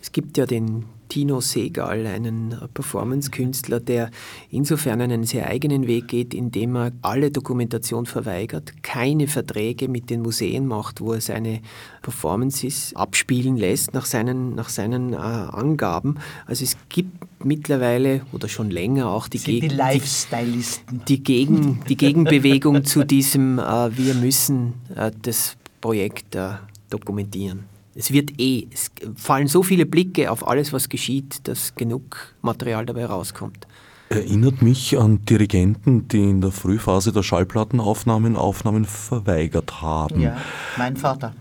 Es 0.00 0.12
gibt 0.12 0.36
ja 0.36 0.46
den 0.46 0.84
Tino 1.14 1.40
Segal, 1.40 2.08
einen 2.08 2.56
Performance-Künstler, 2.74 3.78
der 3.78 4.10
insofern 4.50 5.00
einen 5.00 5.22
sehr 5.22 5.46
eigenen 5.46 5.86
Weg 5.86 6.08
geht, 6.08 6.34
indem 6.34 6.74
er 6.74 6.90
alle 7.02 7.30
Dokumentation 7.30 8.04
verweigert, 8.04 8.82
keine 8.82 9.28
Verträge 9.28 9.86
mit 9.88 10.10
den 10.10 10.22
Museen 10.22 10.66
macht, 10.66 11.00
wo 11.00 11.12
er 11.12 11.20
seine 11.20 11.60
Performances 12.02 12.96
abspielen 12.96 13.56
lässt 13.56 13.94
nach 13.94 14.06
seinen, 14.06 14.56
nach 14.56 14.68
seinen 14.68 15.12
äh, 15.12 15.16
Angaben. 15.16 16.16
Also 16.46 16.64
es 16.64 16.76
gibt 16.88 17.12
mittlerweile 17.44 18.22
oder 18.32 18.48
schon 18.48 18.70
länger 18.72 19.08
auch 19.08 19.28
die, 19.28 19.38
sind 19.38 19.54
die 19.54 19.60
Gegen- 19.60 19.76
Lifestylisten. 19.76 21.02
die, 21.06 21.22
Gegen, 21.22 21.78
die 21.88 21.96
Gegenbewegung 21.96 22.84
zu 22.84 23.04
diesem, 23.04 23.60
äh, 23.60 23.96
wir 23.96 24.14
müssen 24.14 24.72
äh, 24.96 25.12
das 25.22 25.56
Projekt 25.80 26.34
äh, 26.34 26.54
dokumentieren. 26.90 27.72
Es 27.94 28.12
wird 28.12 28.40
eh, 28.40 28.66
es 28.72 28.90
fallen 29.16 29.46
so 29.46 29.62
viele 29.62 29.86
Blicke 29.86 30.30
auf 30.30 30.46
alles, 30.46 30.72
was 30.72 30.88
geschieht, 30.88 31.46
dass 31.46 31.74
genug 31.74 32.34
Material 32.42 32.86
dabei 32.86 33.06
rauskommt. 33.06 33.66
Erinnert 34.08 34.62
mich 34.62 34.98
an 34.98 35.24
Dirigenten, 35.24 36.08
die 36.08 36.22
in 36.22 36.40
der 36.40 36.50
Frühphase 36.50 37.12
der 37.12 37.22
Schallplattenaufnahmen 37.22 38.36
Aufnahmen 38.36 38.84
verweigert 38.84 39.80
haben. 39.80 40.20
Ja, 40.20 40.36
mein 40.76 40.96
Vater. 40.96 41.34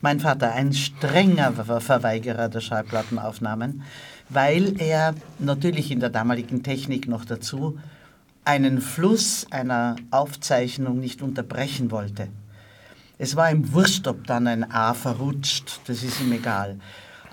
Mein 0.00 0.20
Vater, 0.20 0.52
ein 0.52 0.72
strenger 0.72 1.52
Ver 1.52 1.80
Verweigerer 1.80 2.48
der 2.48 2.60
Schallplattenaufnahmen, 2.60 3.82
weil 4.28 4.80
er 4.80 5.14
natürlich 5.40 5.90
in 5.90 5.98
der 5.98 6.10
damaligen 6.10 6.62
Technik 6.62 7.08
noch 7.08 7.24
dazu 7.24 7.78
einen 8.44 8.80
Fluss 8.80 9.46
einer 9.50 9.96
Aufzeichnung 10.12 11.00
nicht 11.00 11.20
unterbrechen 11.20 11.90
wollte. 11.90 12.28
Es 13.18 13.34
war 13.34 13.50
ihm 13.50 13.72
wurscht, 13.72 14.06
ob 14.06 14.26
dann 14.28 14.46
ein 14.46 14.70
A 14.70 14.94
verrutscht, 14.94 15.80
das 15.86 16.04
ist 16.04 16.20
ihm 16.20 16.32
egal. 16.32 16.78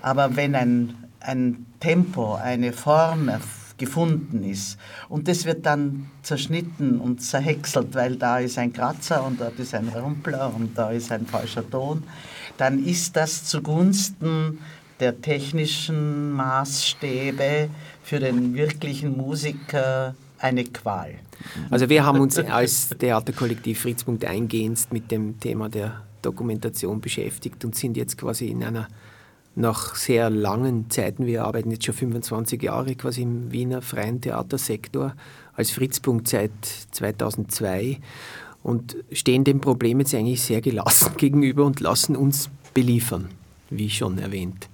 Aber 0.02 0.34
wenn 0.34 0.56
ein, 0.56 0.94
ein 1.20 1.66
Tempo, 1.78 2.34
eine 2.34 2.72
Form 2.72 3.30
gefunden 3.78 4.42
ist 4.42 4.78
und 5.08 5.28
das 5.28 5.44
wird 5.44 5.64
dann 5.64 6.10
zerschnitten 6.22 6.98
und 6.98 7.22
zerhäckselt, 7.22 7.94
weil 7.94 8.16
da 8.16 8.38
ist 8.38 8.58
ein 8.58 8.72
Kratzer 8.72 9.24
und 9.24 9.40
dort 9.40 9.58
ist 9.58 9.74
ein 9.74 9.88
Rumpler 9.88 10.52
und 10.54 10.76
da 10.76 10.90
ist 10.90 11.12
ein 11.12 11.26
falscher 11.26 11.68
Ton, 11.68 12.02
dann 12.56 12.84
ist 12.84 13.16
das 13.16 13.44
zugunsten 13.44 14.58
der 14.98 15.20
technischen 15.20 16.32
Maßstäbe 16.32 17.68
für 18.02 18.18
den 18.18 18.54
wirklichen 18.54 19.16
Musiker 19.16 20.14
eine 20.38 20.64
Qual. 20.64 21.14
Also 21.70 21.88
wir 21.88 22.04
haben 22.04 22.20
uns 22.20 22.38
als 22.38 22.90
Theaterkollektiv 22.90 23.80
Fritzpunkt 23.80 24.24
eingehend 24.24 24.92
mit 24.92 25.10
dem 25.10 25.38
Thema 25.40 25.68
der 25.68 26.02
Dokumentation 26.22 27.00
beschäftigt 27.00 27.64
und 27.64 27.74
sind 27.74 27.96
jetzt 27.96 28.18
quasi 28.18 28.48
in 28.48 28.64
einer 28.64 28.88
nach 29.56 29.94
sehr 29.94 30.28
langen 30.28 30.90
Zeiten, 30.90 31.24
wir 31.24 31.44
arbeiten 31.44 31.70
jetzt 31.70 31.86
schon 31.86 31.94
25 31.94 32.62
Jahre 32.62 32.94
quasi 32.94 33.22
im 33.22 33.50
Wiener 33.52 33.80
freien 33.80 34.20
Theatersektor 34.20 35.14
als 35.54 35.70
Fritzpunkt 35.70 36.28
seit 36.28 36.52
2002 36.90 37.98
und 38.62 38.96
stehen 39.12 39.44
dem 39.44 39.60
Problem 39.60 40.00
jetzt 40.00 40.14
eigentlich 40.14 40.42
sehr 40.42 40.60
gelassen 40.60 41.12
gegenüber 41.16 41.64
und 41.64 41.80
lassen 41.80 42.16
uns 42.16 42.50
beliefern, 42.74 43.28
wie 43.70 43.88
schon 43.88 44.18
erwähnt. 44.18 44.68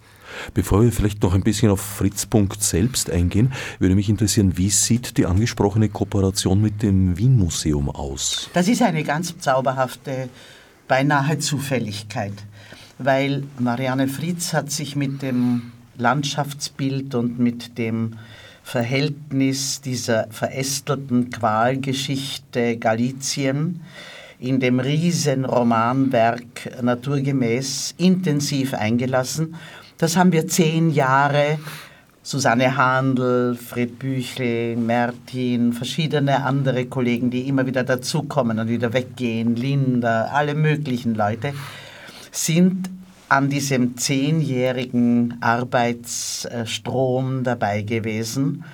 Bevor 0.55 0.83
wir 0.83 0.93
vielleicht 0.93 1.23
noch 1.23 1.35
ein 1.35 1.43
bisschen 1.43 1.71
auf 1.71 1.81
Fritz. 1.81 2.27
selbst 2.59 3.11
eingehen, 3.11 3.53
würde 3.79 3.95
mich 3.95 4.09
interessieren, 4.09 4.57
wie 4.57 4.71
sieht 4.71 5.17
die 5.17 5.27
angesprochene 5.27 5.89
Kooperation 5.89 6.61
mit 6.61 6.83
dem 6.83 7.19
Wien-Museum 7.19 7.91
aus? 7.91 8.51
Das 8.53 8.69
ist 8.69 8.83
eine 8.83 9.05
ganz 9.05 9.39
zauberhafte, 9.39 10.29
beinahe 10.89 11.39
Zufälligkeit, 11.39 12.35
weil 12.99 13.45
Marianne 13.59 14.09
Fritz 14.09 14.53
hat 14.53 14.71
sich 14.71 14.97
mit 14.97 15.23
dem 15.23 15.73
Landschaftsbild 15.97 17.15
und 17.15 17.39
mit 17.39 17.79
dem 17.79 18.17
Verhältnis 18.63 19.81
dieser 19.81 20.29
verästelten 20.31 21.31
Qualgeschichte 21.31 22.77
Galizien 22.77 23.81
in 24.39 24.61
dem 24.61 24.81
Riesenromanwerk 24.81 26.83
naturgemäß 26.83 27.95
intensiv 27.99 28.75
eingelassen. 28.75 29.55
Das 30.03 30.17
haben 30.17 30.33
wir 30.33 30.49
zehn 30.49 30.91
Jahre 30.91 31.61
Susanne 32.25 32.77
Handel, 32.77 33.55
Fred 33.55 34.01
Büchel, 34.01 34.77
Mertin, 34.77 35.73
verschiedene 35.73 36.45
andere 36.45 36.87
Kollegen, 36.87 37.31
die 37.31 37.47
immer 37.47 37.67
wieder 37.67 37.85
dazukommen 37.85 38.59
und 38.59 38.67
wieder 38.67 38.93
weggehen, 38.93 39.55
Linda, 39.55 40.25
alle 40.33 40.57
möglichen 40.57 41.15
Leute, 41.15 41.55
sind 42.33 42.91
an 43.29 43.49
diesem 43.49 43.97
zehnjährigen 43.97 45.39
Arbeitsstrom 45.41 47.45
dabei 47.45 47.83
gewesen. 47.83 48.65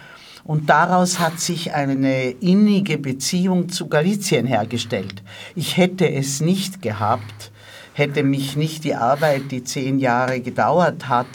Und 0.45 0.71
daraus 0.71 1.21
hat 1.21 1.41
sich 1.41 1.75
eine 1.75 2.31
innige 2.31 2.97
Beziehung 2.97 3.69
zu 3.69 3.89
Galizien 3.89 4.47
hergestellt. 4.47 5.23
Ich 5.55 5.77
hätte 5.77 6.11
es 6.11 6.41
nicht 6.41 6.81
gehabt, 6.81 7.53
hätte 7.99 8.23
mich 8.23 8.57
nicht 8.57 8.85
die 8.85 8.95
Arbeit, 8.95 9.51
die 9.51 9.65
zehn 9.65 9.99
Jahre 9.99 10.41
gedauert 10.41 11.09
hat, 11.09 11.27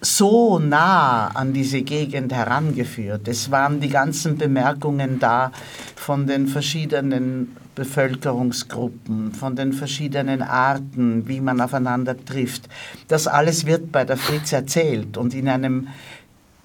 so 0.00 0.58
nah 0.58 1.28
an 1.28 1.52
diese 1.52 1.82
Gegend 1.82 2.32
herangeführt. 2.32 3.28
Es 3.28 3.50
waren 3.50 3.80
die 3.80 3.88
ganzen 3.88 4.38
Bemerkungen 4.38 5.18
da 5.18 5.52
von 5.94 6.26
den 6.26 6.46
verschiedenen 6.46 7.56
Bevölkerungsgruppen, 7.74 9.32
von 9.32 9.54
den 9.54 9.72
verschiedenen 9.72 10.42
Arten, 10.42 11.28
wie 11.28 11.40
man 11.40 11.60
aufeinander 11.60 12.16
trifft. 12.24 12.68
Das 13.08 13.26
alles 13.26 13.66
wird 13.66 13.92
bei 13.92 14.04
der 14.04 14.16
Fritz 14.16 14.52
erzählt 14.52 15.16
und 15.16 15.34
in 15.34 15.48
einem 15.48 15.88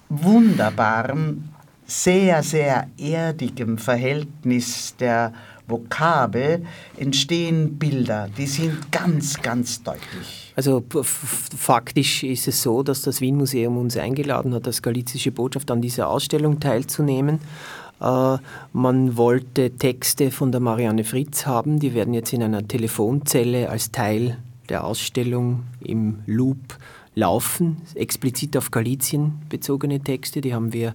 wunderbaren, 0.08 1.50
sehr, 1.86 2.42
sehr 2.42 2.88
erdigem 2.96 3.76
Verhältnis 3.76 4.96
der 4.96 5.34
Vokabel 5.68 6.64
entstehen 6.96 7.78
Bilder, 7.78 8.28
die 8.36 8.46
sind 8.46 8.90
ganz, 8.92 9.40
ganz 9.40 9.82
deutlich. 9.82 10.52
Also 10.56 10.84
faktisch 11.56 12.24
ist 12.24 12.48
es 12.48 12.62
so, 12.62 12.82
dass 12.82 13.02
das 13.02 13.20
Wien-Museum 13.20 13.78
uns 13.78 13.96
eingeladen 13.96 14.54
hat, 14.54 14.66
als 14.66 14.82
galizische 14.82 15.30
Botschaft 15.30 15.70
an 15.70 15.80
dieser 15.80 16.08
Ausstellung 16.08 16.60
teilzunehmen. 16.60 17.40
Äh, 18.00 18.38
man 18.72 19.16
wollte 19.16 19.70
Texte 19.70 20.30
von 20.30 20.52
der 20.52 20.60
Marianne 20.60 21.04
Fritz 21.04 21.46
haben, 21.46 21.78
die 21.78 21.94
werden 21.94 22.14
jetzt 22.14 22.32
in 22.32 22.42
einer 22.42 22.66
Telefonzelle 22.66 23.70
als 23.70 23.92
Teil 23.92 24.38
der 24.68 24.84
Ausstellung 24.84 25.64
im 25.80 26.20
Loop 26.26 26.78
laufen, 27.14 27.82
explizit 27.94 28.56
auf 28.56 28.70
Galizien 28.70 29.42
bezogene 29.48 30.00
Texte, 30.00 30.40
die 30.40 30.54
haben 30.54 30.72
wir 30.72 30.94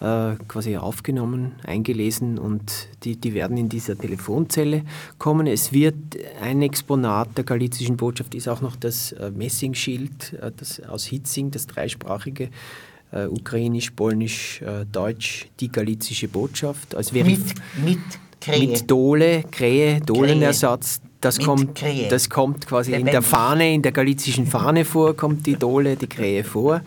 äh, 0.00 0.36
quasi 0.48 0.76
aufgenommen, 0.76 1.52
eingelesen 1.64 2.38
und 2.38 2.88
die, 3.04 3.16
die 3.16 3.34
werden 3.34 3.56
in 3.56 3.68
dieser 3.68 3.98
Telefonzelle 3.98 4.82
kommen. 5.18 5.46
Es 5.46 5.72
wird 5.72 5.96
ein 6.40 6.62
Exponat 6.62 7.36
der 7.36 7.44
galizischen 7.44 7.96
Botschaft 7.96 8.34
ist 8.34 8.48
auch 8.48 8.60
noch 8.62 8.76
das 8.76 9.12
äh, 9.12 9.30
Messingschild 9.30 10.32
äh, 10.40 10.50
das 10.56 10.80
aus 10.80 11.04
Hitzing, 11.04 11.50
das 11.50 11.66
dreisprachige 11.66 12.50
äh, 13.12 13.26
ukrainisch, 13.26 13.90
polnisch, 13.90 14.62
äh, 14.62 14.86
deutsch, 14.90 15.48
die 15.60 15.70
galizische 15.70 16.28
Botschaft. 16.28 16.94
Also 16.94 17.14
mit, 17.14 17.54
mit 17.84 17.98
Krähe. 18.40 18.68
Mit 18.68 18.90
Dole, 18.90 19.44
Krähe, 19.50 20.00
Dolenersatz. 20.00 21.00
Das 21.20 21.38
kommt, 21.38 21.82
das 22.08 22.30
kommt 22.30 22.66
quasi 22.66 22.92
Lebendig. 22.92 23.08
in 23.08 23.12
der 23.12 23.22
Fahne, 23.22 23.74
in 23.74 23.82
der 23.82 23.92
galizischen 23.92 24.46
Fahne 24.46 24.86
vor, 24.86 25.14
kommt 25.14 25.46
die 25.46 25.56
Dole, 25.56 25.96
die 25.96 26.06
Krähe 26.06 26.44
vor. 26.44 26.80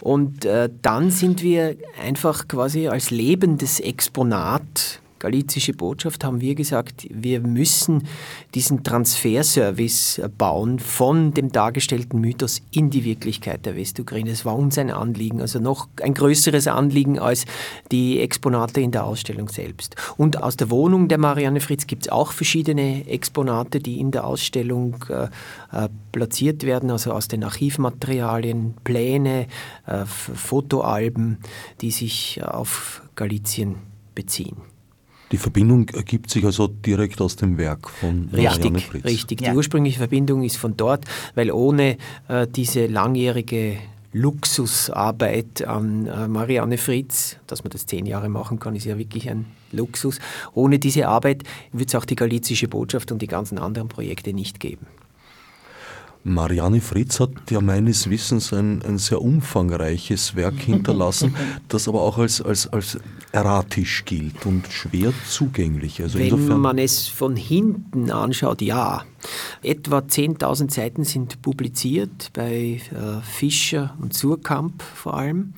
Und 0.00 0.44
äh, 0.44 0.68
dann 0.82 1.10
sind 1.10 1.42
wir 1.42 1.76
einfach 2.02 2.48
quasi 2.48 2.88
als 2.88 3.10
lebendes 3.10 3.80
Exponat 3.80 5.00
galizische 5.18 5.72
Botschaft 5.72 6.24
haben 6.24 6.40
wir 6.40 6.54
gesagt, 6.54 7.06
wir 7.10 7.40
müssen 7.40 8.06
diesen 8.54 8.84
Transferservice 8.84 10.20
bauen 10.36 10.78
von 10.78 11.32
dem 11.32 11.52
dargestellten 11.52 12.20
Mythos 12.20 12.62
in 12.70 12.90
die 12.90 13.04
Wirklichkeit 13.04 13.66
der 13.66 13.76
Westukraine. 13.76 14.30
Das 14.30 14.44
war 14.44 14.56
uns 14.56 14.78
ein 14.78 14.90
Anliegen, 14.90 15.40
also 15.40 15.58
noch 15.58 15.88
ein 16.02 16.14
größeres 16.14 16.66
Anliegen 16.66 17.18
als 17.18 17.44
die 17.90 18.20
Exponate 18.20 18.80
in 18.80 18.90
der 18.90 19.04
Ausstellung 19.04 19.48
selbst. 19.48 19.96
Und 20.16 20.42
aus 20.42 20.56
der 20.56 20.70
Wohnung 20.70 21.08
der 21.08 21.18
Marianne 21.18 21.60
Fritz 21.60 21.86
gibt 21.86 22.06
es 22.06 22.12
auch 22.12 22.32
verschiedene 22.32 23.06
Exponate, 23.08 23.80
die 23.80 24.00
in 24.00 24.10
der 24.10 24.26
Ausstellung 24.26 24.96
äh, 25.08 25.28
äh 25.72 25.88
platziert 26.12 26.62
werden, 26.62 26.90
also 26.90 27.12
aus 27.12 27.28
den 27.28 27.44
Archivmaterialien, 27.44 28.74
Pläne, 28.84 29.48
äh, 29.86 30.06
Fotoalben, 30.06 31.38
die 31.82 31.90
sich 31.90 32.40
auf 32.42 33.02
Galizien 33.16 33.76
beziehen. 34.14 34.56
Die 35.32 35.38
Verbindung 35.38 35.88
ergibt 35.88 36.30
sich 36.30 36.44
also 36.44 36.68
direkt 36.68 37.20
aus 37.20 37.36
dem 37.36 37.58
Werk 37.58 37.90
von 37.90 38.28
Marianne 38.30 38.78
Fritz. 38.78 39.04
Richtig, 39.04 39.38
die 39.38 39.44
ja. 39.44 39.54
ursprüngliche 39.54 39.98
Verbindung 39.98 40.42
ist 40.42 40.56
von 40.56 40.76
dort, 40.76 41.04
weil 41.34 41.50
ohne 41.50 41.96
äh, 42.28 42.46
diese 42.46 42.86
langjährige 42.86 43.78
Luxusarbeit 44.12 45.66
an 45.66 46.06
äh, 46.06 46.28
Marianne 46.28 46.78
Fritz, 46.78 47.36
dass 47.46 47.64
man 47.64 47.70
das 47.70 47.86
zehn 47.86 48.06
Jahre 48.06 48.28
machen 48.28 48.58
kann, 48.58 48.76
ist 48.76 48.84
ja 48.84 48.96
wirklich 48.96 49.28
ein 49.28 49.46
Luxus. 49.72 50.20
Ohne 50.54 50.78
diese 50.78 51.08
Arbeit 51.08 51.42
wird 51.72 51.88
es 51.88 51.94
auch 51.96 52.04
die 52.04 52.16
galizische 52.16 52.68
Botschaft 52.68 53.10
und 53.10 53.20
die 53.20 53.26
ganzen 53.26 53.58
anderen 53.58 53.88
Projekte 53.88 54.32
nicht 54.32 54.60
geben. 54.60 54.86
Marianne 56.26 56.80
Fritz 56.80 57.20
hat 57.20 57.30
ja 57.50 57.60
meines 57.60 58.10
Wissens 58.10 58.52
ein, 58.52 58.82
ein 58.82 58.98
sehr 58.98 59.22
umfangreiches 59.22 60.34
Werk 60.34 60.58
hinterlassen, 60.58 61.34
das 61.68 61.86
aber 61.86 62.02
auch 62.02 62.18
als, 62.18 62.42
als, 62.42 62.66
als 62.66 62.98
erratisch 63.30 64.04
gilt 64.04 64.44
und 64.44 64.66
schwer 64.68 65.12
zugänglich. 65.28 66.02
Also 66.02 66.18
Wenn 66.18 66.58
man 66.58 66.78
es 66.78 67.06
von 67.06 67.36
hinten 67.36 68.10
anschaut, 68.10 68.60
ja. 68.60 69.04
Etwa 69.62 69.98
10.000 69.98 70.72
Seiten 70.72 71.04
sind 71.04 71.42
publiziert 71.42 72.30
bei 72.32 72.80
äh, 72.90 73.22
Fischer 73.22 73.96
und 74.00 74.12
Surkamp 74.12 74.82
vor 74.82 75.14
allem. 75.14 75.54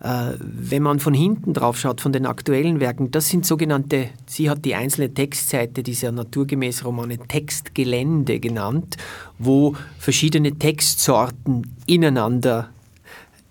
Äh, 0.00 0.32
wenn 0.38 0.82
man 0.82 1.00
von 1.00 1.14
hinten 1.14 1.54
drauf 1.54 1.78
schaut, 1.78 2.00
von 2.00 2.12
den 2.12 2.26
aktuellen 2.26 2.80
Werken, 2.80 3.10
das 3.10 3.28
sind 3.28 3.46
sogenannte, 3.46 4.10
sie 4.26 4.50
hat 4.50 4.64
die 4.64 4.74
einzelne 4.74 5.12
Textseite 5.12 5.82
dieser 5.82 6.12
naturgemäß 6.12 6.84
Romane 6.84 7.18
Textgelände 7.18 8.38
genannt, 8.38 8.96
wo 9.38 9.74
verschiedene 9.98 10.52
Textsorten 10.52 11.74
ineinander 11.86 12.68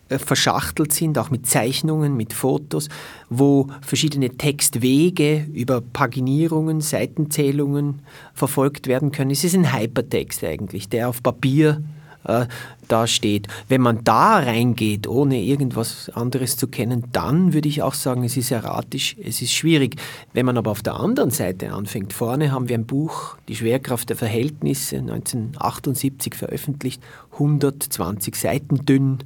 äh, 0.08 0.20
verschachtelt 0.20 0.93
sind, 0.93 1.18
auch 1.18 1.32
mit 1.32 1.48
Zeichnungen, 1.48 2.16
mit 2.16 2.32
Fotos, 2.32 2.89
wo 3.32 3.68
verschiedene 3.82 4.30
Textwege 4.30 5.48
über 5.52 5.82
Paginierungen, 5.82 6.80
Seitenzählungen 6.80 8.04
verfolgt 8.36 8.86
werden 8.86 9.12
können. 9.12 9.32
Es 9.32 9.43
ist 9.43 9.56
ein 9.56 9.74
Hypertext 9.74 10.43
eigentlich, 10.43 10.89
der 10.89 11.10
auf 11.10 11.24
Papier 11.24 11.82
äh, 12.26 12.45
da 12.88 13.07
steht. 13.07 13.47
Wenn 13.67 13.82
man 13.82 14.03
da 14.03 14.38
reingeht, 14.38 15.07
ohne 15.07 15.41
irgendwas 15.41 16.09
anderes 16.09 16.57
zu 16.57 16.67
kennen, 16.67 17.05
dann 17.11 17.53
würde 17.53 17.67
ich 17.67 17.82
auch 17.82 17.93
sagen, 17.93 18.23
es 18.23 18.38
ist 18.38 18.51
erratisch, 18.51 19.15
es 19.23 19.41
ist 19.41 19.53
schwierig. 19.53 19.95
Wenn 20.34 20.45
man 20.45 20.57
aber 20.57 20.71
auf 20.71 20.84
der 20.84 20.99
anderen 20.99 21.32
Seite 21.32 21.73
anfängt, 21.73 22.13
vorne 22.13 22.51
haben 22.51 22.69
wir 22.69 22.78
ein 22.78 22.86
Buch, 22.86 23.38
Die 23.47 23.55
Schwerkraft 23.55 24.09
der 24.09 24.17
Verhältnisse, 24.17 24.97
1978 24.97 26.36
veröffentlicht, 26.36 27.01
120 27.34 28.36
Seiten 28.36 28.86
dünn, 28.86 29.19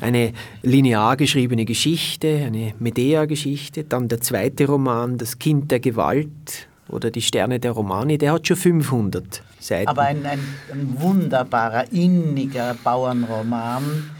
eine 0.00 0.32
linear 0.62 1.16
geschriebene 1.16 1.64
Geschichte, 1.64 2.42
eine 2.46 2.74
Medea-Geschichte, 2.78 3.84
dann 3.84 4.08
der 4.08 4.20
zweite 4.20 4.66
Roman, 4.66 5.18
Das 5.18 5.38
Kind 5.38 5.70
der 5.70 5.80
Gewalt, 5.80 6.67
oder 6.88 7.10
die 7.10 7.22
Sterne 7.22 7.60
der 7.60 7.72
Romani, 7.72 8.18
der 8.18 8.32
hat 8.32 8.46
schon 8.46 8.56
500 8.56 9.42
Seiten. 9.60 9.88
Aber 9.88 10.02
ein, 10.02 10.24
ein, 10.24 10.40
ein 10.72 11.00
wunderbarer, 11.00 11.92
inniger 11.92 12.74
Bauernroman, 12.82 14.10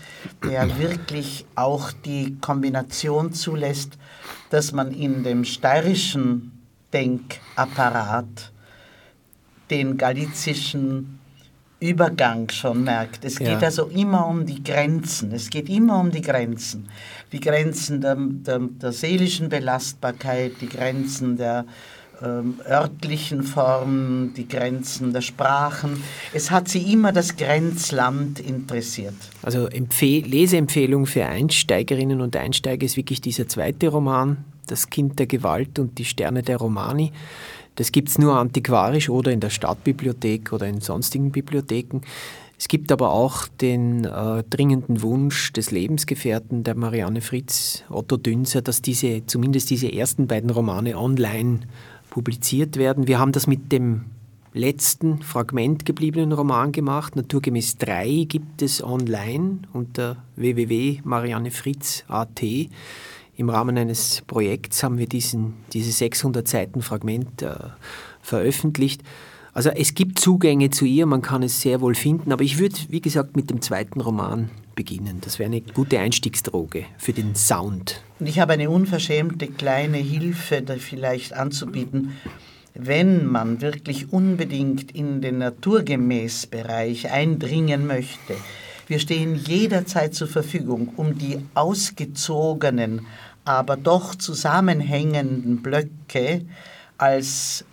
der 0.44 0.78
wirklich 0.78 1.46
auch 1.54 1.92
die 1.92 2.36
Kombination 2.40 3.32
zulässt, 3.32 3.98
dass 4.50 4.72
man 4.72 4.92
in 4.92 5.24
dem 5.24 5.44
steirischen 5.44 6.52
Denkapparat 6.92 8.52
den 9.70 9.96
galizischen 9.96 11.18
Übergang 11.80 12.50
schon 12.50 12.82
merkt. 12.82 13.24
Es 13.24 13.38
geht 13.38 13.48
ja. 13.48 13.58
also 13.60 13.84
immer 13.84 14.26
um 14.26 14.46
die 14.46 14.64
Grenzen. 14.64 15.30
Es 15.30 15.48
geht 15.48 15.68
immer 15.68 16.00
um 16.00 16.10
die 16.10 16.22
Grenzen. 16.22 16.88
Die 17.30 17.38
Grenzen 17.38 18.00
der, 18.00 18.16
der, 18.18 18.58
der 18.58 18.92
seelischen 18.92 19.48
Belastbarkeit, 19.48 20.54
die 20.60 20.68
Grenzen 20.68 21.36
der, 21.36 21.66
ähm, 22.22 22.56
örtlichen 22.68 23.42
Formen, 23.42 24.34
die 24.34 24.48
Grenzen 24.48 25.12
der 25.12 25.20
Sprachen. 25.20 26.02
Es 26.32 26.50
hat 26.50 26.68
sie 26.68 26.92
immer 26.92 27.12
das 27.12 27.36
Grenzland 27.36 28.40
interessiert. 28.40 29.14
Also 29.42 29.66
Empfehl 29.66 30.26
Leseempfehlung 30.26 31.06
für 31.06 31.26
Einsteigerinnen 31.26 32.20
und 32.20 32.36
Einsteiger 32.36 32.84
ist 32.84 32.96
wirklich 32.96 33.20
dieser 33.20 33.48
zweite 33.48 33.88
Roman, 33.88 34.44
Das 34.66 34.90
Kind 34.90 35.18
der 35.18 35.26
Gewalt 35.26 35.78
und 35.78 35.98
die 35.98 36.04
Sterne 36.04 36.42
der 36.42 36.58
Romani. 36.58 37.12
Das 37.76 37.92
gibt 37.92 38.08
es 38.08 38.18
nur 38.18 38.36
antiquarisch 38.36 39.08
oder 39.08 39.30
in 39.30 39.40
der 39.40 39.50
Stadtbibliothek 39.50 40.52
oder 40.52 40.66
in 40.66 40.80
sonstigen 40.80 41.30
Bibliotheken. 41.30 42.00
Es 42.58 42.66
gibt 42.66 42.90
aber 42.90 43.12
auch 43.12 43.46
den 43.46 44.04
äh, 44.04 44.42
dringenden 44.50 45.00
Wunsch 45.02 45.52
des 45.52 45.70
Lebensgefährten 45.70 46.64
der 46.64 46.74
Marianne 46.74 47.20
Fritz, 47.20 47.84
Otto 47.88 48.16
Dünser, 48.16 48.62
dass 48.62 48.82
diese, 48.82 49.24
zumindest 49.26 49.70
diese 49.70 49.92
ersten 49.92 50.26
beiden 50.26 50.50
Romane 50.50 50.98
online 50.98 51.60
publiziert 52.10 52.76
werden. 52.76 53.06
Wir 53.06 53.18
haben 53.18 53.32
das 53.32 53.46
mit 53.46 53.72
dem 53.72 54.04
letzten 54.52 55.22
Fragment 55.22 55.84
gebliebenen 55.84 56.32
Roman 56.32 56.72
gemacht. 56.72 57.14
Naturgemäß 57.16 57.78
3 57.78 58.26
gibt 58.28 58.62
es 58.62 58.82
online 58.82 59.60
unter 59.72 60.22
www.mariannefritz.at. 60.36 62.42
Im 63.36 63.50
Rahmen 63.50 63.78
eines 63.78 64.22
Projekts 64.26 64.82
haben 64.82 64.98
wir 64.98 65.06
diesen, 65.06 65.54
diese 65.72 65.92
600 65.92 66.48
Seiten 66.48 66.82
Fragment 66.82 67.42
äh, 67.42 67.54
veröffentlicht. 68.20 69.02
Also 69.52 69.70
es 69.70 69.94
gibt 69.94 70.18
Zugänge 70.18 70.70
zu 70.70 70.84
ihr, 70.84 71.06
man 71.06 71.22
kann 71.22 71.42
es 71.42 71.60
sehr 71.60 71.80
wohl 71.80 71.94
finden, 71.94 72.32
aber 72.32 72.42
ich 72.42 72.58
würde, 72.58 72.74
wie 72.88 73.00
gesagt, 73.00 73.36
mit 73.36 73.50
dem 73.50 73.62
zweiten 73.62 74.00
Roman 74.00 74.50
beginnen. 74.78 75.20
Das 75.20 75.40
wäre 75.40 75.48
eine 75.48 75.60
gute 75.60 75.98
Einstiegsdroge 75.98 76.84
für 76.98 77.12
den 77.12 77.34
Sound. 77.34 78.00
Und 78.20 78.28
ich 78.28 78.38
habe 78.38 78.52
eine 78.52 78.70
unverschämte 78.70 79.48
kleine 79.48 79.98
Hilfe 79.98 80.62
da 80.62 80.76
vielleicht 80.76 81.32
anzubieten. 81.32 82.12
Wenn 82.74 83.26
man 83.26 83.60
wirklich 83.60 84.12
unbedingt 84.12 84.92
in 84.92 85.20
den 85.20 85.38
Naturgemäß-Bereich 85.38 87.10
eindringen 87.10 87.88
möchte, 87.88 88.36
wir 88.86 89.00
stehen 89.00 89.34
jederzeit 89.34 90.14
zur 90.14 90.28
Verfügung, 90.28 90.92
um 90.96 91.18
die 91.18 91.40
ausgezogenen, 91.54 93.04
aber 93.44 93.76
doch 93.76 94.14
zusammenhängenden 94.14 95.60
Blöcke 95.60 96.44
als 96.98 97.64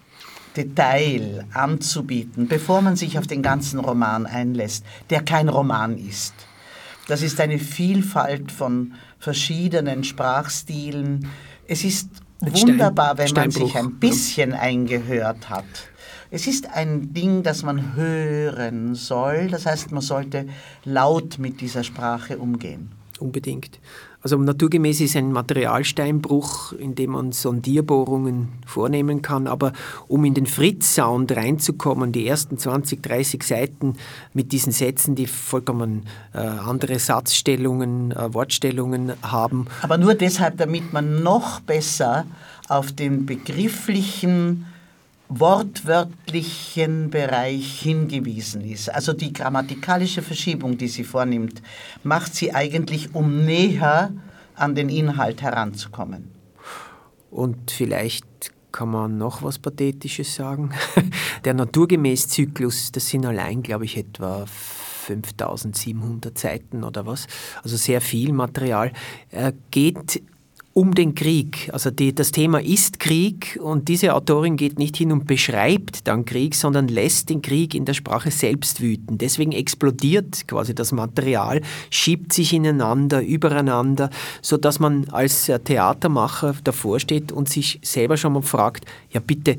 Detail 0.58 1.46
anzubieten, 1.54 2.48
bevor 2.48 2.82
man 2.82 2.96
sich 2.96 3.20
auf 3.20 3.28
den 3.28 3.44
ganzen 3.44 3.80
Roman 3.80 4.26
einlässt, 4.26 4.84
der 5.12 5.22
kein 5.22 5.50
Roman 5.50 6.00
ist. 6.00 6.34
Das 7.08 7.22
ist 7.22 7.40
eine 7.40 7.60
Vielfalt 7.60 8.52
von 8.52 8.94
verschiedenen 9.20 10.04
Sprachstilen. 10.04 11.28
Es 11.68 11.84
ist 11.84 12.10
wunderbar, 12.40 13.18
wenn 13.18 13.32
man 13.32 13.52
sich 13.52 13.76
ein 13.76 14.00
bisschen 14.00 14.54
eingehört 14.54 15.50
hat. 15.50 15.66
Es 16.32 16.48
ist 16.48 16.68
ein 16.74 17.14
Ding, 17.14 17.44
das 17.44 17.64
man 17.64 17.96
hören 17.96 18.96
soll. 18.96 19.48
Das 19.48 19.66
heißt, 19.66 19.92
man 19.92 20.02
sollte 20.02 20.48
laut 20.84 21.38
mit 21.38 21.62
dieser 21.62 21.84
Sprache 21.84 22.38
umgehen. 22.38 22.92
unbedingt. 23.20 23.80
Also 24.26 24.40
naturgemäß 24.40 25.02
ist 25.02 25.16
ein 25.18 25.32
Materialsteinbruch, 25.32 26.74
in 26.74 26.96
dem 26.96 27.12
man 27.12 27.32
Sondierbohrungen 27.32 28.48
vornehmen 28.66 29.22
kann, 29.22 29.46
aber 29.46 29.72
um 30.08 30.26
in 30.26 30.34
den 30.34 30.48
Fritz-Sound 30.48 31.32
reinzukommen, 31.34 32.12
die 32.12 32.26
ersten 32.26 32.58
20, 32.58 33.04
30 33.04 33.44
Seiten 33.44 33.98
mit 34.34 34.52
diesen 34.52 34.72
Sätzen, 34.72 35.14
die 35.14 35.28
vollkommen 35.28 36.08
äh, 36.34 36.40
andere 36.40 36.98
Satzstellungen, 36.98 38.14
äh, 38.14 38.34
Wortstellungen 38.34 39.14
haben. 39.22 39.68
Aber 39.84 40.00
nur 40.00 40.16
deshalb, 40.16 40.58
damit 40.58 40.92
man 40.92 41.22
noch 41.22 41.60
besser 41.60 42.26
auf 42.68 42.92
den 42.94 43.28
begrifflichen 43.28 44.66
wortwörtlichen 45.30 47.10
Bereich 47.10 47.82
hingewiesen 47.82 48.62
ist. 48.62 48.90
Also 48.90 49.14
die 49.14 49.34
grammatikalische 49.34 50.22
Verschiebung, 50.22 50.78
die 50.78 50.88
sie 50.88 51.04
vornimmt, 51.04 51.62
macht 52.04 52.36
sie 52.36 52.54
eigentlich, 52.54 53.16
um 53.16 53.46
näher 53.46 54.12
an 54.56 54.76
den 54.76 54.90
Inhalt 54.90 55.42
heranzukommen. 55.42 56.32
Und 57.32 57.72
vielleicht 57.72 58.26
kann 58.72 58.90
man 58.90 59.18
noch 59.18 59.42
was 59.42 59.58
Pathetisches 59.58 60.36
sagen. 60.36 60.72
Der 61.46 61.54
Naturgemäß-Zyklus, 61.54 62.92
das 62.92 63.08
sind 63.08 63.26
allein, 63.26 63.64
glaube 63.64 63.86
ich, 63.86 63.98
etwa 63.98 64.46
5700 64.46 66.38
Seiten 66.38 66.84
oder 66.84 67.06
was, 67.06 67.28
also 67.64 67.78
sehr 67.78 68.02
viel 68.02 68.34
Material, 68.34 68.92
geht 69.72 70.22
um 70.78 70.94
den 70.94 71.16
Krieg. 71.16 71.70
Also 71.72 71.90
die, 71.90 72.14
das 72.14 72.32
Thema 72.32 72.62
ist 72.62 73.00
Krieg 73.00 73.58
und 73.64 73.88
diese 73.88 74.14
Autorin 74.14 74.58
geht 74.58 74.78
nicht 74.78 74.98
hin 74.98 75.14
und 75.14 75.26
beschreibt 75.26 76.06
dann 76.06 76.26
Krieg, 76.26 76.54
sondern 76.54 76.90
lässt 76.90 77.30
den 77.30 77.42
Krieg 77.42 77.74
in 77.74 77.86
der 77.86 77.94
Sprache 77.94 78.30
selbst 78.30 78.82
wüten. 78.82 79.18
Deswegen 79.18 79.54
explodiert 79.54 80.50
quasi 80.50 80.76
das 80.76 80.92
Material, 80.92 81.62
schiebt 81.90 82.34
sich 82.34 82.52
ineinander, 82.52 83.22
übereinander, 83.22 84.10
so 84.42 84.58
dass 84.58 84.80
man 84.80 85.08
als 85.12 85.46
Theatermacher 85.46 86.56
davor 86.66 87.00
steht 87.00 87.32
und 87.32 87.48
sich 87.48 87.80
selber 87.82 88.18
schon 88.18 88.34
mal 88.34 88.42
fragt, 88.42 88.86
ja 89.12 89.22
bitte, 89.22 89.56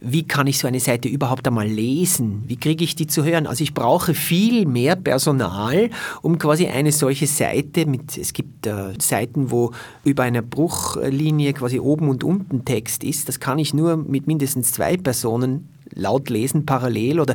wie 0.00 0.22
kann 0.22 0.46
ich 0.46 0.58
so 0.58 0.66
eine 0.66 0.80
Seite 0.80 1.08
überhaupt 1.08 1.46
einmal 1.46 1.66
lesen? 1.66 2.44
Wie 2.46 2.56
kriege 2.56 2.82
ich 2.82 2.96
die 2.96 3.06
zu 3.06 3.22
hören? 3.24 3.46
Also 3.46 3.62
ich 3.62 3.74
brauche 3.74 4.14
viel 4.14 4.66
mehr 4.66 4.96
Personal, 4.96 5.90
um 6.22 6.38
quasi 6.38 6.66
eine 6.66 6.90
solche 6.90 7.26
Seite 7.26 7.84
mit, 7.84 8.16
es 8.16 8.32
gibt 8.32 8.66
äh, 8.66 8.94
Seiten, 8.98 9.50
wo 9.50 9.72
über 10.04 10.22
einer 10.22 10.42
Bruchlinie 10.42 11.52
quasi 11.52 11.78
oben 11.78 12.08
und 12.08 12.24
unten 12.24 12.64
Text 12.64 13.04
ist. 13.04 13.28
Das 13.28 13.40
kann 13.40 13.58
ich 13.58 13.74
nur 13.74 13.96
mit 13.96 14.26
mindestens 14.26 14.72
zwei 14.72 14.96
Personen 14.96 15.68
laut 15.94 16.30
lesen, 16.30 16.64
parallel 16.64 17.20
oder 17.20 17.34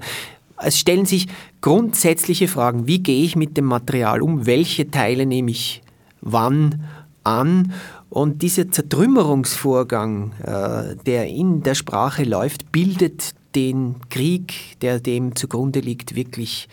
es 0.57 0.79
stellen 0.79 1.05
sich 1.05 1.27
grundsätzliche 1.61 2.47
Fragen. 2.47 2.87
Wie 2.87 2.99
gehe 2.99 3.23
ich 3.23 3.35
mit 3.35 3.57
dem 3.57 3.65
Material 3.65 4.21
um? 4.21 4.45
Welche 4.45 4.89
Teile 4.89 5.25
nehme 5.25 5.51
ich 5.51 5.81
wann 6.21 6.83
an? 7.23 7.73
Und 8.09 8.41
dieser 8.41 8.71
Zertrümmerungsvorgang, 8.71 10.31
äh, 10.43 10.95
der 11.05 11.27
in 11.27 11.63
der 11.63 11.75
Sprache 11.75 12.23
läuft, 12.23 12.71
bildet 12.71 13.33
den 13.55 13.95
Krieg, 14.09 14.77
der 14.81 14.99
dem 14.99 15.35
zugrunde 15.35 15.79
liegt, 15.79 16.15
wirklich 16.15 16.67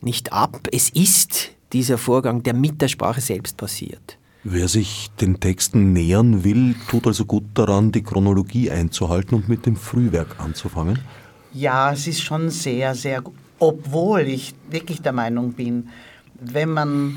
nicht 0.00 0.32
ab. 0.32 0.68
Es 0.72 0.90
ist 0.90 1.50
dieser 1.72 1.98
Vorgang, 1.98 2.42
der 2.42 2.54
mit 2.54 2.82
der 2.82 2.88
Sprache 2.88 3.20
selbst 3.20 3.56
passiert. 3.56 4.18
Wer 4.44 4.68
sich 4.68 5.10
den 5.20 5.40
Texten 5.40 5.94
nähern 5.94 6.44
will, 6.44 6.74
tut 6.88 7.06
also 7.06 7.24
gut 7.24 7.44
daran, 7.54 7.92
die 7.92 8.02
Chronologie 8.02 8.70
einzuhalten 8.70 9.36
und 9.36 9.48
mit 9.48 9.64
dem 9.64 9.76
Frühwerk 9.76 10.38
anzufangen? 10.38 10.98
Ja, 11.54 11.92
es 11.92 12.06
ist 12.06 12.20
schon 12.20 12.50
sehr, 12.50 12.94
sehr 12.94 13.22
gut. 13.22 13.34
Obwohl 13.58 14.22
ich 14.22 14.54
wirklich 14.68 15.00
der 15.00 15.12
Meinung 15.12 15.54
bin, 15.54 15.88
wenn 16.38 16.70
man 16.70 17.16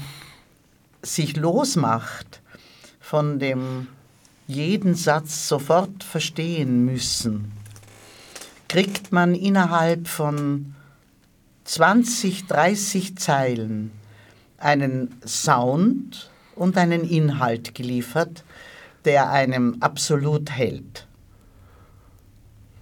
sich 1.01 1.35
losmacht 1.35 2.41
von 3.09 3.39
dem 3.39 3.87
jeden 4.47 4.93
Satz 4.93 5.47
sofort 5.47 6.03
verstehen 6.03 6.83
müssen, 6.83 7.53
kriegt 8.67 9.13
man 9.13 9.33
innerhalb 9.33 10.09
von 10.09 10.75
20, 11.63 12.47
30 12.47 13.17
Zeilen 13.17 13.91
einen 14.57 15.15
Sound 15.25 16.29
und 16.55 16.77
einen 16.77 17.07
Inhalt 17.07 17.73
geliefert, 17.75 18.43
der 19.05 19.29
einem 19.29 19.77
absolut 19.79 20.51
hält. 20.51 21.07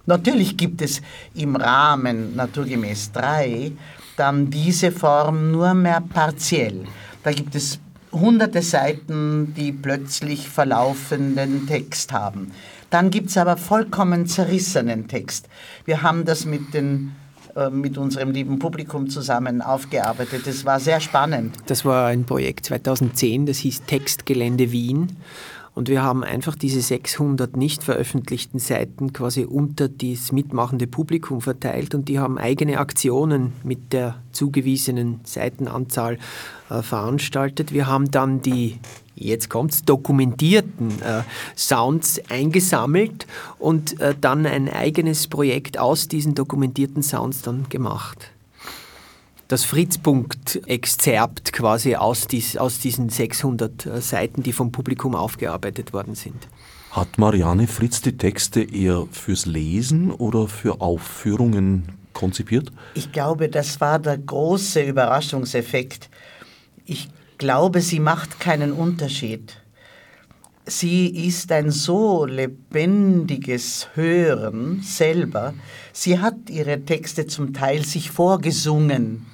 Natürlich 0.06 0.56
gibt 0.56 0.82
es 0.82 1.02
im 1.34 1.54
Rahmen 1.54 2.34
naturgemäß 2.34 3.12
3 3.12 3.70
dann 4.16 4.50
diese 4.50 4.90
Form 4.90 5.52
nur 5.52 5.72
mehr 5.74 6.00
partiell. 6.00 6.84
Da 7.22 7.30
gibt 7.30 7.54
es 7.54 7.78
hunderte 8.20 8.62
Seiten, 8.62 9.54
die 9.54 9.72
plötzlich 9.72 10.48
verlaufenden 10.48 11.66
Text 11.66 12.12
haben. 12.12 12.52
Dann 12.90 13.10
gibt 13.10 13.30
es 13.30 13.36
aber 13.36 13.56
vollkommen 13.56 14.26
zerrissenen 14.26 15.08
Text. 15.08 15.48
Wir 15.84 16.02
haben 16.02 16.24
das 16.24 16.44
mit, 16.44 16.72
den, 16.72 17.12
äh, 17.54 17.68
mit 17.68 17.98
unserem 17.98 18.30
lieben 18.30 18.58
Publikum 18.58 19.10
zusammen 19.10 19.60
aufgearbeitet. 19.60 20.46
Das 20.46 20.64
war 20.64 20.78
sehr 20.78 21.00
spannend. 21.00 21.56
Das 21.66 21.84
war 21.84 22.06
ein 22.06 22.24
Projekt 22.24 22.66
2010, 22.66 23.46
das 23.46 23.58
hieß 23.58 23.82
Textgelände 23.86 24.70
Wien. 24.70 25.16
Und 25.76 25.90
wir 25.90 26.02
haben 26.02 26.24
einfach 26.24 26.54
diese 26.54 26.80
600 26.80 27.54
nicht 27.54 27.84
veröffentlichten 27.84 28.58
Seiten 28.58 29.12
quasi 29.12 29.44
unter 29.44 29.90
das 29.90 30.32
mitmachende 30.32 30.86
Publikum 30.86 31.42
verteilt 31.42 31.94
und 31.94 32.08
die 32.08 32.18
haben 32.18 32.38
eigene 32.38 32.78
Aktionen 32.78 33.52
mit 33.62 33.92
der 33.92 34.22
zugewiesenen 34.32 35.20
Seitenanzahl 35.24 36.16
äh, 36.70 36.80
veranstaltet. 36.80 37.74
Wir 37.74 37.88
haben 37.88 38.10
dann 38.10 38.40
die 38.40 38.78
jetzt 39.16 39.50
kommt's, 39.50 39.84
dokumentierten 39.84 40.92
äh, 41.02 41.24
Sounds 41.54 42.22
eingesammelt 42.30 43.26
und 43.58 44.00
äh, 44.00 44.14
dann 44.18 44.46
ein 44.46 44.70
eigenes 44.70 45.28
Projekt 45.28 45.78
aus 45.78 46.08
diesen 46.08 46.34
dokumentierten 46.34 47.02
Sounds 47.02 47.42
dann 47.42 47.68
gemacht 47.68 48.30
das 49.48 49.64
Fritzpunkt-Exzerpt 49.64 51.52
quasi 51.52 51.94
aus, 51.96 52.26
dies, 52.26 52.56
aus 52.56 52.80
diesen 52.80 53.08
600 53.08 53.86
äh, 53.86 54.00
Seiten, 54.00 54.42
die 54.42 54.52
vom 54.52 54.72
Publikum 54.72 55.14
aufgearbeitet 55.14 55.92
worden 55.92 56.14
sind. 56.14 56.48
Hat 56.90 57.18
Marianne 57.18 57.66
Fritz 57.66 58.00
die 58.00 58.16
Texte 58.16 58.62
eher 58.62 59.06
fürs 59.10 59.46
Lesen 59.46 60.10
oder 60.10 60.48
für 60.48 60.80
Aufführungen 60.80 61.92
konzipiert? 62.12 62.72
Ich 62.94 63.12
glaube, 63.12 63.48
das 63.48 63.80
war 63.80 63.98
der 63.98 64.18
große 64.18 64.82
Überraschungseffekt. 64.82 66.08
Ich 66.86 67.08
glaube, 67.38 67.82
sie 67.82 68.00
macht 68.00 68.40
keinen 68.40 68.72
Unterschied. 68.72 69.60
Sie 70.64 71.06
ist 71.28 71.52
ein 71.52 71.70
so 71.70 72.24
lebendiges 72.24 73.88
Hören 73.94 74.80
selber. 74.82 75.54
Sie 75.92 76.18
hat 76.18 76.50
ihre 76.50 76.80
Texte 76.84 77.26
zum 77.26 77.52
Teil 77.52 77.84
sich 77.84 78.10
vorgesungen 78.10 79.26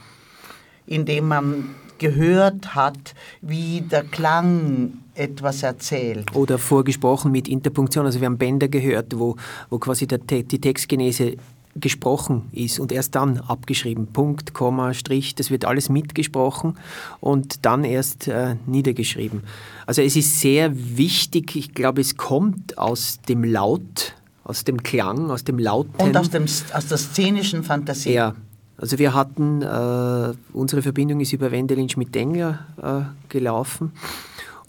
indem 0.93 1.29
man 1.29 1.75
gehört 1.99 2.75
hat, 2.75 3.15
wie 3.41 3.81
der 3.81 4.05
Klang 4.05 4.95
etwas 5.15 5.63
erzählt. 5.63 6.35
Oder 6.35 6.59
vorgesprochen 6.59 7.33
mit 7.33 7.49
Interpunktion. 7.49 8.05
Also 8.07 8.21
wir 8.21 8.27
haben 8.27 8.39
Bänder 8.39 8.69
gehört, 8.69 9.19
wo, 9.19 9.37
wo 9.71 9.79
quasi 9.79 10.07
der, 10.07 10.19
die 10.19 10.61
Textgenese 10.61 11.37
gesprochen 11.75 12.51
ist 12.53 12.79
und 12.79 12.93
erst 12.93 13.15
dann 13.15 13.39
abgeschrieben. 13.39 14.09
Punkt, 14.09 14.53
Komma, 14.53 14.93
Strich, 14.93 15.35
das 15.35 15.51
wird 15.51 15.65
alles 15.65 15.89
mitgesprochen 15.89 16.77
und 17.21 17.65
dann 17.65 17.85
erst 17.85 18.29
äh, 18.29 18.57
niedergeschrieben. 18.67 19.43
Also 19.87 20.03
es 20.03 20.17
ist 20.17 20.41
sehr 20.41 20.73
wichtig, 20.75 21.57
ich 21.57 21.73
glaube, 21.73 22.03
es 22.03 22.17
kommt 22.17 22.77
aus 22.77 23.21
dem 23.27 23.45
Laut, 23.45 24.15
aus 24.45 24.65
dem 24.65 24.83
Klang, 24.83 25.31
aus 25.31 25.45
dem 25.45 25.59
Lauten. 25.59 25.95
Und 25.97 26.17
aus, 26.17 26.29
dem, 26.29 26.45
aus 26.45 26.87
der 26.89 26.99
szenischen 26.99 27.63
Fantasie. 27.63 28.13
Ja, 28.13 28.35
also 28.83 28.99
wir 28.99 29.15
hatten, 29.15 29.63
äh, 29.63 30.33
unsere 30.53 30.83
Verbindung 30.83 31.21
ist 31.21 31.33
über 31.33 31.53
Wendelin 31.53 31.89
Schmidt-Engler 31.89 32.67
äh, 32.83 33.29
gelaufen. 33.29 33.93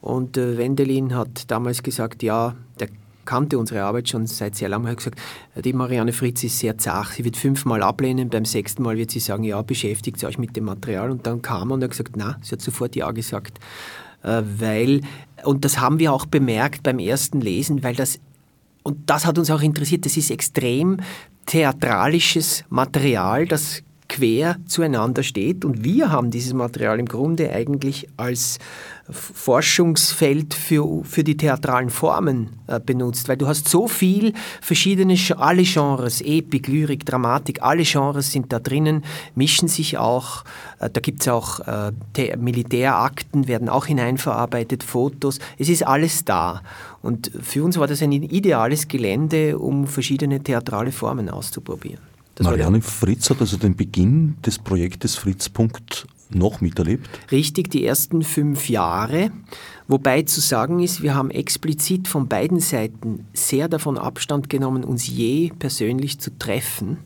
Und 0.01 0.37
äh, 0.37 0.55
Wendelin 0.55 1.15
hat 1.15 1.49
damals 1.49 1.81
gesagt, 1.81 2.21
ja, 2.21 2.53
der 2.79 2.89
kannte 3.25 3.57
unsere 3.57 3.81
Arbeit 3.81 4.09
schon 4.09 4.27
seit 4.27 4.55
sehr 4.55 4.69
langem, 4.69 4.89
hat 4.89 4.97
gesagt, 4.97 5.19
die 5.55 5.73
Marianne 5.73 6.13
Fritz 6.13 6.43
ist 6.43 6.59
sehr 6.59 6.77
zart, 6.77 7.13
sie 7.13 7.25
wird 7.25 7.37
fünfmal 7.37 7.81
ablehnen, 7.81 8.29
beim 8.29 8.45
sechsten 8.45 8.83
Mal 8.83 8.97
wird 8.97 9.09
sie 9.09 9.19
sagen, 9.19 9.43
ja, 9.45 9.59
beschäftigt 9.63 10.19
sie 10.19 10.27
euch 10.27 10.37
mit 10.37 10.55
dem 10.55 10.65
Material. 10.65 11.09
Und 11.09 11.25
dann 11.25 11.41
kam 11.41 11.71
er 11.71 11.73
und 11.73 11.83
hat 11.83 11.89
gesagt, 11.89 12.15
na, 12.15 12.37
sie 12.43 12.51
hat 12.51 12.61
sofort 12.61 12.95
ja 12.95 13.09
gesagt, 13.09 13.57
äh, 14.21 14.43
weil, 14.59 15.01
und 15.43 15.65
das 15.65 15.79
haben 15.79 15.97
wir 15.97 16.13
auch 16.13 16.27
bemerkt 16.27 16.83
beim 16.83 16.99
ersten 16.99 17.41
Lesen, 17.41 17.81
weil 17.81 17.95
das 17.95 18.19
und 18.83 19.09
das 19.09 19.25
hat 19.25 19.39
uns 19.39 19.49
auch 19.49 19.61
interessiert. 19.61 20.05
Das 20.05 20.17
ist 20.17 20.29
extrem 20.29 20.97
theatralisches 21.47 22.63
Material, 22.69 23.47
das 23.47 23.81
quer 24.07 24.57
zueinander 24.67 25.23
steht. 25.23 25.65
Und 25.65 25.83
wir 25.83 26.11
haben 26.11 26.31
dieses 26.31 26.53
Material 26.53 26.99
im 26.99 27.07
Grunde 27.07 27.51
eigentlich 27.51 28.07
als 28.17 28.59
Forschungsfeld 29.09 30.53
für, 30.53 31.03
für 31.03 31.25
die 31.25 31.35
theatralen 31.35 31.89
Formen 31.89 32.51
äh, 32.67 32.79
benutzt, 32.79 33.27
weil 33.27 33.35
du 33.35 33.47
hast 33.47 33.67
so 33.67 33.89
viel 33.89 34.33
verschiedene, 34.61 35.17
alle 35.37 35.63
Genres, 35.63 36.21
Epik, 36.21 36.67
Lyrik, 36.67 37.05
Dramatik, 37.05 37.61
alle 37.61 37.83
Genres 37.83 38.31
sind 38.31 38.53
da 38.53 38.59
drinnen, 38.59 39.03
mischen 39.35 39.67
sich 39.67 39.97
auch, 39.97 40.45
äh, 40.79 40.89
da 40.89 41.01
gibt 41.01 41.21
es 41.21 41.27
auch 41.27 41.59
äh, 41.59 41.91
Militärakten, 42.37 43.49
werden 43.49 43.67
auch 43.67 43.87
hineinverarbeitet, 43.87 44.83
Fotos, 44.83 45.39
es 45.57 45.67
ist 45.67 45.85
alles 45.85 46.23
da. 46.23 46.61
Und 47.01 47.29
für 47.41 47.65
uns 47.65 47.77
war 47.77 47.87
das 47.87 48.01
ein 48.01 48.13
ideales 48.13 48.87
Gelände, 48.87 49.59
um 49.59 49.85
verschiedene 49.85 50.41
theatrale 50.41 50.93
Formen 50.93 51.29
auszuprobieren. 51.29 52.12
Das 52.35 52.45
Marianne 52.45 52.81
Fritz 52.81 53.29
hat 53.29 53.41
also 53.41 53.57
den 53.57 53.75
Beginn 53.75 54.35
des 54.45 54.57
Projektes 54.59 55.15
Fritzpunkt 55.15 56.07
noch 56.29 56.61
miterlebt? 56.61 57.07
Richtig, 57.31 57.69
die 57.69 57.85
ersten 57.85 58.23
fünf 58.23 58.69
Jahre. 58.69 59.31
Wobei 59.87 60.23
zu 60.23 60.41
sagen 60.41 60.79
ist, 60.79 61.03
wir 61.03 61.13
haben 61.13 61.29
explizit 61.29 62.07
von 62.07 62.27
beiden 62.27 62.59
Seiten 62.59 63.27
sehr 63.33 63.67
davon 63.67 63.97
Abstand 63.97 64.49
genommen, 64.49 64.83
uns 64.83 65.07
je 65.07 65.51
persönlich 65.59 66.19
zu 66.19 66.37
treffen 66.39 66.97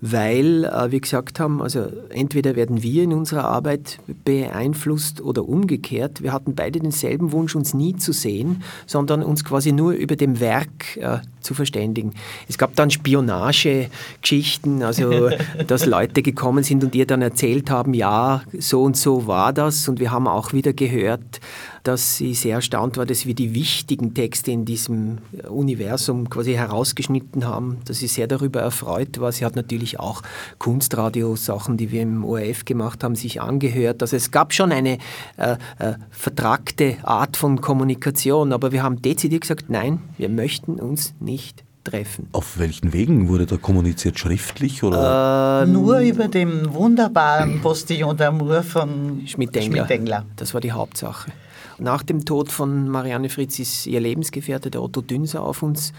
weil 0.00 0.64
äh, 0.64 0.90
wir 0.90 1.00
gesagt 1.00 1.40
haben, 1.40 1.62
also 1.62 1.86
entweder 2.10 2.56
werden 2.56 2.82
wir 2.82 3.02
in 3.04 3.12
unserer 3.12 3.44
Arbeit 3.44 3.98
beeinflusst 4.24 5.20
oder 5.20 5.48
umgekehrt. 5.48 6.22
Wir 6.22 6.32
hatten 6.32 6.54
beide 6.54 6.80
denselben 6.80 7.32
Wunsch, 7.32 7.54
uns 7.54 7.74
nie 7.74 7.96
zu 7.96 8.12
sehen, 8.12 8.62
sondern 8.86 9.22
uns 9.22 9.44
quasi 9.44 9.72
nur 9.72 9.92
über 9.92 10.16
dem 10.16 10.40
Werk 10.40 10.96
äh, 10.96 11.18
zu 11.40 11.54
verständigen. 11.54 12.12
Es 12.48 12.58
gab 12.58 12.76
dann 12.76 12.90
Spionagegeschichten, 12.90 14.82
also 14.82 15.30
dass 15.66 15.86
Leute 15.86 16.22
gekommen 16.22 16.64
sind 16.64 16.84
und 16.84 16.94
ihr 16.94 17.06
dann 17.06 17.22
erzählt 17.22 17.70
haben, 17.70 17.94
ja, 17.94 18.42
so 18.58 18.82
und 18.82 18.96
so 18.96 19.26
war 19.26 19.52
das 19.52 19.88
und 19.88 20.00
wir 20.00 20.10
haben 20.10 20.26
auch 20.26 20.52
wieder 20.52 20.72
gehört, 20.72 21.40
dass 21.82 22.16
sie 22.16 22.34
sehr 22.34 22.56
erstaunt 22.56 22.96
war, 22.96 23.06
dass 23.06 23.26
wir 23.26 23.34
die 23.34 23.54
wichtigen 23.54 24.14
Texte 24.14 24.50
in 24.50 24.64
diesem 24.64 25.18
Universum 25.48 26.28
quasi 26.28 26.54
herausgeschnitten 26.54 27.46
haben, 27.46 27.78
dass 27.86 27.98
sie 27.98 28.06
sehr 28.06 28.26
darüber 28.26 28.60
erfreut 28.60 29.20
war. 29.20 29.32
Sie 29.32 29.44
hat 29.44 29.56
natürlich 29.56 29.98
auch 29.98 30.22
Kunstradio-Sachen, 30.58 31.76
die 31.76 31.90
wir 31.90 32.02
im 32.02 32.24
ORF 32.24 32.64
gemacht 32.64 33.02
haben, 33.04 33.14
sich 33.14 33.40
angehört. 33.40 34.02
Also 34.02 34.16
es 34.16 34.30
gab 34.30 34.52
schon 34.52 34.72
eine 34.72 34.98
äh, 35.36 35.56
äh, 35.78 35.94
vertragte 36.10 36.96
Art 37.02 37.36
von 37.36 37.60
Kommunikation, 37.60 38.52
aber 38.52 38.72
wir 38.72 38.82
haben 38.82 39.00
dezidiert 39.00 39.42
gesagt, 39.42 39.66
nein, 39.68 40.00
wir 40.18 40.28
möchten 40.28 40.74
uns 40.74 41.14
nicht 41.20 41.64
treffen. 41.84 42.28
Auf 42.32 42.58
welchen 42.58 42.92
Wegen 42.92 43.28
wurde 43.28 43.46
da 43.46 43.56
kommuniziert? 43.56 44.18
Schriftlich 44.18 44.82
oder? 44.82 45.62
Ähm, 45.62 45.72
Nur 45.72 46.00
über 46.00 46.28
den 46.28 46.72
wunderbaren 46.72 47.60
Postillon 47.60 48.16
d'Amour 48.16 48.62
von 48.62 49.22
Schmidt-Engler. 49.26 49.86
Schmidt 49.86 50.24
das 50.36 50.54
war 50.54 50.60
die 50.60 50.72
Hauptsache. 50.72 51.32
Nach 51.80 52.02
dem 52.02 52.26
Tod 52.26 52.52
von 52.52 52.90
Marianne 52.90 53.30
Fritz 53.30 53.58
ist 53.58 53.86
ihr 53.86 54.00
Lebensgefährte, 54.00 54.70
der 54.70 54.82
Otto 54.82 55.00
Dünser, 55.00 55.42
auf 55.42 55.62
uns 55.62 55.94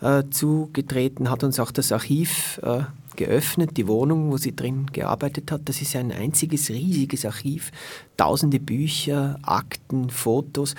äh, 0.00 0.22
zugetreten, 0.30 1.30
hat 1.30 1.44
uns 1.44 1.60
auch 1.60 1.70
das 1.70 1.92
Archiv 1.92 2.58
äh, 2.62 2.84
geöffnet, 3.16 3.76
die 3.76 3.86
Wohnung, 3.86 4.32
wo 4.32 4.38
sie 4.38 4.56
drin 4.56 4.86
gearbeitet 4.92 5.52
hat. 5.52 5.62
Das 5.66 5.82
ist 5.82 5.94
ein 5.94 6.10
einziges 6.10 6.70
riesiges 6.70 7.26
Archiv, 7.26 7.70
tausende 8.16 8.58
Bücher, 8.58 9.38
Akten, 9.42 10.08
Fotos 10.08 10.74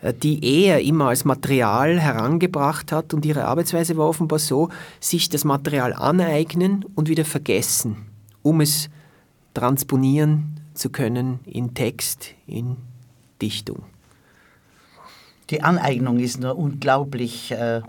äh, 0.00 0.14
die 0.14 0.42
er 0.42 0.80
immer 0.80 1.08
als 1.08 1.26
Material 1.26 2.00
herangebracht 2.00 2.92
hat 2.92 3.12
und 3.12 3.26
ihre 3.26 3.44
Arbeitsweise 3.44 3.98
war 3.98 4.08
offenbar 4.08 4.38
so, 4.38 4.70
sich 5.00 5.28
das 5.28 5.44
Material 5.44 5.92
aneignen 5.92 6.86
und 6.94 7.10
wieder 7.10 7.26
vergessen, 7.26 8.06
um 8.42 8.62
es 8.62 8.88
transponieren 9.52 10.60
zu 10.72 10.88
können 10.88 11.40
in 11.44 11.74
Text, 11.74 12.30
in 12.46 12.76
Dichtung. 13.42 13.82
Die 15.50 15.62
Aneignung 15.62 16.18
ist 16.18 16.40
nur 16.40 16.58
unglaublich 16.58 17.50
äh, 17.52 17.80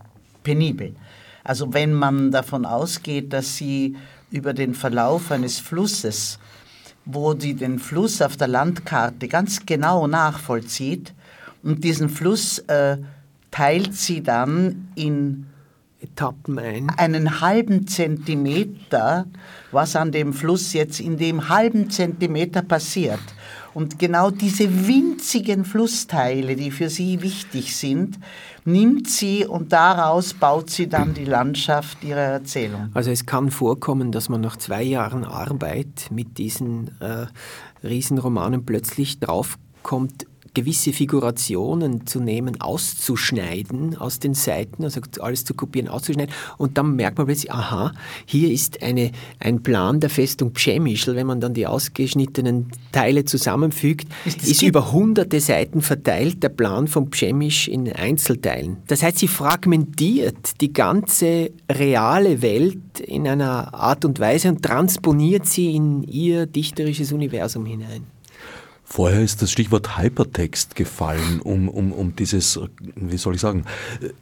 penibel. 0.43 0.95
Also 1.43 1.73
wenn 1.73 1.93
man 1.93 2.31
davon 2.31 2.65
ausgeht, 2.65 3.33
dass 3.33 3.57
sie 3.57 3.95
über 4.31 4.53
den 4.53 4.73
Verlauf 4.73 5.31
eines 5.31 5.59
Flusses, 5.59 6.39
wo 7.05 7.33
sie 7.33 7.55
den 7.55 7.79
Fluss 7.79 8.21
auf 8.21 8.37
der 8.37 8.47
Landkarte 8.47 9.27
ganz 9.27 9.65
genau 9.65 10.07
nachvollzieht 10.07 11.13
und 11.63 11.83
diesen 11.83 12.09
Fluss 12.09 12.59
äh, 12.67 12.97
teilt 13.51 13.95
sie 13.95 14.21
dann 14.21 14.89
in 14.95 15.47
Etappen 16.01 16.59
ein. 16.59 16.89
Einen 16.91 17.41
halben 17.41 17.87
Zentimeter, 17.87 19.25
was 19.71 19.95
an 19.95 20.11
dem 20.11 20.33
Fluss 20.33 20.73
jetzt 20.73 20.99
in 20.99 21.17
dem 21.17 21.49
halben 21.49 21.89
Zentimeter 21.89 22.61
passiert. 22.61 23.19
Und 23.73 23.99
genau 23.99 24.31
diese 24.31 24.87
winzigen 24.87 25.65
Flussteile, 25.65 26.55
die 26.55 26.71
für 26.71 26.89
sie 26.89 27.21
wichtig 27.21 27.75
sind, 27.75 28.17
nimmt 28.65 29.09
sie 29.09 29.45
und 29.45 29.71
daraus 29.71 30.33
baut 30.33 30.69
sie 30.69 30.87
dann 30.87 31.13
die 31.13 31.25
Landschaft 31.25 32.03
ihrer 32.03 32.19
Erzählung. 32.19 32.89
Also 32.93 33.11
es 33.11 33.25
kann 33.25 33.51
vorkommen, 33.51 34.11
dass 34.11 34.29
man 34.29 34.41
nach 34.41 34.57
zwei 34.57 34.83
Jahren 34.83 35.23
Arbeit 35.23 36.07
mit 36.11 36.37
diesen 36.37 36.91
äh, 36.99 37.27
Riesenromanen 37.85 38.65
plötzlich 38.65 39.19
draufkommt, 39.19 40.25
gewisse 40.53 40.93
Figurationen 40.93 42.05
zu 42.07 42.19
nehmen, 42.19 42.59
auszuschneiden 42.61 43.97
aus 43.97 44.19
den 44.19 44.33
Seiten, 44.33 44.83
also 44.83 45.01
alles 45.19 45.45
zu 45.45 45.53
kopieren, 45.53 45.87
auszuschneiden. 45.87 46.33
Und 46.57 46.77
dann 46.77 46.95
merkt 46.95 47.17
man 47.17 47.27
plötzlich, 47.27 47.51
aha, 47.51 47.93
hier 48.25 48.51
ist 48.51 48.81
eine, 48.83 49.11
ein 49.39 49.63
Plan 49.63 49.99
der 49.99 50.09
Festung 50.09 50.53
Przemyśl, 50.53 51.15
wenn 51.15 51.27
man 51.27 51.39
dann 51.39 51.53
die 51.53 51.67
ausgeschnittenen 51.67 52.67
Teile 52.91 53.25
zusammenfügt, 53.25 54.07
ist, 54.25 54.47
ist 54.47 54.61
über 54.61 54.91
hunderte 54.91 55.39
Seiten 55.39 55.81
verteilt 55.81 56.43
der 56.43 56.49
Plan 56.49 56.87
von 56.87 57.09
Przemyśl 57.09 57.69
in 57.69 57.91
Einzelteilen. 57.91 58.77
Das 58.87 59.03
heißt, 59.03 59.19
sie 59.19 59.27
fragmentiert 59.27 60.61
die 60.61 60.73
ganze 60.73 61.51
reale 61.69 62.41
Welt 62.41 62.99
in 62.99 63.27
einer 63.27 63.73
Art 63.73 64.05
und 64.05 64.19
Weise 64.19 64.49
und 64.49 64.63
transponiert 64.63 65.45
sie 65.45 65.75
in 65.75 66.03
ihr 66.03 66.45
dichterisches 66.45 67.11
Universum 67.11 67.65
hinein. 67.65 68.18
Vorher 68.91 69.21
ist 69.21 69.41
das 69.41 69.51
Stichwort 69.51 69.99
Hypertext 69.99 70.75
gefallen, 70.75 71.41
um, 71.43 71.69
um, 71.69 71.91
um 71.91 72.15
dieses, 72.15 72.59
wie 72.95 73.17
soll 73.17 73.35
ich 73.35 73.41
sagen, 73.41 73.65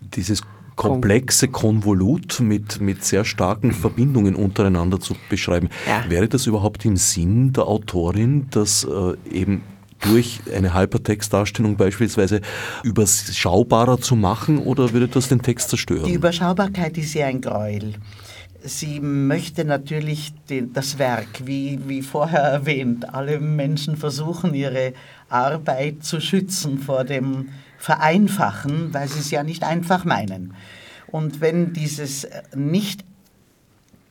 dieses 0.02 0.42
komplexe 0.76 1.48
Konvolut 1.48 2.40
mit, 2.42 2.82
mit 2.82 3.04
sehr 3.04 3.24
starken 3.26 3.72
Verbindungen 3.72 4.36
untereinander 4.36 5.00
zu 5.00 5.16
beschreiben. 5.30 5.70
Ja. 5.88 6.10
Wäre 6.10 6.28
das 6.28 6.48
überhaupt 6.48 6.86
im 6.86 6.98
Sinn 6.98 7.54
der 7.54 7.66
Autorin, 7.66 8.48
dass 8.52 8.84
äh, 8.84 9.14
eben 9.34 9.64
durch 10.02 10.42
eine 10.54 10.76
Hypertextdarstellung 10.76 11.78
beispielsweise 11.78 12.42
überschaubarer 12.84 14.00
zu 14.00 14.16
machen 14.16 14.60
oder 14.60 14.94
würde 14.94 15.08
das 15.08 15.30
den 15.30 15.42
Text 15.42 15.70
zerstören? 15.70 16.06
Die 16.06 16.14
Überschaubarkeit 16.14 16.98
ist 16.98 17.14
ja 17.14 17.28
ein 17.28 17.42
Gräuel. 17.42 17.96
Sie 18.64 19.00
möchte 19.00 19.66
natürlich 19.66 20.34
den, 20.50 20.74
das 20.74 20.98
Werk, 20.98 21.46
wie, 21.46 21.80
wie 21.88 22.02
vorher 22.02 22.42
erwähnt, 22.42 23.14
alle 23.14 23.40
Menschen 23.40 23.98
versuchen 23.98 24.54
ihre 24.54 24.94
Arbeit 25.30 26.04
zu 26.04 26.20
schützen 26.20 26.80
vor 26.80 27.04
dem 27.04 27.50
Vereinfachen, 27.78 28.94
weil 28.94 29.08
sie 29.08 29.20
es 29.20 29.32
ja 29.32 29.44
nicht 29.44 29.64
einfach 29.64 30.06
meinen. 30.06 30.54
Und 31.08 31.40
wenn 31.40 31.74
dieses 31.74 32.28
nicht 32.56 33.06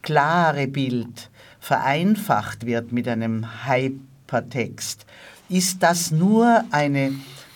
klare 0.02 0.68
Bild 0.68 1.30
vereinfacht 1.58 2.64
wird 2.64 2.92
mit 2.92 3.08
einem 3.08 3.46
Hypertext, 3.66 5.04
ist 5.48 5.82
das 5.82 6.10
nur 6.10 6.64
eine 6.70 7.12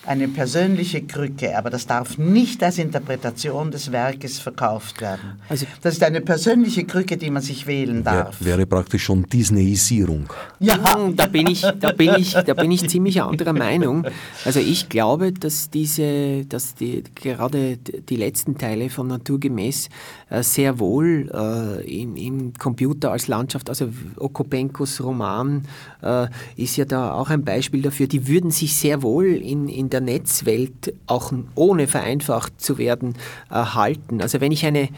eine 0.06 0.28
persönliche 0.28 1.02
Krücke, 1.02 1.56
aber 1.56 1.68
das 1.68 1.86
darf 1.86 2.16
nicht 2.16 2.62
als 2.62 2.78
Interpretation 2.78 3.70
des 3.70 3.92
Werkes 3.92 4.38
verkauft 4.38 5.00
werden. 5.00 5.40
Also, 5.48 5.66
das 5.82 5.94
ist 5.94 6.02
eine 6.02 6.22
persönliche 6.22 6.84
Krücke, 6.84 7.16
die 7.16 7.30
man 7.30 7.42
sich 7.42 7.66
wählen 7.66 8.02
darf. 8.02 8.40
Wär, 8.40 8.58
wäre 8.58 8.66
praktisch 8.66 9.04
schon 9.04 9.24
Disneyisierung. 9.24 10.32
Ja, 10.58 10.78
da 11.16 11.26
bin 11.26 11.48
ich, 11.48 11.60
da 11.60 11.92
bin 11.92 12.14
ich, 12.16 12.32
da 12.32 12.54
bin 12.54 12.70
ich 12.70 12.88
ziemlich 12.88 13.20
anderer 13.20 13.52
Meinung. 13.52 14.06
Also 14.44 14.60
ich 14.60 14.88
glaube, 14.88 15.32
dass 15.32 15.68
diese, 15.68 16.46
dass 16.46 16.74
die, 16.74 17.04
gerade 17.14 17.76
die 17.76 18.16
letzten 18.16 18.56
Teile 18.56 18.88
von 18.88 19.06
Naturgemäß 19.06 19.90
sehr 20.30 20.78
wohl 20.78 21.30
äh, 21.34 22.02
im, 22.02 22.16
im, 22.16 22.52
Computer 22.54 23.10
als 23.10 23.26
Landschaft, 23.28 23.68
also 23.68 23.88
Okopenkos 24.16 25.02
Roman 25.02 25.66
äh, 26.02 26.28
ist 26.56 26.76
ja 26.76 26.84
da 26.84 27.12
auch 27.14 27.30
ein 27.30 27.44
Beispiel 27.44 27.82
dafür, 27.82 28.06
die 28.06 28.28
würden 28.28 28.50
sich 28.50 28.76
sehr 28.76 29.02
wohl 29.02 29.26
in, 29.26 29.68
in 29.68 29.90
der 29.90 30.00
Netzwelt 30.00 30.94
auch 31.06 31.32
ohne 31.56 31.88
vereinfacht 31.88 32.60
zu 32.60 32.78
werden 32.78 33.14
erhalten. 33.48 34.22
Also 34.22 34.40
wenn 34.40 34.52
ich 34.52 34.64
eine 34.64 34.88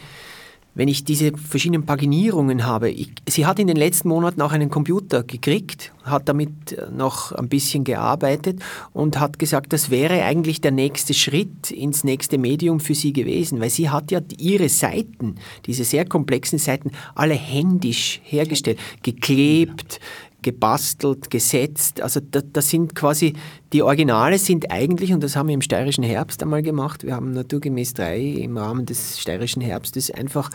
wenn 0.75 0.87
ich 0.87 1.03
diese 1.03 1.31
verschiedenen 1.37 1.85
Paginierungen 1.85 2.65
habe, 2.65 2.89
ich, 2.89 3.11
sie 3.27 3.45
hat 3.45 3.59
in 3.59 3.67
den 3.67 3.77
letzten 3.77 4.09
Monaten 4.09 4.41
auch 4.41 4.51
einen 4.51 4.69
Computer 4.69 5.23
gekriegt, 5.23 5.91
hat 6.03 6.27
damit 6.27 6.73
äh, 6.73 6.87
noch 6.91 7.31
ein 7.31 7.47
bisschen 7.47 7.83
gearbeitet 7.83 8.59
und 8.91 9.19
hat 9.19 9.39
gesagt, 9.39 9.73
das 9.73 9.89
wäre 9.89 10.23
eigentlich 10.23 10.61
der 10.61 10.71
nächste 10.71 11.13
Schritt 11.13 11.71
ins 11.71 12.03
nächste 12.03 12.37
Medium 12.37 12.79
für 12.79 12.95
sie 12.95 13.13
gewesen, 13.13 13.59
weil 13.59 13.69
sie 13.69 13.89
hat 13.89 14.11
ja 14.11 14.21
ihre 14.37 14.69
Seiten, 14.69 15.35
diese 15.65 15.83
sehr 15.83 16.05
komplexen 16.05 16.59
Seiten, 16.59 16.91
alle 17.15 17.35
händisch 17.35 18.19
hergestellt, 18.23 18.79
geklebt, 19.03 19.99
gebastelt, 20.43 21.31
gesetzt. 21.31 22.01
Also 22.01 22.19
das, 22.19 22.43
das, 22.53 22.69
sind 22.69 22.93
quasi, 22.93 23.33
die 23.71 23.81
Originale 23.81 24.37
sind 24.37 24.69
eigentlich, 24.69 25.13
und 25.13 25.23
das 25.23 25.35
haben 25.35 25.47
wir 25.47 25.55
im 25.55 25.61
steirischen 25.61 26.03
Herbst 26.03 26.43
einmal 26.43 26.61
gemacht, 26.61 27.03
wir 27.03 27.15
haben 27.15 27.31
Naturgemäß 27.31 27.95
3 27.95 28.19
im 28.19 28.57
Rahmen 28.57 28.85
des 28.85 29.19
steirischen 29.19 29.61
Herbstes 29.61 30.11
einfach 30.11 30.51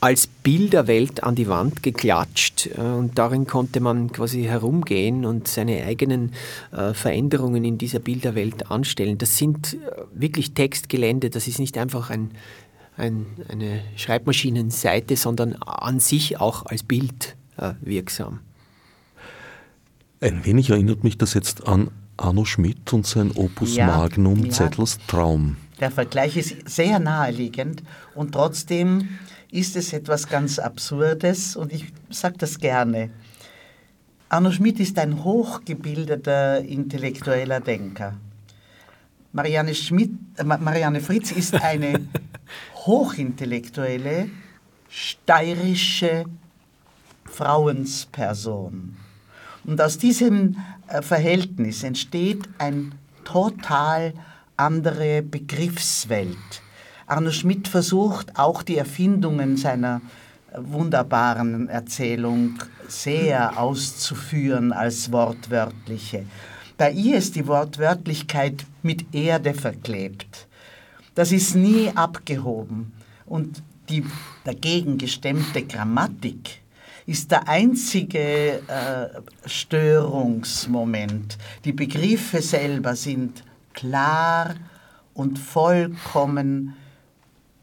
als 0.00 0.26
Bilderwelt 0.26 1.24
an 1.24 1.34
die 1.34 1.48
Wand 1.48 1.82
geklatscht 1.82 2.68
äh, 2.76 2.80
und 2.80 3.18
darin 3.18 3.46
konnte 3.46 3.80
man 3.80 4.12
quasi 4.12 4.44
herumgehen 4.44 5.24
und 5.24 5.48
seine 5.48 5.84
eigenen 5.84 6.32
äh, 6.72 6.94
Veränderungen 6.94 7.64
in 7.64 7.78
dieser 7.78 7.98
Bilderwelt 7.98 8.70
anstellen. 8.70 9.18
Das 9.18 9.36
sind 9.36 9.74
äh, 9.74 9.78
wirklich 10.12 10.54
Textgelände, 10.54 11.30
das 11.30 11.48
ist 11.48 11.58
nicht 11.58 11.76
einfach 11.78 12.10
ein, 12.10 12.30
ein, 12.96 13.26
eine 13.48 13.80
Schreibmaschinenseite, 13.96 15.16
sondern 15.16 15.54
an 15.54 16.00
sich 16.00 16.40
auch 16.40 16.66
als 16.66 16.82
Bild 16.82 17.36
wirksam. 17.80 18.38
Ein 20.20 20.44
wenig 20.44 20.70
erinnert 20.70 21.04
mich 21.04 21.16
das 21.16 21.34
jetzt 21.34 21.68
an 21.68 21.90
Arno 22.16 22.44
Schmidt 22.44 22.92
und 22.92 23.06
sein 23.06 23.30
Opus 23.36 23.76
ja, 23.76 23.86
Magnum 23.86 24.46
ja. 24.46 24.50
Zettlers 24.50 24.98
Traum. 25.06 25.56
Der 25.78 25.92
Vergleich 25.92 26.36
ist 26.36 26.68
sehr 26.68 26.98
naheliegend 26.98 27.84
und 28.16 28.32
trotzdem 28.32 29.10
ist 29.52 29.76
es 29.76 29.92
etwas 29.92 30.28
ganz 30.28 30.58
Absurdes 30.58 31.54
und 31.54 31.72
ich 31.72 31.92
sage 32.10 32.34
das 32.38 32.58
gerne. 32.58 33.10
Arno 34.28 34.50
Schmidt 34.50 34.80
ist 34.80 34.98
ein 34.98 35.22
hochgebildeter 35.22 36.62
intellektueller 36.64 37.60
Denker. 37.60 38.14
Marianne, 39.32 39.72
Schmidt, 39.74 40.10
äh, 40.36 40.42
Marianne 40.42 41.00
Fritz 41.00 41.30
ist 41.30 41.54
eine 41.54 42.08
hochintellektuelle, 42.74 44.28
steirische 44.88 46.24
Frauensperson. 47.24 48.96
Und 49.68 49.82
aus 49.82 49.98
diesem 49.98 50.56
äh, 50.86 51.02
Verhältnis 51.02 51.82
entsteht 51.82 52.48
eine 52.56 52.90
total 53.24 54.14
andere 54.56 55.20
Begriffswelt. 55.20 56.62
Arno 57.06 57.30
Schmidt 57.30 57.68
versucht 57.68 58.38
auch 58.38 58.62
die 58.62 58.78
Erfindungen 58.78 59.58
seiner 59.58 60.00
äh, 60.50 60.56
wunderbaren 60.58 61.68
Erzählung 61.68 62.54
sehr 62.88 63.60
auszuführen 63.60 64.72
als 64.72 65.12
wortwörtliche. 65.12 66.24
Bei 66.78 66.90
ihr 66.90 67.18
ist 67.18 67.36
die 67.36 67.46
Wortwörtlichkeit 67.46 68.64
mit 68.82 69.14
Erde 69.14 69.52
verklebt. 69.52 70.46
Das 71.14 71.30
ist 71.30 71.54
nie 71.54 71.92
abgehoben. 71.94 72.94
Und 73.26 73.62
die 73.90 74.02
dagegen 74.44 74.96
gestemmte 74.96 75.62
Grammatik 75.62 76.62
ist 77.08 77.30
der 77.30 77.48
einzige 77.48 78.60
äh, 78.68 79.08
Störungsmoment. 79.46 81.38
Die 81.64 81.72
Begriffe 81.72 82.42
selber 82.42 82.94
sind 82.96 83.42
klar 83.72 84.54
und 85.14 85.38
vollkommen 85.38 86.76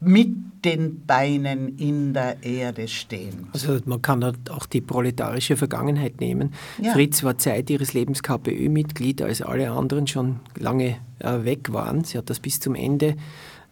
mit 0.00 0.34
den 0.64 1.06
Beinen 1.06 1.78
in 1.78 2.12
der 2.12 2.42
Erde 2.42 2.88
stehen. 2.88 3.46
Also 3.52 3.78
man 3.84 4.02
kann 4.02 4.24
auch 4.24 4.66
die 4.66 4.80
proletarische 4.80 5.56
Vergangenheit 5.56 6.20
nehmen. 6.20 6.52
Ja. 6.82 6.92
Fritz 6.92 7.22
war 7.22 7.38
Zeit 7.38 7.70
ihres 7.70 7.94
Lebens 7.94 8.24
KPÖ-Mitglied, 8.24 9.22
als 9.22 9.42
alle 9.42 9.70
anderen 9.70 10.08
schon 10.08 10.40
lange 10.58 10.96
äh, 11.20 11.44
weg 11.44 11.72
waren. 11.72 12.02
Sie 12.02 12.18
hat 12.18 12.28
das 12.30 12.40
bis 12.40 12.58
zum 12.58 12.74
Ende 12.74 13.14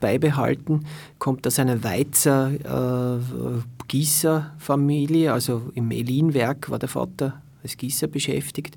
beibehalten, 0.05 0.85
kommt 1.19 1.47
aus 1.47 1.59
einer 1.59 1.83
Weizer 1.83 2.51
äh, 2.53 3.63
Gießerfamilie, 3.89 5.33
also 5.33 5.63
im 5.75 5.91
Elinwerk 5.91 6.69
war 6.69 6.79
der 6.79 6.91
Vater 6.91 7.41
als 7.63 7.79
Gießer 7.79 8.07
beschäftigt. 8.07 8.77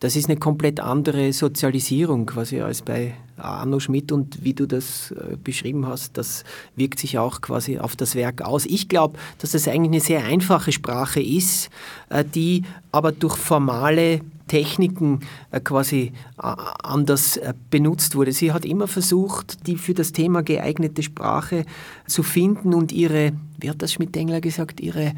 Das 0.00 0.16
ist 0.16 0.28
eine 0.28 0.40
komplett 0.40 0.80
andere 0.80 1.32
Sozialisierung 1.32 2.26
quasi 2.26 2.60
als 2.60 2.82
bei 2.82 3.14
Arno 3.36 3.78
Schmidt 3.78 4.10
und 4.10 4.42
wie 4.42 4.54
du 4.54 4.66
das 4.66 5.12
äh, 5.12 5.36
beschrieben 5.36 5.86
hast, 5.86 6.18
das 6.18 6.42
wirkt 6.74 6.98
sich 6.98 7.16
auch 7.16 7.40
quasi 7.40 7.78
auf 7.78 7.94
das 7.94 8.16
Werk 8.16 8.42
aus. 8.42 8.66
Ich 8.66 8.88
glaube, 8.88 9.20
dass 9.38 9.52
das 9.52 9.68
eigentlich 9.68 9.92
eine 9.92 10.00
sehr 10.00 10.24
einfache 10.24 10.72
Sprache 10.72 11.22
ist, 11.22 11.70
äh, 12.08 12.24
die 12.24 12.64
aber 12.90 13.12
durch 13.12 13.36
formale 13.36 14.20
Techniken 14.46 15.20
äh, 15.50 15.60
quasi 15.60 16.12
anders 16.36 17.40
benutzt 17.70 18.14
wurde. 18.14 18.32
Sie 18.32 18.52
hat 18.52 18.64
immer 18.64 18.88
versucht, 18.88 19.66
die 19.66 19.76
für 19.76 19.94
das 19.94 20.12
Thema 20.12 20.42
geeignete 20.42 21.02
Sprache 21.02 21.64
zu 22.06 22.22
finden 22.22 22.74
und 22.74 22.92
ihre, 22.92 23.32
wie 23.58 23.70
hat 23.70 23.82
das 23.82 23.92
Schmidt-Engler 23.92 24.40
gesagt, 24.40 24.80
ihre, 24.80 25.14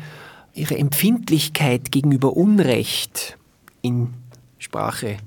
ihre 0.54 0.78
Empfindlichkeit 0.78 1.90
gegenüber 1.90 2.36
Unrecht 2.36 3.36
in 3.82 4.08
Sprache 4.58 5.18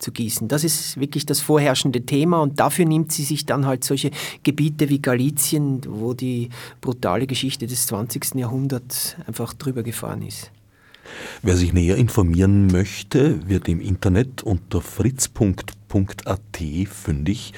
zu 0.00 0.12
gießen. 0.12 0.48
Das 0.48 0.64
ist 0.64 0.98
wirklich 0.98 1.26
das 1.26 1.40
vorherrschende 1.40 2.04
Thema 2.04 2.40
und 2.40 2.58
dafür 2.58 2.86
nimmt 2.86 3.12
sie 3.12 3.24
sich 3.24 3.46
dann 3.46 3.66
halt 3.66 3.84
solche 3.84 4.10
Gebiete 4.42 4.88
wie 4.88 5.00
Galizien, 5.00 5.82
wo 5.86 6.14
die 6.14 6.48
brutale 6.80 7.26
Geschichte 7.26 7.66
des 7.66 7.86
20. 7.86 8.34
Jahrhunderts 8.36 9.16
einfach 9.26 9.52
drüber 9.52 9.82
gefahren 9.82 10.22
ist. 10.22 10.50
Wer 11.42 11.56
sich 11.56 11.72
näher 11.72 11.96
informieren 11.96 12.66
möchte, 12.66 13.48
wird 13.48 13.68
im 13.68 13.80
Internet 13.80 14.42
unter 14.42 14.80
fritz.at 14.80 16.38
fündig. 16.88 17.52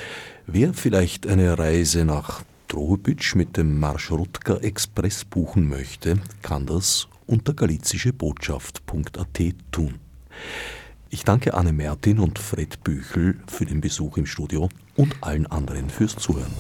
Wer 0.47 0.75
vielleicht 0.75 1.27
eine 1.27 1.59
Reise 1.59 2.05
nach 2.05 2.43
Drohobitsch 2.69 3.35
mit 3.35 3.57
dem 3.57 3.79
Marschrutka 3.79 4.57
Express 4.57 5.25
buchen 5.25 5.69
möchte, 5.69 6.19
kann 6.43 6.67
das 6.67 7.09
unter 7.27 7.55
galizischebotschaft.at 7.55 9.41
tun. 9.71 9.95
Ich 11.11 11.25
danke 11.25 11.53
Anne 11.53 11.75
Mertin 11.75 12.19
und 12.19 12.39
Fred 12.39 12.83
Büchel 12.83 13.39
für 13.47 13.67
den 13.67 13.83
Besuch 13.83 14.17
im 14.17 14.25
Studio 14.25 14.71
und 14.97 15.15
allen 15.21 15.47
anderen 15.47 15.91
fürs 15.91 16.17
Zuhören. 16.17 16.53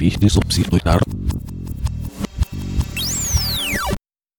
Fisch 0.00 0.16
des 0.16 0.32
Subsistus 0.32 0.80
dar 0.82 1.02